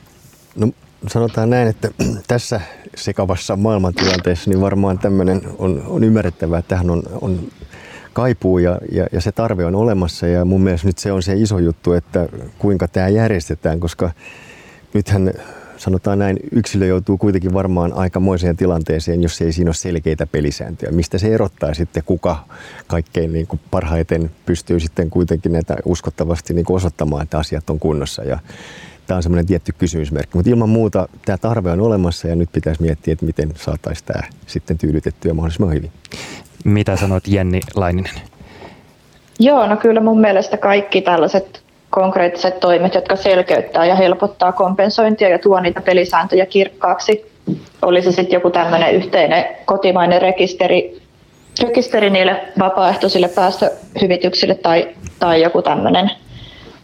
No 0.56 0.68
sanotaan 1.08 1.50
näin, 1.50 1.68
että 1.68 1.88
tässä 2.28 2.60
sekavassa 2.96 3.56
maailmantilanteessa 3.56 4.50
niin 4.50 4.60
varmaan 4.60 4.98
tämmöinen 4.98 5.42
on, 5.58 5.82
on 5.86 6.04
ymmärrettävää, 6.04 6.58
että 6.58 6.68
tähän 6.68 6.90
on, 6.90 7.02
on 7.20 7.40
kaipuu 8.12 8.58
ja, 8.58 8.78
ja, 8.92 9.06
ja 9.12 9.20
se 9.20 9.32
tarve 9.32 9.64
on 9.64 9.74
olemassa 9.74 10.26
ja 10.26 10.44
mun 10.44 10.62
mielestä 10.62 10.86
nyt 10.86 10.98
se 10.98 11.12
on 11.12 11.22
se 11.22 11.34
iso 11.34 11.58
juttu, 11.58 11.92
että 11.92 12.28
kuinka 12.58 12.88
tämä 12.88 13.08
järjestetään, 13.08 13.80
koska 13.80 14.10
nythän 14.94 15.32
sanotaan 15.76 16.18
näin, 16.18 16.36
yksilö 16.52 16.86
joutuu 16.86 17.18
kuitenkin 17.18 17.54
varmaan 17.54 17.92
aikamoiseen 17.92 18.56
tilanteeseen, 18.56 19.22
jos 19.22 19.42
ei 19.42 19.52
siinä 19.52 19.68
ole 19.68 19.74
selkeitä 19.74 20.26
pelisääntöjä. 20.26 20.92
Mistä 20.92 21.18
se 21.18 21.34
erottaa 21.34 21.74
sitten, 21.74 22.02
kuka 22.06 22.44
kaikkein 22.86 23.32
niin 23.32 23.46
kuin 23.46 23.60
parhaiten 23.70 24.30
pystyy 24.46 24.80
sitten 24.80 25.10
kuitenkin 25.10 25.52
näitä 25.52 25.76
uskottavasti 25.84 26.54
niin 26.54 26.64
kuin 26.64 26.76
osoittamaan, 26.76 27.22
että 27.22 27.38
asiat 27.38 27.70
on 27.70 27.78
kunnossa. 27.78 28.22
Ja 28.22 28.38
tämä 29.12 29.16
on 29.16 29.22
semmoinen 29.22 29.46
tietty 29.46 29.72
kysymysmerkki. 29.78 30.36
Mutta 30.36 30.50
ilman 30.50 30.68
muuta 30.68 31.08
tämä 31.24 31.38
tarve 31.38 31.70
on 31.70 31.80
olemassa 31.80 32.28
ja 32.28 32.36
nyt 32.36 32.48
pitäisi 32.52 32.82
miettiä, 32.82 33.12
että 33.12 33.26
miten 33.26 33.52
saataisiin 33.56 34.06
tämä 34.06 34.22
sitten 34.46 34.78
tyydytettyä 34.78 35.34
mahdollisimman 35.34 35.74
hyvin. 35.74 35.90
Mitä 36.64 36.96
sanot 36.96 37.28
Jenni 37.28 37.60
Laininen? 37.74 38.12
Joo, 39.38 39.66
no 39.66 39.76
kyllä 39.76 40.00
mun 40.00 40.20
mielestä 40.20 40.56
kaikki 40.56 41.00
tällaiset 41.00 41.62
konkreettiset 41.90 42.60
toimet, 42.60 42.94
jotka 42.94 43.16
selkeyttää 43.16 43.86
ja 43.86 43.94
helpottaa 43.94 44.52
kompensointia 44.52 45.28
ja 45.28 45.38
tuo 45.38 45.60
niitä 45.60 45.80
pelisääntöjä 45.80 46.46
kirkkaaksi. 46.46 47.32
Olisi 47.82 48.12
sitten 48.12 48.36
joku 48.36 48.50
tämmöinen 48.50 48.94
yhteinen 48.94 49.44
kotimainen 49.64 50.22
rekisteri, 50.22 51.02
rekisteri 51.62 52.10
niille 52.10 52.40
vapaaehtoisille 52.58 53.28
päästöhyvityksille 53.28 54.54
tai, 54.54 54.88
tai 55.18 55.42
joku 55.42 55.62
tämmöinen 55.62 56.10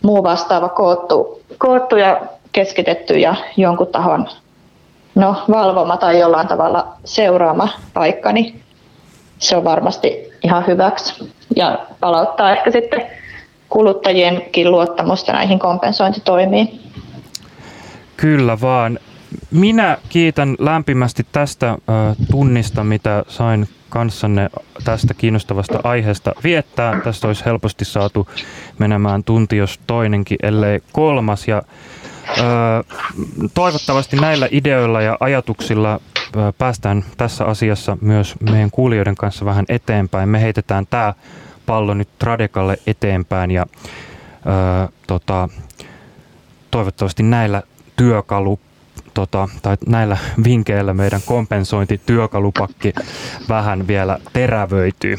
muu 0.02 0.22
vastaava 0.22 0.68
koottu, 0.68 1.42
koottu 1.58 1.96
ja 1.96 2.20
keskitetty 2.52 3.18
ja 3.18 3.34
jonkun 3.56 3.86
tahon 3.86 4.28
no, 5.14 5.36
valvoma 5.50 5.96
tai 5.96 6.18
jollain 6.18 6.48
tavalla 6.48 6.86
seuraama 7.04 7.68
paikka, 7.94 8.32
niin 8.32 8.60
se 9.38 9.56
on 9.56 9.64
varmasti 9.64 10.28
ihan 10.44 10.66
hyväksi. 10.66 11.32
Ja 11.56 11.78
palauttaa 12.00 12.52
ehkä 12.52 12.70
sitten 12.70 13.06
kuluttajienkin 13.68 14.70
luottamusta 14.70 15.32
näihin 15.32 15.58
kompensointitoimiin. 15.58 16.80
Kyllä 18.16 18.60
vaan. 18.60 18.98
Minä 19.50 19.98
kiitän 20.08 20.56
lämpimästi 20.58 21.26
tästä 21.32 21.78
tunnista, 22.30 22.84
mitä 22.84 23.24
sain 23.28 23.68
kanssanne 23.88 24.50
tästä 24.84 25.14
kiinnostavasta 25.14 25.80
aiheesta 25.84 26.32
viettää. 26.44 27.00
Tästä 27.00 27.26
olisi 27.26 27.44
helposti 27.44 27.84
saatu 27.84 28.28
menemään 28.78 29.24
tunti, 29.24 29.56
jos 29.56 29.80
toinenkin, 29.86 30.38
ellei 30.42 30.80
kolmas. 30.92 31.48
Ja 31.48 31.62
ö, 32.38 32.42
toivottavasti 33.54 34.16
näillä 34.16 34.48
ideoilla 34.50 35.02
ja 35.02 35.16
ajatuksilla 35.20 36.00
ö, 36.36 36.52
päästään 36.58 37.04
tässä 37.16 37.44
asiassa 37.44 37.98
myös 38.00 38.34
meidän 38.40 38.70
kuulijoiden 38.70 39.16
kanssa 39.16 39.44
vähän 39.44 39.64
eteenpäin. 39.68 40.28
Me 40.28 40.40
heitetään 40.42 40.86
tämä 40.86 41.14
pallo 41.66 41.94
nyt 41.94 42.08
Tradekalle 42.18 42.78
eteenpäin 42.86 43.50
ja 43.50 43.66
ö, 43.72 44.92
tota, 45.06 45.48
toivottavasti 46.70 47.22
näillä 47.22 47.62
työkalu 47.96 48.60
tota, 49.18 49.48
tai 49.62 49.76
näillä 49.86 50.16
vinkkeillä 50.44 50.94
meidän 50.94 51.20
kompensointityökalupakki 51.26 52.92
vähän 53.48 53.86
vielä 53.86 54.18
terävöityy. 54.32 55.16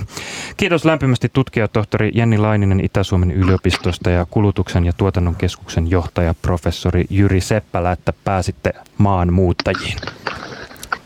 Kiitos 0.58 0.86
lämpimästi 0.86 1.30
tutkijatohtori 1.34 2.12
Jenni 2.14 2.38
Laininen 2.38 2.86
Itä-Suomen 2.86 3.32
yliopistosta 3.32 4.10
ja 4.10 4.26
kulutuksen 4.30 4.86
ja 4.86 4.94
tuotannon 4.94 5.36
keskuksen 5.36 5.90
johtaja 5.90 6.34
professori 6.42 7.06
Jyri 7.10 7.42
Seppälä, 7.42 7.92
että 7.92 8.14
pääsitte 8.24 8.74
maanmuuttajiin. 8.98 9.98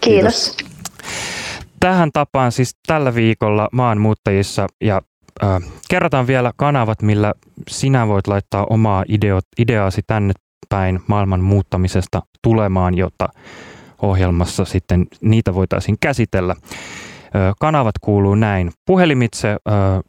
Kiitos. 0.01 0.57
Tähän 1.79 2.11
tapaan 2.11 2.51
siis 2.51 2.75
tällä 2.87 3.15
viikolla 3.15 3.69
maanmuuttajissa 3.71 4.67
ja 4.81 5.01
äh, 5.43 5.61
kerrotaan 5.89 6.27
vielä 6.27 6.51
kanavat, 6.55 7.01
millä 7.01 7.33
sinä 7.69 8.07
voit 8.07 8.27
laittaa 8.27 8.65
omaa 8.69 9.03
ideo, 9.07 9.39
ideaasi 9.59 10.01
tänne 10.07 10.33
päin 10.73 10.99
maailman 11.07 11.41
muuttamisesta 11.41 12.21
tulemaan, 12.41 12.97
jotta 12.97 13.29
ohjelmassa 14.01 14.65
sitten 14.65 15.07
niitä 15.21 15.55
voitaisiin 15.55 15.97
käsitellä. 16.01 16.55
Kanavat 17.59 17.95
kuuluu 18.01 18.35
näin. 18.35 18.71
Puhelimitse 18.85 19.55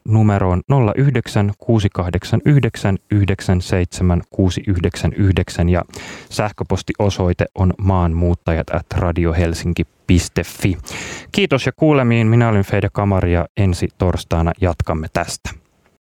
numeroon 0.05 0.63
09 0.97 1.53
689 1.59 2.99
97 3.11 4.23
699 4.31 5.69
ja 5.69 5.83
sähköpostiosoite 6.31 7.47
on 7.55 7.73
maanmuuttajat 7.79 8.71
at 8.71 8.87
radiohelsinki.fi. 8.97 10.79
Kiitos 11.33 11.67
ja 11.67 11.73
kuulemiin. 11.77 12.27
Minä 12.27 12.49
olin 12.49 12.65
Feide 12.65 12.89
Kamari 12.93 13.33
ja 13.33 13.47
ensi 13.57 13.89
torstaina 13.99 14.53
jatkamme 14.61 15.07
tästä. 15.13 15.64